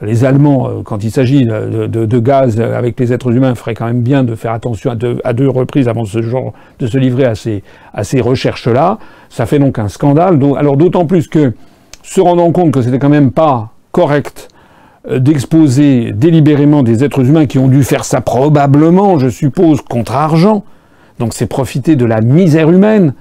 les 0.03 0.25
Allemands, 0.25 0.69
euh, 0.69 0.83
quand 0.83 1.05
il 1.05 1.11
s'agit 1.11 1.45
de, 1.45 2.19
gaz 2.19 2.61
avec 2.61 2.99
les 2.99 3.13
êtres 3.13 3.33
humains, 3.33 3.55
feraient 3.55 3.75
quand 3.75 3.87
même 3.87 4.03
bien 4.03 4.25
de 4.25 4.35
faire 4.35 4.53
attention 4.53 4.91
à 5.25 5.33
deux, 5.33 5.49
reprises 5.49 5.89
avant 5.89 6.05
ce 6.05 6.23
genre 6.23 6.53
de 6.79 6.87
se 6.87 6.99
livrer 6.99 7.25
à 7.25 7.35
ces, 7.35 7.63
à 7.93 8.05
ces 8.05 8.21
recherches-là. 8.21 8.99
Ça 9.29 9.47
fait 9.47 9.59
donc 9.59 9.79
un 9.79 9.89
scandale. 9.89 10.39
Alors 10.57 10.77
d'autant 10.77 11.07
plus 11.07 11.29
que, 11.29 11.53
se 12.03 12.21
rendant 12.21 12.51
compte 12.53 12.73
que 12.73 12.83
c'était 12.83 12.99
quand 12.99 13.11
même 13.11 13.31
pas 13.31 13.73
correct 13.93 14.49
euh, 15.09 15.19
d'exposer 15.19 16.13
délibérément 16.13 16.83
des 16.83 17.05
êtres 17.05 17.25
humains 17.25 17.47
qui 17.47 17.59
ont 17.59 17.69
dû 17.69 17.85
faire 17.85 18.05
ça 18.05 18.21
probablement, 18.21 19.19
je 19.19 19.29
suppose, 19.29 19.81
contre 19.83 20.15
argent. 20.15 20.65
Donc 21.19 21.35
c'est 21.35 21.47
profiter 21.47 21.97
de 21.97 22.05
la 22.05 22.21
misère 22.21 22.71
humaine, 22.71 23.15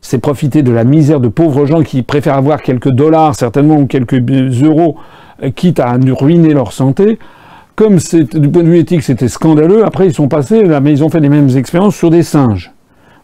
c'est 0.00 0.18
profiter 0.18 0.62
de 0.62 0.72
la 0.72 0.84
misère 0.84 1.20
de 1.20 1.28
pauvres 1.28 1.66
gens 1.66 1.82
qui 1.82 2.02
préfèrent 2.02 2.36
avoir 2.36 2.62
quelques 2.62 2.90
dollars 2.90 3.34
certainement 3.34 3.76
ou 3.76 3.86
quelques 3.86 4.22
euros 4.62 4.96
quitte 5.54 5.80
à 5.80 5.96
ruiner 5.96 6.54
leur 6.54 6.72
santé. 6.72 7.18
Comme 7.76 7.98
du 7.98 8.48
point 8.48 8.64
de 8.64 8.68
vue 8.68 8.78
éthique, 8.78 9.02
c'était 9.02 9.28
scandaleux, 9.28 9.84
après 9.84 10.06
ils 10.06 10.14
sont 10.14 10.26
passés, 10.26 10.64
mais 10.82 10.90
ils 10.90 11.04
ont 11.04 11.10
fait 11.10 11.20
les 11.20 11.28
mêmes 11.28 11.56
expériences 11.56 11.94
sur 11.94 12.10
des 12.10 12.24
singes. 12.24 12.72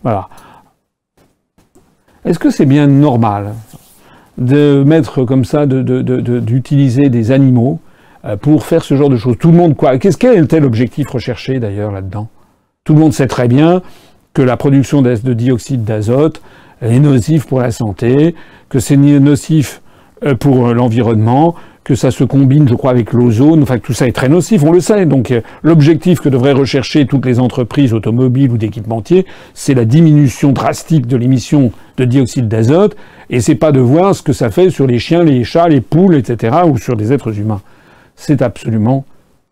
Voilà. 0.04 0.28
Est-ce 2.24 2.38
que 2.38 2.50
c'est 2.50 2.64
bien 2.64 2.86
normal 2.86 3.54
de 4.38 4.82
mettre 4.86 5.24
comme 5.24 5.44
ça, 5.44 5.66
d'utiliser 5.66 7.08
des 7.08 7.32
animaux 7.32 7.80
euh, 8.24 8.36
pour 8.36 8.64
faire 8.64 8.84
ce 8.84 8.96
genre 8.96 9.10
de 9.10 9.16
choses? 9.16 9.36
Tout 9.38 9.50
le 9.50 9.56
monde, 9.56 9.76
quoi 9.76 9.98
Qu'est-ce 9.98 10.16
quel 10.16 10.44
était 10.44 10.60
l'objectif 10.60 11.10
recherché 11.10 11.58
d'ailleurs 11.58 11.90
là-dedans? 11.90 12.28
Tout 12.84 12.94
le 12.94 13.00
monde 13.00 13.12
sait 13.12 13.26
très 13.26 13.48
bien 13.48 13.82
que 14.34 14.42
la 14.42 14.56
production 14.56 15.02
de 15.02 15.32
dioxyde 15.32 15.84
d'azote 15.84 16.40
est 16.92 17.00
nocive 17.00 17.46
pour 17.46 17.60
la 17.60 17.70
santé, 17.70 18.34
que 18.68 18.78
c'est 18.78 18.96
nocif 18.96 19.82
euh, 20.24 20.34
pour 20.34 20.74
l'environnement, 20.74 21.54
que 21.84 21.94
ça 21.94 22.10
se 22.10 22.24
combine, 22.24 22.66
je 22.66 22.74
crois, 22.74 22.90
avec 22.90 23.12
l'ozone, 23.12 23.62
enfin 23.62 23.78
tout 23.78 23.92
ça 23.92 24.08
est 24.08 24.12
très 24.12 24.28
nocif, 24.28 24.62
on 24.64 24.72
le 24.72 24.80
sait. 24.80 25.04
Donc 25.04 25.30
euh, 25.30 25.42
l'objectif 25.62 26.20
que 26.20 26.30
devraient 26.30 26.52
rechercher 26.52 27.06
toutes 27.06 27.26
les 27.26 27.38
entreprises 27.38 27.92
automobiles 27.92 28.50
ou 28.50 28.56
d'équipementiers, 28.56 29.26
c'est 29.52 29.74
la 29.74 29.84
diminution 29.84 30.52
drastique 30.52 31.06
de 31.06 31.16
l'émission 31.16 31.72
de 31.98 32.04
dioxyde 32.06 32.48
d'azote, 32.48 32.96
et 33.28 33.40
c'est 33.40 33.54
pas 33.54 33.70
de 33.70 33.80
voir 33.80 34.14
ce 34.14 34.22
que 34.22 34.32
ça 34.32 34.50
fait 34.50 34.70
sur 34.70 34.86
les 34.86 34.98
chiens, 34.98 35.22
les 35.22 35.44
chats, 35.44 35.68
les 35.68 35.82
poules, 35.82 36.16
etc., 36.16 36.56
ou 36.66 36.78
sur 36.78 36.96
des 36.96 37.12
êtres 37.12 37.38
humains. 37.38 37.60
C'est 38.16 38.40
absolument 38.40 39.04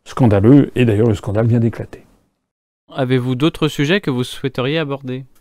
scandaleux, 0.05 0.71
et 0.75 0.85
d'ailleurs 0.85 1.09
le 1.09 1.15
scandale 1.15 1.47
vient 1.47 1.61
d'éclater. 1.61 2.05
Avez-vous 2.95 3.35
d'autres 3.35 3.69
sujets 3.69 4.01
que 4.01 4.11
vous 4.11 4.25
souhaiteriez 4.25 4.79
aborder? 4.79 5.25
euh, 5.25 5.32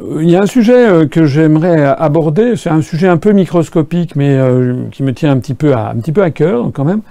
il 0.00 0.30
y 0.30 0.36
a 0.36 0.42
un 0.42 0.46
sujet 0.46 0.86
euh, 0.86 1.06
que 1.06 1.26
j'aimerais 1.26 1.84
aborder, 1.84 2.56
c'est 2.56 2.70
un 2.70 2.82
sujet 2.82 3.08
un 3.08 3.16
peu 3.16 3.32
microscopique, 3.32 4.14
mais 4.14 4.34
euh, 4.34 4.84
qui 4.92 5.02
me 5.02 5.12
tient 5.12 5.32
un 5.32 5.38
petit 5.38 5.54
peu 5.54 5.74
à, 5.74 5.90
un 5.90 5.96
petit 5.96 6.12
peu 6.12 6.22
à 6.22 6.30
cœur 6.30 6.70
quand 6.72 6.84
même. 6.84 7.02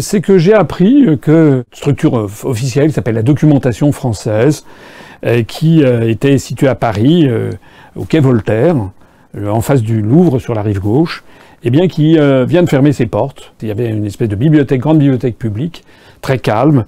c'est 0.00 0.20
que 0.20 0.38
j'ai 0.38 0.54
appris 0.54 1.18
que 1.20 1.64
structure 1.72 2.14
officielle 2.44 2.88
qui 2.88 2.92
s'appelle 2.92 3.16
la 3.16 3.22
documentation 3.22 3.90
française, 3.90 4.64
qui 5.48 5.82
était 5.82 6.38
située 6.38 6.68
à 6.68 6.76
Paris, 6.76 7.28
au 7.96 8.04
quai 8.04 8.20
Voltaire, 8.20 8.76
en 9.36 9.60
face 9.60 9.82
du 9.82 10.00
Louvre 10.00 10.38
sur 10.38 10.54
la 10.54 10.62
rive 10.62 10.78
gauche, 10.78 11.24
eh 11.64 11.70
bien 11.70 11.88
qui 11.88 12.12
vient 12.46 12.62
de 12.62 12.68
fermer 12.68 12.92
ses 12.92 13.06
portes. 13.06 13.52
Il 13.62 13.68
y 13.68 13.72
avait 13.72 13.88
une 13.88 14.06
espèce 14.06 14.28
de 14.28 14.36
bibliothèque, 14.36 14.80
grande 14.80 15.00
bibliothèque 15.00 15.38
publique, 15.38 15.82
très 16.20 16.38
calme, 16.38 16.84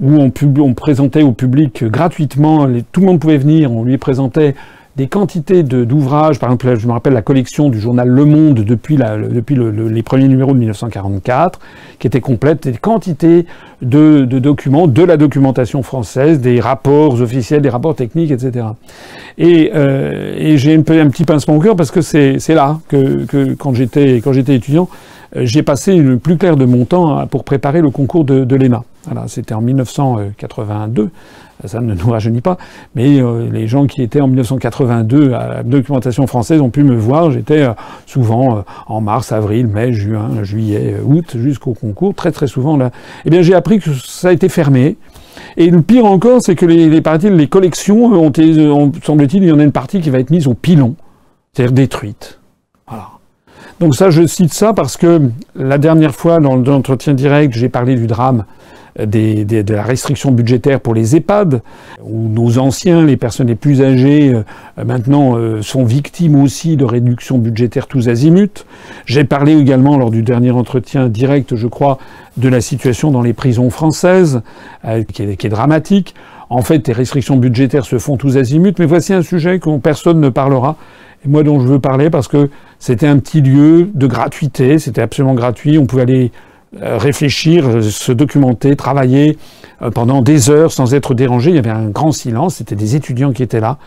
où 0.00 0.18
on, 0.18 0.74
présentait 0.74 1.22
au 1.22 1.32
public 1.32 1.84
gratuitement, 1.84 2.66
tout 2.92 3.00
le 3.00 3.06
monde 3.06 3.20
pouvait 3.20 3.38
venir, 3.38 3.70
on 3.72 3.84
lui 3.84 3.98
présentait 3.98 4.54
des 4.96 5.06
quantités 5.06 5.62
d'ouvrages, 5.62 6.38
par 6.38 6.50
exemple, 6.50 6.78
je 6.78 6.86
me 6.86 6.92
rappelle 6.92 7.12
la 7.12 7.22
collection 7.22 7.68
du 7.68 7.80
journal 7.80 8.08
Le 8.08 8.24
Monde 8.24 8.56
depuis, 8.64 8.98
les 8.98 10.02
premiers 10.02 10.28
numéros 10.28 10.52
de 10.52 10.58
1944, 10.58 11.60
qui 11.98 12.06
était 12.06 12.20
complète, 12.20 12.64
des 12.64 12.72
quantités 12.76 13.46
de, 13.82 14.24
documents, 14.24 14.88
de 14.88 15.02
la 15.02 15.16
documentation 15.16 15.82
française, 15.82 16.40
des 16.40 16.60
rapports 16.60 17.20
officiels, 17.20 17.62
des 17.62 17.68
rapports 17.68 17.94
techniques, 17.94 18.32
etc. 18.32 18.66
Et, 19.38 19.70
euh, 19.74 20.34
et 20.36 20.58
j'ai 20.58 20.74
un, 20.74 20.82
petit 20.82 21.24
pincement 21.24 21.56
au 21.56 21.60
cœur 21.60 21.76
parce 21.76 21.90
que 21.90 22.02
c'est 22.02 22.38
là 22.48 22.80
que, 22.88 23.24
que 23.26 23.54
quand 23.54 23.72
j'étais 23.72 24.18
étudiant, 24.54 24.88
euh, 24.90 25.19
j'ai 25.34 25.62
passé 25.62 25.96
le 25.96 26.18
plus 26.18 26.36
clair 26.36 26.56
de 26.56 26.64
mon 26.64 26.84
temps 26.84 27.26
pour 27.26 27.44
préparer 27.44 27.80
le 27.80 27.90
concours 27.90 28.24
de, 28.24 28.44
de. 28.44 28.70
Voilà, 29.04 29.28
c'était 29.28 29.54
en 29.54 29.60
1982. 29.60 31.10
Ça 31.66 31.80
ne 31.80 31.94
nous 31.94 32.10
rajeunit 32.10 32.40
pas, 32.40 32.56
mais 32.94 33.20
euh, 33.20 33.50
les 33.50 33.66
gens 33.66 33.86
qui 33.86 34.02
étaient 34.02 34.22
en 34.22 34.28
1982 34.28 35.34
à 35.34 35.48
la 35.48 35.62
documentation 35.62 36.26
française 36.26 36.62
ont 36.62 36.70
pu 36.70 36.84
me 36.84 36.96
voir. 36.96 37.30
J'étais 37.30 37.60
euh, 37.60 37.72
souvent 38.06 38.64
en 38.86 39.00
mars, 39.02 39.30
avril, 39.32 39.66
mai, 39.66 39.92
juin, 39.92 40.42
juillet, 40.42 40.96
août, 41.04 41.36
jusqu'au 41.36 41.74
concours, 41.74 42.14
très 42.14 42.32
très 42.32 42.46
souvent 42.46 42.78
là. 42.78 42.90
Eh 43.26 43.30
bien, 43.30 43.42
j'ai 43.42 43.54
appris 43.54 43.78
que 43.78 43.90
ça 43.92 44.28
a 44.28 44.32
été 44.32 44.48
fermé. 44.48 44.96
Et 45.56 45.70
le 45.70 45.82
pire 45.82 46.06
encore, 46.06 46.40
c'est 46.40 46.54
que 46.54 46.66
les, 46.66 46.88
les, 46.88 47.02
les 47.30 47.46
collections 47.46 48.04
ont 48.06 48.30
été, 48.30 48.54
semble-t-il, 49.04 49.42
il 49.42 49.48
y 49.48 49.52
en 49.52 49.58
a 49.58 49.62
une 49.62 49.72
partie 49.72 50.00
qui 50.00 50.10
va 50.10 50.18
être 50.18 50.30
mise 50.30 50.46
au 50.46 50.54
pilon, 50.54 50.94
c'est-à-dire 51.52 51.72
détruite. 51.72 52.39
Donc 53.80 53.94
ça, 53.94 54.10
je 54.10 54.26
cite 54.26 54.52
ça 54.52 54.74
parce 54.74 54.98
que 54.98 55.30
la 55.54 55.78
dernière 55.78 56.14
fois, 56.14 56.38
dans 56.38 56.54
l'entretien 56.54 57.14
direct, 57.14 57.54
j'ai 57.54 57.70
parlé 57.70 57.94
du 57.96 58.06
drame 58.06 58.44
des, 59.02 59.46
de 59.46 59.74
la 59.74 59.82
restriction 59.82 60.32
budgétaire 60.32 60.80
pour 60.80 60.92
les 60.92 61.16
EHPAD, 61.16 61.62
où 62.02 62.28
nos 62.28 62.58
anciens, 62.58 63.06
les 63.06 63.16
personnes 63.16 63.46
les 63.46 63.54
plus 63.54 63.80
âgées, 63.80 64.34
euh, 64.34 64.84
maintenant 64.84 65.38
euh, 65.38 65.62
sont 65.62 65.84
victimes 65.84 66.36
aussi 66.36 66.76
de 66.76 66.84
réductions 66.84 67.38
budgétaires 67.38 67.86
tous 67.86 68.10
azimuts. 68.10 68.66
J'ai 69.06 69.24
parlé 69.24 69.56
également 69.56 69.96
lors 69.96 70.10
du 70.10 70.22
dernier 70.22 70.50
entretien 70.50 71.08
direct, 71.08 71.56
je 71.56 71.66
crois, 71.66 71.96
de 72.36 72.50
la 72.50 72.60
situation 72.60 73.10
dans 73.10 73.22
les 73.22 73.32
prisons 73.32 73.70
françaises, 73.70 74.42
euh, 74.84 75.04
qui, 75.04 75.22
est, 75.22 75.36
qui, 75.36 75.46
est, 75.46 75.50
dramatique. 75.50 76.14
En 76.50 76.60
fait, 76.60 76.86
les 76.86 76.92
restrictions 76.92 77.36
budgétaires 77.36 77.86
se 77.86 77.98
font 77.98 78.18
tous 78.18 78.36
azimuts, 78.36 78.74
mais 78.78 78.86
voici 78.86 79.14
un 79.14 79.22
sujet 79.22 79.58
dont 79.58 79.78
personne 79.78 80.20
ne 80.20 80.28
parlera, 80.28 80.76
et 81.24 81.28
moi 81.28 81.42
dont 81.42 81.60
je 81.60 81.66
veux 81.66 81.78
parler 81.78 82.10
parce 82.10 82.28
que 82.28 82.50
c'était 82.78 83.06
un 83.06 83.18
petit 83.18 83.40
lieu 83.40 83.90
de 83.92 84.06
gratuité, 84.06 84.78
c'était 84.78 85.02
absolument 85.02 85.34
gratuit, 85.34 85.78
on 85.78 85.86
pouvait 85.86 86.02
aller 86.02 86.32
euh, 86.82 86.98
réfléchir, 86.98 87.82
se 87.82 88.12
documenter, 88.12 88.76
travailler 88.76 89.36
euh, 89.82 89.90
pendant 89.90 90.22
des 90.22 90.50
heures 90.50 90.72
sans 90.72 90.94
être 90.94 91.14
dérangé, 91.14 91.50
il 91.50 91.56
y 91.56 91.58
avait 91.58 91.70
un 91.70 91.88
grand 91.88 92.12
silence, 92.12 92.56
c'était 92.56 92.76
des 92.76 92.96
étudiants 92.96 93.32
qui 93.32 93.42
étaient 93.42 93.60
là. 93.60 93.78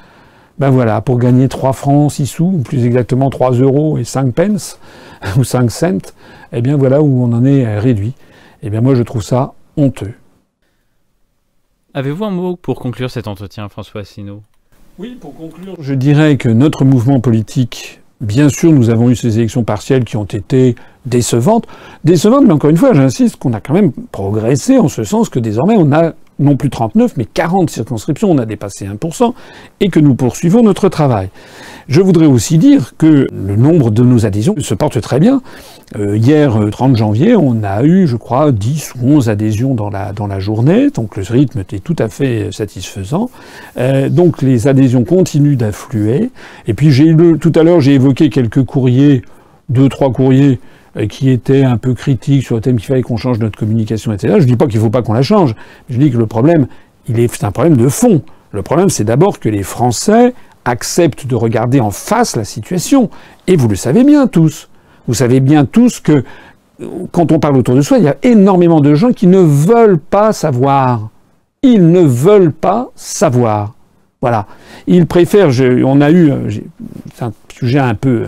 Ben 0.59 0.69
voilà, 0.69 1.01
pour 1.01 1.17
gagner 1.17 1.47
3 1.47 1.73
francs 1.73 2.11
6 2.11 2.27
sous, 2.27 2.45
ou 2.45 2.59
plus 2.59 2.85
exactement 2.85 3.31
3 3.31 3.53
euros 3.53 3.97
et 3.97 4.03
5 4.03 4.33
pence, 4.33 4.79
ou 5.37 5.43
5 5.43 5.71
cents, 5.71 6.13
eh 6.51 6.61
bien 6.61 6.77
voilà 6.77 7.01
où 7.01 7.23
on 7.23 7.33
en 7.33 7.43
est 7.45 7.79
réduit. 7.79 8.13
Eh 8.61 8.69
bien 8.69 8.81
moi 8.81 8.93
je 8.93 9.01
trouve 9.01 9.23
ça 9.23 9.53
honteux. 9.77 10.13
Avez-vous 11.95 12.25
un 12.25 12.31
mot 12.31 12.55
pour 12.55 12.79
conclure 12.79 13.09
cet 13.09 13.27
entretien, 13.27 13.69
François 13.69 14.01
Asselineau? 14.01 14.43
Oui, 14.99 15.17
pour 15.19 15.35
conclure, 15.35 15.75
je 15.79 15.95
dirais 15.95 16.37
que 16.37 16.49
notre 16.49 16.85
mouvement 16.85 17.19
politique, 17.19 18.01
bien 18.21 18.47
sûr, 18.49 18.71
nous 18.71 18.91
avons 18.91 19.09
eu 19.09 19.15
ces 19.15 19.39
élections 19.39 19.63
partielles 19.63 20.05
qui 20.05 20.17
ont 20.17 20.25
été 20.25 20.75
décevantes. 21.07 21.65
Décevantes, 22.03 22.45
mais 22.45 22.53
encore 22.53 22.69
une 22.69 22.77
fois, 22.77 22.93
j'insiste 22.93 23.37
qu'on 23.37 23.53
a 23.53 23.59
quand 23.59 23.73
même 23.73 23.91
progressé 24.11 24.77
en 24.77 24.89
ce 24.89 25.03
sens 25.03 25.29
que 25.29 25.39
désormais 25.39 25.75
on 25.77 25.91
a 25.91 26.13
non 26.39 26.57
plus 26.57 26.69
39, 26.69 27.17
mais 27.17 27.25
40 27.25 27.69
circonscriptions, 27.69 28.29
on 28.29 28.37
a 28.37 28.45
dépassé 28.45 28.85
1%, 28.87 29.33
et 29.79 29.89
que 29.89 29.99
nous 29.99 30.15
poursuivons 30.15 30.61
notre 30.61 30.89
travail. 30.89 31.29
Je 31.87 32.01
voudrais 32.01 32.25
aussi 32.25 32.57
dire 32.57 32.93
que 32.97 33.27
le 33.31 33.55
nombre 33.55 33.91
de 33.91 34.03
nos 34.03 34.25
adhésions 34.25 34.55
se 34.59 34.73
porte 34.73 34.99
très 35.01 35.19
bien. 35.19 35.41
Euh, 35.97 36.17
hier, 36.17 36.57
30 36.71 36.95
janvier, 36.95 37.35
on 37.35 37.63
a 37.63 37.83
eu, 37.83 38.07
je 38.07 38.15
crois, 38.15 38.51
10 38.51 38.93
ou 38.95 39.15
11 39.15 39.29
adhésions 39.29 39.75
dans 39.75 39.89
la, 39.89 40.39
journée, 40.39 40.89
donc 40.89 41.17
le 41.17 41.23
rythme 41.23 41.59
était 41.59 41.79
tout 41.79 41.95
à 41.99 42.07
fait 42.07 42.49
satisfaisant. 42.51 43.29
Euh, 43.77 44.09
donc 44.09 44.41
les 44.41 44.67
adhésions 44.67 45.03
continuent 45.03 45.57
d'affluer. 45.57 46.31
Et 46.67 46.73
puis 46.73 46.89
tout 47.39 47.51
à 47.55 47.63
l'heure, 47.63 47.81
j'ai 47.81 47.93
évoqué 47.93 48.29
quelques 48.29 48.63
courriers, 48.63 49.21
deux, 49.69 49.89
trois 49.89 50.11
courriers 50.11 50.59
euh, 50.97 51.07
qui 51.07 51.29
étaient 51.29 51.63
un 51.63 51.77
peu 51.77 51.93
critiques 51.93 52.43
sur 52.43 52.55
le 52.55 52.61
thème 52.61 52.77
qu'il 52.77 52.85
fallait 52.85 53.01
qu'on 53.01 53.17
change 53.17 53.39
notre 53.39 53.57
communication, 53.57 54.13
etc. 54.13 54.35
Je 54.39 54.45
dis 54.45 54.55
pas 54.55 54.67
qu'il 54.67 54.79
faut 54.79 54.89
pas 54.89 55.01
qu'on 55.01 55.13
la 55.13 55.21
change. 55.21 55.55
Je 55.89 55.97
dis 55.97 56.11
que 56.11 56.17
le 56.17 56.27
problème, 56.27 56.67
il 57.07 57.19
est, 57.19 57.43
un 57.43 57.51
problème 57.51 57.77
de 57.77 57.87
fond. 57.87 58.21
Le 58.51 58.61
problème, 58.61 58.89
c'est 58.89 59.03
d'abord 59.03 59.39
que 59.39 59.49
les 59.49 59.63
Français 59.63 60.33
acceptent 60.65 61.27
de 61.27 61.35
regarder 61.35 61.79
en 61.79 61.91
face 61.91 62.35
la 62.35 62.43
situation. 62.43 63.09
Et 63.47 63.55
vous 63.55 63.67
le 63.67 63.75
savez 63.75 64.03
bien 64.03 64.27
tous. 64.27 64.69
Vous 65.07 65.13
savez 65.13 65.39
bien 65.39 65.65
tous 65.65 65.99
que 65.99 66.23
quand 67.11 67.31
on 67.31 67.39
parle 67.39 67.57
autour 67.57 67.75
de 67.75 67.81
soi, 67.81 67.97
il 67.97 68.05
y 68.05 68.07
a 68.07 68.17
énormément 68.23 68.81
de 68.81 68.93
gens 68.95 69.11
qui 69.11 69.27
ne 69.27 69.39
veulent 69.39 69.99
pas 69.99 70.33
savoir. 70.33 71.09
Ils 71.61 71.91
ne 71.91 72.01
veulent 72.01 72.51
pas 72.51 72.91
savoir. 72.95 73.73
Voilà. 74.21 74.47
Ils 74.87 75.05
préfèrent. 75.05 75.49
on 75.85 76.01
a 76.01 76.11
eu. 76.11 76.31
C'est 77.15 77.23
un 77.23 77.33
sujet 77.53 77.79
un 77.79 77.95
peu, 77.95 78.25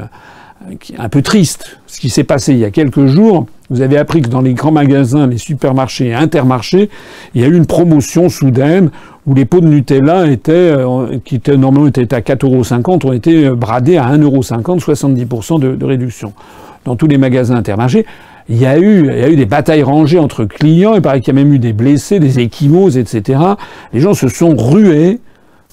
un 0.97 1.09
peu 1.09 1.21
triste. 1.21 1.79
Ce 1.87 1.99
qui 1.99 2.09
s'est 2.09 2.23
passé 2.23 2.53
il 2.53 2.59
y 2.59 2.65
a 2.65 2.71
quelques 2.71 3.05
jours. 3.05 3.47
Vous 3.69 3.81
avez 3.81 3.97
appris 3.97 4.21
que 4.21 4.29
dans 4.29 4.41
les 4.41 4.53
grands 4.53 4.71
magasins, 4.71 5.27
les 5.27 5.37
supermarchés 5.37 6.07
et 6.07 6.13
intermarchés, 6.13 6.89
il 7.33 7.41
y 7.41 7.43
a 7.43 7.47
eu 7.47 7.55
une 7.55 7.65
promotion 7.65 8.29
soudaine 8.29 8.91
où 9.25 9.33
les 9.33 9.45
pots 9.45 9.61
de 9.61 9.67
Nutella 9.67 10.27
étaient, 10.27 10.51
euh, 10.53 11.17
qui 11.25 11.35
étaient, 11.35 11.57
normalement 11.57 11.87
étaient 11.87 12.13
à 12.13 12.21
4,50 12.21 12.45
euros, 12.45 13.09
ont 13.09 13.13
été 13.13 13.49
bradés 13.49 13.97
à 13.97 14.07
1,50 14.09 14.21
euros, 14.21 14.41
70% 14.41 15.59
de, 15.59 15.75
de 15.75 15.85
réduction. 15.85 16.33
Dans 16.85 16.95
tous 16.95 17.07
les 17.07 17.17
magasins 17.17 17.55
intermarchés, 17.55 18.05
il 18.47 18.57
y, 18.57 18.65
a 18.67 18.77
eu, 18.77 19.07
il 19.09 19.19
y 19.19 19.23
a 19.23 19.29
eu 19.29 19.35
des 19.35 19.47
batailles 19.47 19.81
rangées 19.81 20.19
entre 20.19 20.45
clients, 20.45 20.93
il 20.93 21.01
paraît 21.01 21.19
qu'il 21.19 21.33
y 21.35 21.37
a 21.39 21.43
même 21.43 21.51
eu 21.51 21.57
des 21.57 21.73
blessés, 21.73 22.19
des 22.19 22.39
échymoses, 22.39 22.95
etc. 22.97 23.39
Les 23.91 23.99
gens 23.99 24.13
se 24.13 24.27
sont 24.27 24.55
rués 24.55 25.19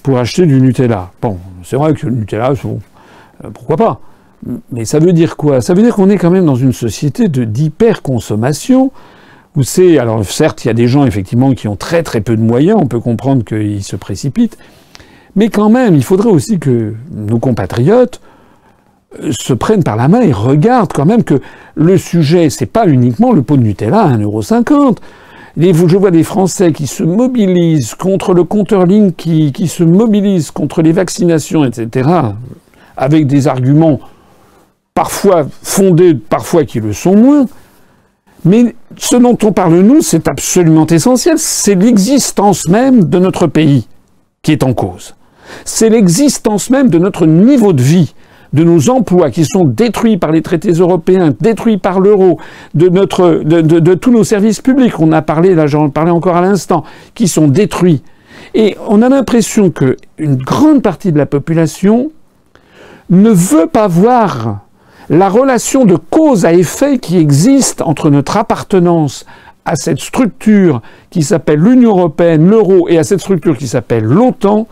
pour 0.01 0.17
acheter 0.17 0.47
du 0.47 0.59
Nutella. 0.59 1.11
Bon, 1.21 1.37
c'est 1.63 1.75
vrai 1.75 1.93
que 1.93 2.07
le 2.07 2.13
Nutella, 2.13 2.51
euh, 2.51 3.49
pourquoi 3.53 3.77
pas? 3.77 3.99
Mais 4.71 4.85
ça 4.85 4.99
veut 4.99 5.13
dire 5.13 5.37
quoi? 5.37 5.61
Ça 5.61 5.73
veut 5.73 5.81
dire 5.81 5.95
qu'on 5.95 6.09
est 6.09 6.17
quand 6.17 6.31
même 6.31 6.45
dans 6.45 6.55
une 6.55 6.73
société 6.73 7.27
d'hyper-consommation, 7.27 8.91
où 9.55 9.63
c'est... 9.63 9.97
Alors 9.97 10.25
certes, 10.25 10.65
il 10.65 10.67
y 10.67 10.71
a 10.71 10.73
des 10.73 10.87
gens, 10.87 11.05
effectivement, 11.05 11.53
qui 11.53 11.67
ont 11.67 11.75
très 11.75 12.03
très 12.03 12.21
peu 12.21 12.35
de 12.35 12.41
moyens, 12.41 12.77
on 12.81 12.87
peut 12.87 12.99
comprendre 12.99 13.43
qu'ils 13.45 13.83
se 13.83 13.95
précipitent, 13.95 14.57
mais 15.35 15.49
quand 15.49 15.69
même, 15.69 15.95
il 15.95 16.03
faudrait 16.03 16.29
aussi 16.29 16.59
que 16.59 16.93
nos 17.11 17.39
compatriotes 17.39 18.19
se 19.31 19.53
prennent 19.53 19.83
par 19.83 19.95
la 19.95 20.07
main 20.07 20.21
et 20.21 20.31
regardent 20.31 20.91
quand 20.91 21.05
même 21.05 21.23
que 21.23 21.39
le 21.75 21.97
sujet, 21.97 22.49
c'est 22.49 22.65
pas 22.65 22.87
uniquement 22.87 23.31
le 23.31 23.43
pot 23.43 23.57
de 23.57 23.61
Nutella 23.61 24.01
à 24.01 24.17
1,50€. 24.17 24.97
Je 25.55 25.97
vois 25.97 26.11
des 26.11 26.23
Français 26.23 26.73
qui 26.73 26.87
se 26.87 27.03
mobilisent 27.03 27.95
contre 27.95 28.33
le 28.33 28.43
compteur 28.43 28.87
qui, 29.15 29.51
qui 29.51 29.67
se 29.67 29.83
mobilisent 29.83 30.51
contre 30.51 30.81
les 30.81 30.91
vaccinations, 30.91 31.63
etc., 31.63 32.09
avec 32.97 33.27
des 33.27 33.47
arguments 33.47 33.99
parfois 34.93 35.45
fondés, 35.61 36.13
parfois 36.13 36.65
qui 36.65 36.79
le 36.79 36.93
sont 36.93 37.15
moins. 37.15 37.45
Mais 38.45 38.75
ce 38.97 39.15
dont 39.15 39.37
on 39.43 39.51
parle, 39.51 39.79
nous, 39.79 40.01
c'est 40.01 40.27
absolument 40.27 40.87
essentiel. 40.87 41.35
C'est 41.37 41.75
l'existence 41.75 42.67
même 42.67 43.05
de 43.05 43.19
notre 43.19 43.47
pays 43.47 43.87
qui 44.41 44.51
est 44.51 44.63
en 44.63 44.73
cause. 44.73 45.15
C'est 45.65 45.89
l'existence 45.89 46.69
même 46.69 46.89
de 46.89 46.97
notre 46.97 47.25
niveau 47.25 47.73
de 47.73 47.81
vie 47.81 48.13
de 48.53 48.63
nos 48.63 48.89
emplois 48.89 49.31
qui 49.31 49.45
sont 49.45 49.65
détruits 49.65 50.17
par 50.17 50.31
les 50.31 50.41
traités 50.41 50.71
européens, 50.71 51.33
détruits 51.39 51.77
par 51.77 51.99
l'euro, 51.99 52.39
de, 52.75 52.87
notre, 52.87 53.41
de, 53.43 53.93
tous 53.95 54.11
nos 54.11 54.23
services 54.23 54.61
publics, 54.61 54.99
on 54.99 55.11
a 55.11 55.21
parlé, 55.21 55.55
là 55.55 55.65
j'en 55.65 55.89
parlais 55.89 56.11
encore 56.11 56.37
à 56.37 56.41
l'instant, 56.41 56.83
qui 57.15 57.27
sont 57.27 57.47
détruits. 57.47 58.03
Et 58.53 58.77
on 58.87 59.01
a 59.01 59.09
l'impression 59.09 59.71
qu'une 59.71 60.35
grande 60.35 60.83
partie 60.83 61.11
de 61.11 61.17
la 61.17 61.25
population 61.25 62.11
ne 63.09 63.31
veut 63.31 63.67
pas 63.67 63.87
voir 63.87 64.59
la 65.09 65.29
relation 65.29 65.85
de 65.85 65.95
cause 65.95 66.45
à 66.45 66.53
effet 66.53 66.97
qui 66.97 67.17
existe 67.17 67.81
entre 67.81 68.09
notre 68.09 68.37
appartenance 68.37 69.25
à 69.65 69.75
cette 69.75 69.99
structure 69.99 70.81
qui 71.09 71.23
s'appelle 71.23 71.59
l'Union 71.59 71.91
européenne, 71.91 72.49
l'euro, 72.49 72.89
et 72.89 72.97
à 72.97 73.03
cette 73.03 73.21
structure 73.21 73.57
qui 73.57 73.67
s'appelle 73.67 74.03
l'OTAN, 74.03 74.67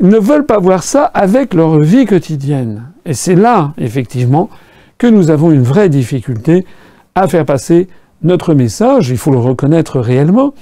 ne 0.00 0.18
veulent 0.18 0.46
pas 0.46 0.58
voir 0.58 0.82
ça 0.82 1.04
avec 1.04 1.54
leur 1.54 1.78
vie 1.78 2.04
quotidienne. 2.04 2.90
Et 3.06 3.14
c'est 3.14 3.34
là, 3.34 3.72
effectivement, 3.78 4.50
que 4.98 5.06
nous 5.06 5.30
avons 5.30 5.52
une 5.52 5.62
vraie 5.62 5.88
difficulté 5.88 6.66
à 7.14 7.28
faire 7.28 7.44
passer 7.44 7.88
notre 8.22 8.54
message, 8.54 9.10
il 9.10 9.18
faut 9.18 9.30
le 9.30 9.38
reconnaître 9.38 10.00
réellement. 10.00 10.54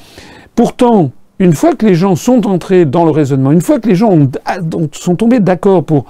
Pourtant, 0.55 1.13
une 1.39 1.55
fois 1.55 1.75
que 1.75 1.87
les 1.87 1.95
gens 1.95 2.17
sont 2.17 2.47
entrés 2.47 2.85
dans 2.85 3.05
le 3.05 3.11
raisonnement, 3.11 3.53
une 3.53 3.61
fois 3.61 3.81
que 3.81 3.89
les 3.89 3.95
gens 3.95 4.17
sont 4.93 5.17
tombés 5.17 5.41
d'accord 5.41 5.85
pour 5.85 6.05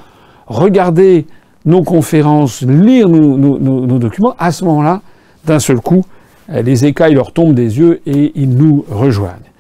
regarder 0.47 1.27
nos 1.65 1.83
conférences, 1.83 2.63
lire 2.63 3.09
nos, 3.09 3.99
documents, 3.99 4.35
à 4.39 4.53
ce 4.53 4.65
moment-là, 4.65 5.03
d'un 5.45 5.59
seul 5.59 5.81
coup, 5.81 6.05
les 6.49 6.85
écailles 6.85 7.15
leur 7.15 7.33
tombent 7.33 7.55
des 7.55 7.79
yeux 7.79 8.01
et 8.07 8.33
ils 8.35 8.51
nous 8.51 8.85
rejoignent. 8.91 9.53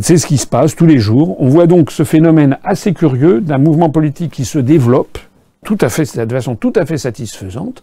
C'est 0.00 0.18
ce 0.18 0.26
qui 0.26 0.36
se 0.36 0.46
passe 0.46 0.76
tous 0.76 0.84
les 0.84 0.98
jours. 0.98 1.40
On 1.40 1.48
voit 1.48 1.66
donc 1.66 1.90
ce 1.90 2.04
phénomène 2.04 2.58
assez 2.64 2.92
curieux 2.92 3.40
d'un 3.40 3.58
mouvement 3.58 3.88
politique 3.88 4.32
qui 4.32 4.44
se 4.44 4.58
développe 4.58 5.18
tout 5.64 5.78
à 5.80 5.88
fait, 5.88 6.18
de 6.18 6.32
façon 6.32 6.54
tout 6.54 6.72
à 6.76 6.84
fait 6.84 6.98
satisfaisante. 6.98 7.82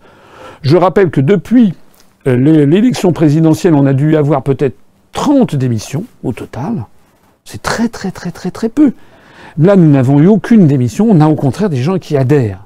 Je 0.61 0.77
rappelle 0.77 1.09
que 1.09 1.21
depuis 1.21 1.73
euh, 2.27 2.65
l'élection 2.65 3.11
présidentielle, 3.11 3.73
on 3.73 3.85
a 3.85 3.93
dû 3.93 4.15
avoir 4.15 4.43
peut-être 4.43 4.75
30 5.11 5.55
démissions 5.55 6.05
au 6.23 6.33
total. 6.33 6.85
C'est 7.45 7.61
très 7.61 7.89
très 7.89 8.11
très 8.11 8.31
très 8.31 8.51
très 8.51 8.69
peu. 8.69 8.93
Là, 9.57 9.75
nous 9.75 9.89
n'avons 9.89 10.19
eu 10.19 10.27
aucune 10.27 10.67
démission, 10.67 11.07
on 11.09 11.19
a 11.19 11.27
au 11.27 11.35
contraire 11.35 11.69
des 11.69 11.81
gens 11.81 11.99
qui 11.99 12.15
adhèrent. 12.15 12.62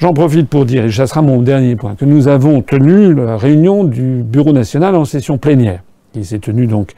J'en 0.00 0.14
profite 0.14 0.48
pour 0.48 0.64
dire, 0.64 0.86
et 0.86 0.90
ça 0.90 1.06
sera 1.06 1.20
mon 1.20 1.42
dernier 1.42 1.76
point, 1.76 1.94
que 1.94 2.06
nous 2.06 2.26
avons 2.26 2.62
tenu 2.62 3.12
la 3.12 3.36
réunion 3.36 3.84
du 3.84 4.22
Bureau 4.22 4.52
national 4.52 4.96
en 4.96 5.04
session 5.04 5.36
plénière, 5.36 5.82
qui 6.14 6.24
s'est 6.24 6.38
tenue 6.38 6.66
donc 6.66 6.94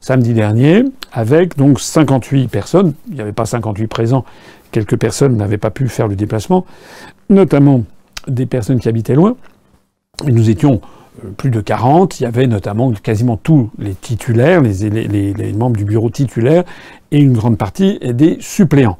samedi 0.00 0.34
dernier, 0.34 0.84
avec 1.14 1.56
donc 1.56 1.80
58 1.80 2.48
personnes. 2.48 2.92
Il 3.08 3.14
n'y 3.14 3.22
avait 3.22 3.32
pas 3.32 3.46
58 3.46 3.86
présents, 3.86 4.26
quelques 4.70 4.98
personnes 4.98 5.34
n'avaient 5.38 5.56
pas 5.56 5.70
pu 5.70 5.88
faire 5.88 6.08
le 6.08 6.14
déplacement, 6.14 6.66
notamment 7.30 7.84
des 8.28 8.44
personnes 8.44 8.80
qui 8.80 8.88
habitaient 8.90 9.14
loin. 9.14 9.34
Nous 10.26 10.50
étions 10.50 10.82
plus 11.36 11.50
de 11.50 11.60
40. 11.60 12.20
Il 12.20 12.24
y 12.24 12.26
avait 12.26 12.46
notamment 12.46 12.90
quasiment 12.92 13.36
tous 13.36 13.70
les 13.78 13.94
titulaires, 13.94 14.60
les, 14.60 15.52
membres 15.52 15.76
du 15.76 15.84
bureau 15.84 16.10
titulaire 16.10 16.64
et 17.10 17.18
une 17.18 17.32
grande 17.32 17.58
partie 17.58 17.98
des 18.00 18.38
suppléants. 18.40 18.98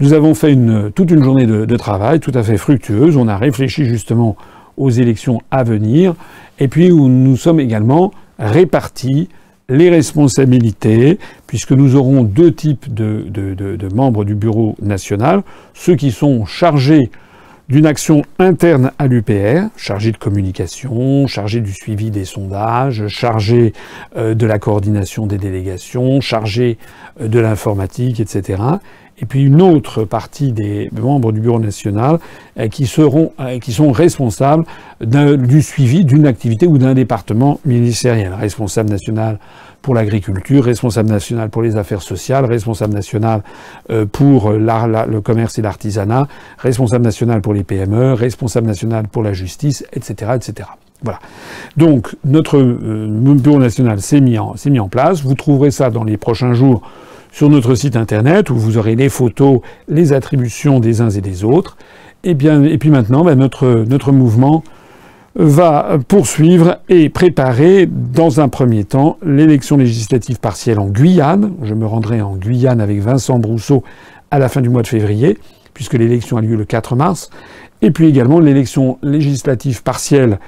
Nous 0.00 0.12
avons 0.12 0.34
fait 0.34 0.56
toute 0.94 1.10
une 1.10 1.22
journée 1.22 1.46
de, 1.46 1.76
travail 1.76 2.20
tout 2.20 2.32
à 2.34 2.42
fait 2.42 2.56
fructueuse. 2.56 3.16
On 3.16 3.28
a 3.28 3.36
réfléchi 3.36 3.84
justement 3.84 4.36
aux 4.76 4.90
élections 4.90 5.40
à 5.50 5.64
venir 5.64 6.14
et 6.58 6.68
puis 6.68 6.92
nous 6.92 7.36
sommes 7.36 7.60
également 7.60 8.12
répartis 8.38 9.28
les 9.68 9.90
responsabilités, 9.90 11.18
puisque 11.46 11.72
nous 11.72 11.94
aurons 11.94 12.22
deux 12.22 12.52
types 12.52 12.92
de, 12.92 13.94
membres 13.94 14.24
du 14.24 14.34
Bureau 14.34 14.74
national, 14.80 15.42
ceux 15.74 15.94
qui 15.94 16.10
sont 16.10 16.46
chargés 16.46 17.10
d'une 17.68 17.84
action 17.84 18.22
interne 18.38 18.92
à 18.98 19.06
l'UPR, 19.06 19.68
chargés 19.76 20.10
de 20.12 20.16
communication, 20.16 21.26
chargés 21.26 21.60
du 21.60 21.72
suivi 21.72 22.10
des 22.10 22.24
sondages, 22.24 23.08
chargés 23.08 23.74
euh, 24.16 24.34
de 24.34 24.46
la 24.46 24.58
coordination 24.58 25.26
des 25.26 25.36
délégations, 25.36 26.20
chargés 26.20 26.78
euh, 27.20 27.28
de 27.28 27.38
l'informatique, 27.38 28.20
etc. 28.20 28.62
Et 29.20 29.26
puis 29.26 29.42
une 29.42 29.60
autre 29.60 30.04
partie 30.04 30.52
des 30.52 30.88
membres 30.92 31.32
du 31.32 31.40
Bureau 31.40 31.60
national 31.60 32.20
euh, 32.58 32.68
qui, 32.68 32.90
qui 33.60 33.72
sont 33.72 33.92
responsables 33.92 34.64
du 35.00 35.60
suivi 35.60 36.04
d'une 36.04 36.26
activité 36.26 36.66
ou 36.66 36.78
d'un 36.78 36.94
département 36.94 37.60
ministériel. 37.66 38.32
Responsable 38.32 38.88
national 38.88 39.38
pour 39.82 39.94
l'agriculture, 39.94 40.64
responsable 40.64 41.08
national 41.08 41.50
pour 41.50 41.62
les 41.62 41.76
affaires 41.76 42.02
sociales, 42.02 42.44
responsable 42.44 42.94
national 42.94 43.42
euh, 43.90 44.06
pour 44.06 44.50
le 44.50 45.18
commerce 45.20 45.58
et 45.58 45.62
l'artisanat, 45.62 46.26
responsable 46.58 47.04
national 47.04 47.40
pour 47.40 47.54
les 47.54 47.64
PME, 47.64 48.12
responsable 48.12 48.66
national 48.66 49.08
pour 49.08 49.22
la 49.22 49.32
justice, 49.32 49.84
etc., 49.92 50.32
etc. 50.36 50.68
Voilà. 51.02 51.20
Donc 51.76 52.16
notre 52.24 52.58
euh, 52.58 53.06
bureau 53.08 53.58
national 53.58 54.00
s'est 54.00 54.20
mis, 54.20 54.38
en, 54.38 54.54
mis 54.66 54.80
en 54.80 54.88
place. 54.88 55.22
Vous 55.22 55.34
trouverez 55.34 55.70
ça 55.70 55.90
dans 55.90 56.04
les 56.04 56.16
prochains 56.16 56.54
jours 56.54 56.82
sur 57.30 57.48
notre 57.48 57.74
site 57.74 57.96
internet 57.96 58.50
où 58.50 58.56
vous 58.56 58.78
aurez 58.78 58.96
les 58.96 59.08
photos, 59.08 59.60
les 59.88 60.12
attributions 60.12 60.80
des 60.80 61.00
uns 61.00 61.10
et 61.10 61.20
des 61.20 61.44
autres. 61.44 61.76
Et 62.24 62.34
bien, 62.34 62.64
et 62.64 62.78
puis 62.78 62.90
maintenant, 62.90 63.24
ben, 63.24 63.38
notre 63.38 63.84
notre 63.88 64.10
mouvement 64.10 64.64
va 65.38 65.98
poursuivre 66.08 66.78
et 66.88 67.08
préparer 67.08 67.86
dans 67.86 68.40
un 68.40 68.48
premier 68.48 68.84
temps 68.84 69.18
l'élection 69.24 69.76
législative 69.76 70.40
partielle 70.40 70.80
en 70.80 70.88
Guyane. 70.88 71.52
Je 71.62 71.74
me 71.74 71.86
rendrai 71.86 72.20
en 72.20 72.36
Guyane 72.36 72.80
avec 72.80 73.00
Vincent 73.00 73.38
Brousseau 73.38 73.84
à 74.32 74.40
la 74.40 74.48
fin 74.48 74.60
du 74.60 74.68
mois 74.68 74.82
de 74.82 74.88
février. 74.88 75.38
puisque 75.78 75.94
l'élection 75.94 76.36
a 76.38 76.40
lieu 76.40 76.56
le 76.56 76.64
4 76.64 76.96
mars, 76.96 77.30
et 77.82 77.92
puis 77.92 78.08
également 78.08 78.40
l'élection 78.40 78.98
législative 79.00 79.84
partielle 79.84 80.40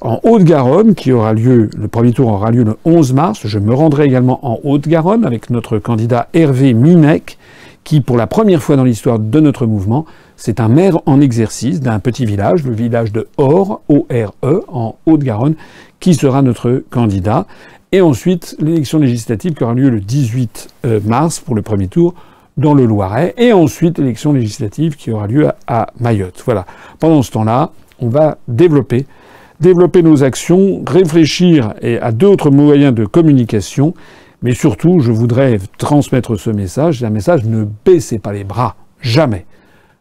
en 0.00 0.18
Haute-Garonne, 0.22 0.94
qui 0.94 1.12
aura 1.12 1.34
lieu, 1.34 1.68
le 1.76 1.88
premier 1.88 2.12
tour 2.12 2.28
aura 2.28 2.50
lieu 2.50 2.64
le 2.64 2.78
11 2.86 3.12
mars. 3.12 3.40
Je 3.44 3.58
me 3.58 3.74
rendrai 3.74 4.06
également 4.06 4.40
en 4.46 4.60
Haute-Garonne 4.64 5.26
avec 5.26 5.50
notre 5.50 5.76
candidat 5.78 6.28
Hervé 6.32 6.72
Minec, 6.72 7.36
qui, 7.84 8.00
pour 8.00 8.16
la 8.16 8.26
première 8.26 8.62
fois 8.62 8.76
dans 8.76 8.84
l'histoire 8.84 9.18
de 9.18 9.40
notre 9.40 9.66
mouvement, 9.66 10.06
c'est 10.38 10.60
un 10.60 10.68
maire 10.68 10.98
en 11.04 11.20
exercice 11.20 11.80
d'un 11.80 11.98
petit 11.98 12.24
village, 12.24 12.62
le 12.64 12.72
village 12.72 13.12
de 13.12 13.26
Or, 13.38 13.82
O-R-E, 13.88 14.62
en 14.68 14.96
Haute-Garonne, 15.04 15.56
qui 15.98 16.14
sera 16.14 16.42
notre 16.42 16.84
candidat. 16.90 17.46
Et 17.90 18.00
ensuite, 18.00 18.54
l'élection 18.60 19.00
législative 19.00 19.54
qui 19.54 19.64
aura 19.64 19.74
lieu 19.74 19.90
le 19.90 20.00
18 20.00 20.68
euh, 20.86 21.00
mars 21.04 21.40
pour 21.40 21.56
le 21.56 21.62
premier 21.62 21.88
tour 21.88 22.14
dans 22.56 22.72
le 22.72 22.86
Loiret. 22.86 23.34
Et 23.36 23.52
ensuite, 23.52 23.98
l'élection 23.98 24.32
législative 24.32 24.94
qui 24.94 25.10
aura 25.10 25.26
lieu 25.26 25.48
à 25.66 25.88
Mayotte. 25.98 26.40
Voilà. 26.44 26.66
Pendant 27.00 27.22
ce 27.22 27.32
temps-là, 27.32 27.72
on 27.98 28.08
va 28.08 28.38
développer 28.46 29.06
développer 29.60 30.02
nos 30.02 30.22
actions, 30.22 30.84
réfléchir 30.86 31.74
à 32.00 32.12
d'autres 32.12 32.52
moyens 32.52 32.94
de 32.94 33.04
communication, 33.04 33.92
mais 34.40 34.54
surtout, 34.54 35.00
je 35.00 35.10
voudrais 35.10 35.58
transmettre 35.78 36.38
ce 36.38 36.50
message, 36.50 37.00
c'est 37.00 37.06
un 37.06 37.10
message, 37.10 37.44
ne 37.44 37.66
baissez 37.84 38.20
pas 38.20 38.32
les 38.32 38.44
bras, 38.44 38.76
jamais. 39.00 39.46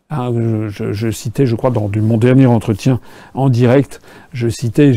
Hein, 0.10 0.32
je, 0.70 1.12
citais, 1.12 1.45
je 1.45 1.58
crois, 1.58 1.70
dans 1.70 1.91
mon 1.97 2.18
dernier 2.18 2.45
entretien 2.45 3.01
en 3.34 3.49
direct, 3.49 3.99
je 4.32 4.47
citais 4.47 4.93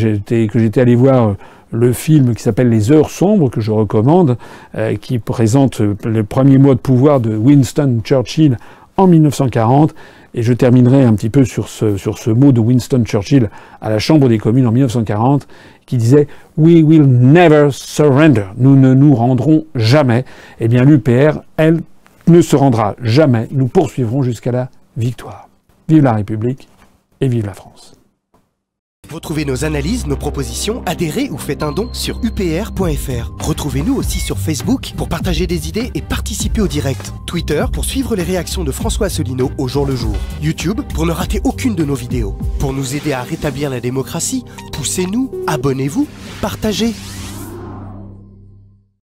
que 0.47 0.59
j'étais 0.61 0.81
allé 0.81 0.95
voir 0.95 1.35
le 1.73 1.93
film 1.93 2.33
qui 2.33 2.45
s'appelle 2.45 2.69
Les 2.69 2.93
Heures 2.93 3.11
sombres, 3.11 3.51
que 3.51 3.61
je 3.61 3.73
recommande, 3.73 4.37
euh, 4.77 4.95
qui 4.95 5.19
présente 5.19 5.81
le 5.81 6.23
premier 6.23 6.59
mois 6.59 6.77
de 6.77 6.81
pouvoir 6.81 7.19
de 7.19 7.37
Winston 7.37 8.03
Churchill 8.05 8.57
en 8.97 9.09
1940. 9.09 9.97
Et 10.35 10.45
je 10.45 10.53
terminerai 10.53 11.03
un 11.03 11.15
petit 11.15 11.31
peu 11.31 11.45
sur 11.45 11.69
ce, 11.69 11.97
sur 11.97 12.19
ce 12.19 12.31
mot 12.31 12.53
de 12.53 12.61
Winston 12.61 13.03
Churchill 13.05 13.51
à 13.81 13.91
la 13.91 13.99
Chambre 13.99 14.29
des 14.29 14.39
communes 14.39 14.69
en 14.69 14.73
1940, 14.73 15.49
qui 15.87 15.97
disait 15.97 16.29
We 16.57 16.85
will 16.85 17.03
never 17.03 17.71
surrender. 17.73 18.45
Nous 18.59 18.77
ne 18.77 18.95
nous 18.95 19.17
rendrons 19.17 19.65
jamais. 19.75 20.25
Eh 20.61 20.69
bien, 20.69 20.85
l'UPR, 20.85 21.41
elle, 21.57 21.81
ne 22.29 22.41
se 22.41 22.55
rendra 22.55 22.95
jamais. 23.03 23.49
Nous 23.51 23.67
poursuivrons 23.67 24.23
jusqu'à 24.23 24.53
la 24.53 24.71
victoire. 24.97 25.49
Vive 25.89 26.03
la 26.03 26.15
République 26.15 26.69
et 27.21 27.29
vive 27.29 27.47
la 27.47 27.55
France. 27.55 27.95
Retrouvez 29.11 29.45
nos 29.45 29.65
analyses, 29.65 30.07
nos 30.07 30.17
propositions, 30.17 30.85
adhérez 30.87 31.31
ou 31.31 31.39
faites 31.39 31.65
un 31.65 31.73
don 31.73 31.93
sur 31.93 32.21
upr.fr. 32.23 33.33
Retrouvez-nous 33.41 33.97
aussi 33.97 34.21
sur 34.21 34.39
Facebook 34.39 34.93
pour 34.97 35.09
partager 35.09 35.49
des 35.49 35.69
idées 35.69 35.91
et 35.97 36.01
participer 36.01 36.61
au 36.61 36.69
direct. 36.69 37.13
Twitter 37.27 37.65
pour 37.73 37.85
suivre 37.85 38.15
les 38.15 38.23
réactions 38.23 38.63
de 38.63 38.71
François 38.71 39.07
Asselineau 39.07 39.51
au 39.59 39.67
jour 39.67 39.85
le 39.85 39.97
jour. 39.97 40.15
YouTube 40.41 40.81
pour 40.95 41.07
ne 41.07 41.13
rater 41.13 41.41
aucune 41.43 41.75
de 41.75 41.85
nos 41.85 41.97
vidéos. 41.97 42.37
Pour 42.61 42.73
nous 42.73 42.95
aider 42.95 43.13
à 43.13 43.23
rétablir 43.23 43.69
la 43.69 43.81
démocratie, 43.81 44.45
poussez-nous, 44.73 45.33
abonnez-vous, 45.49 46.07
partagez. 46.41 46.95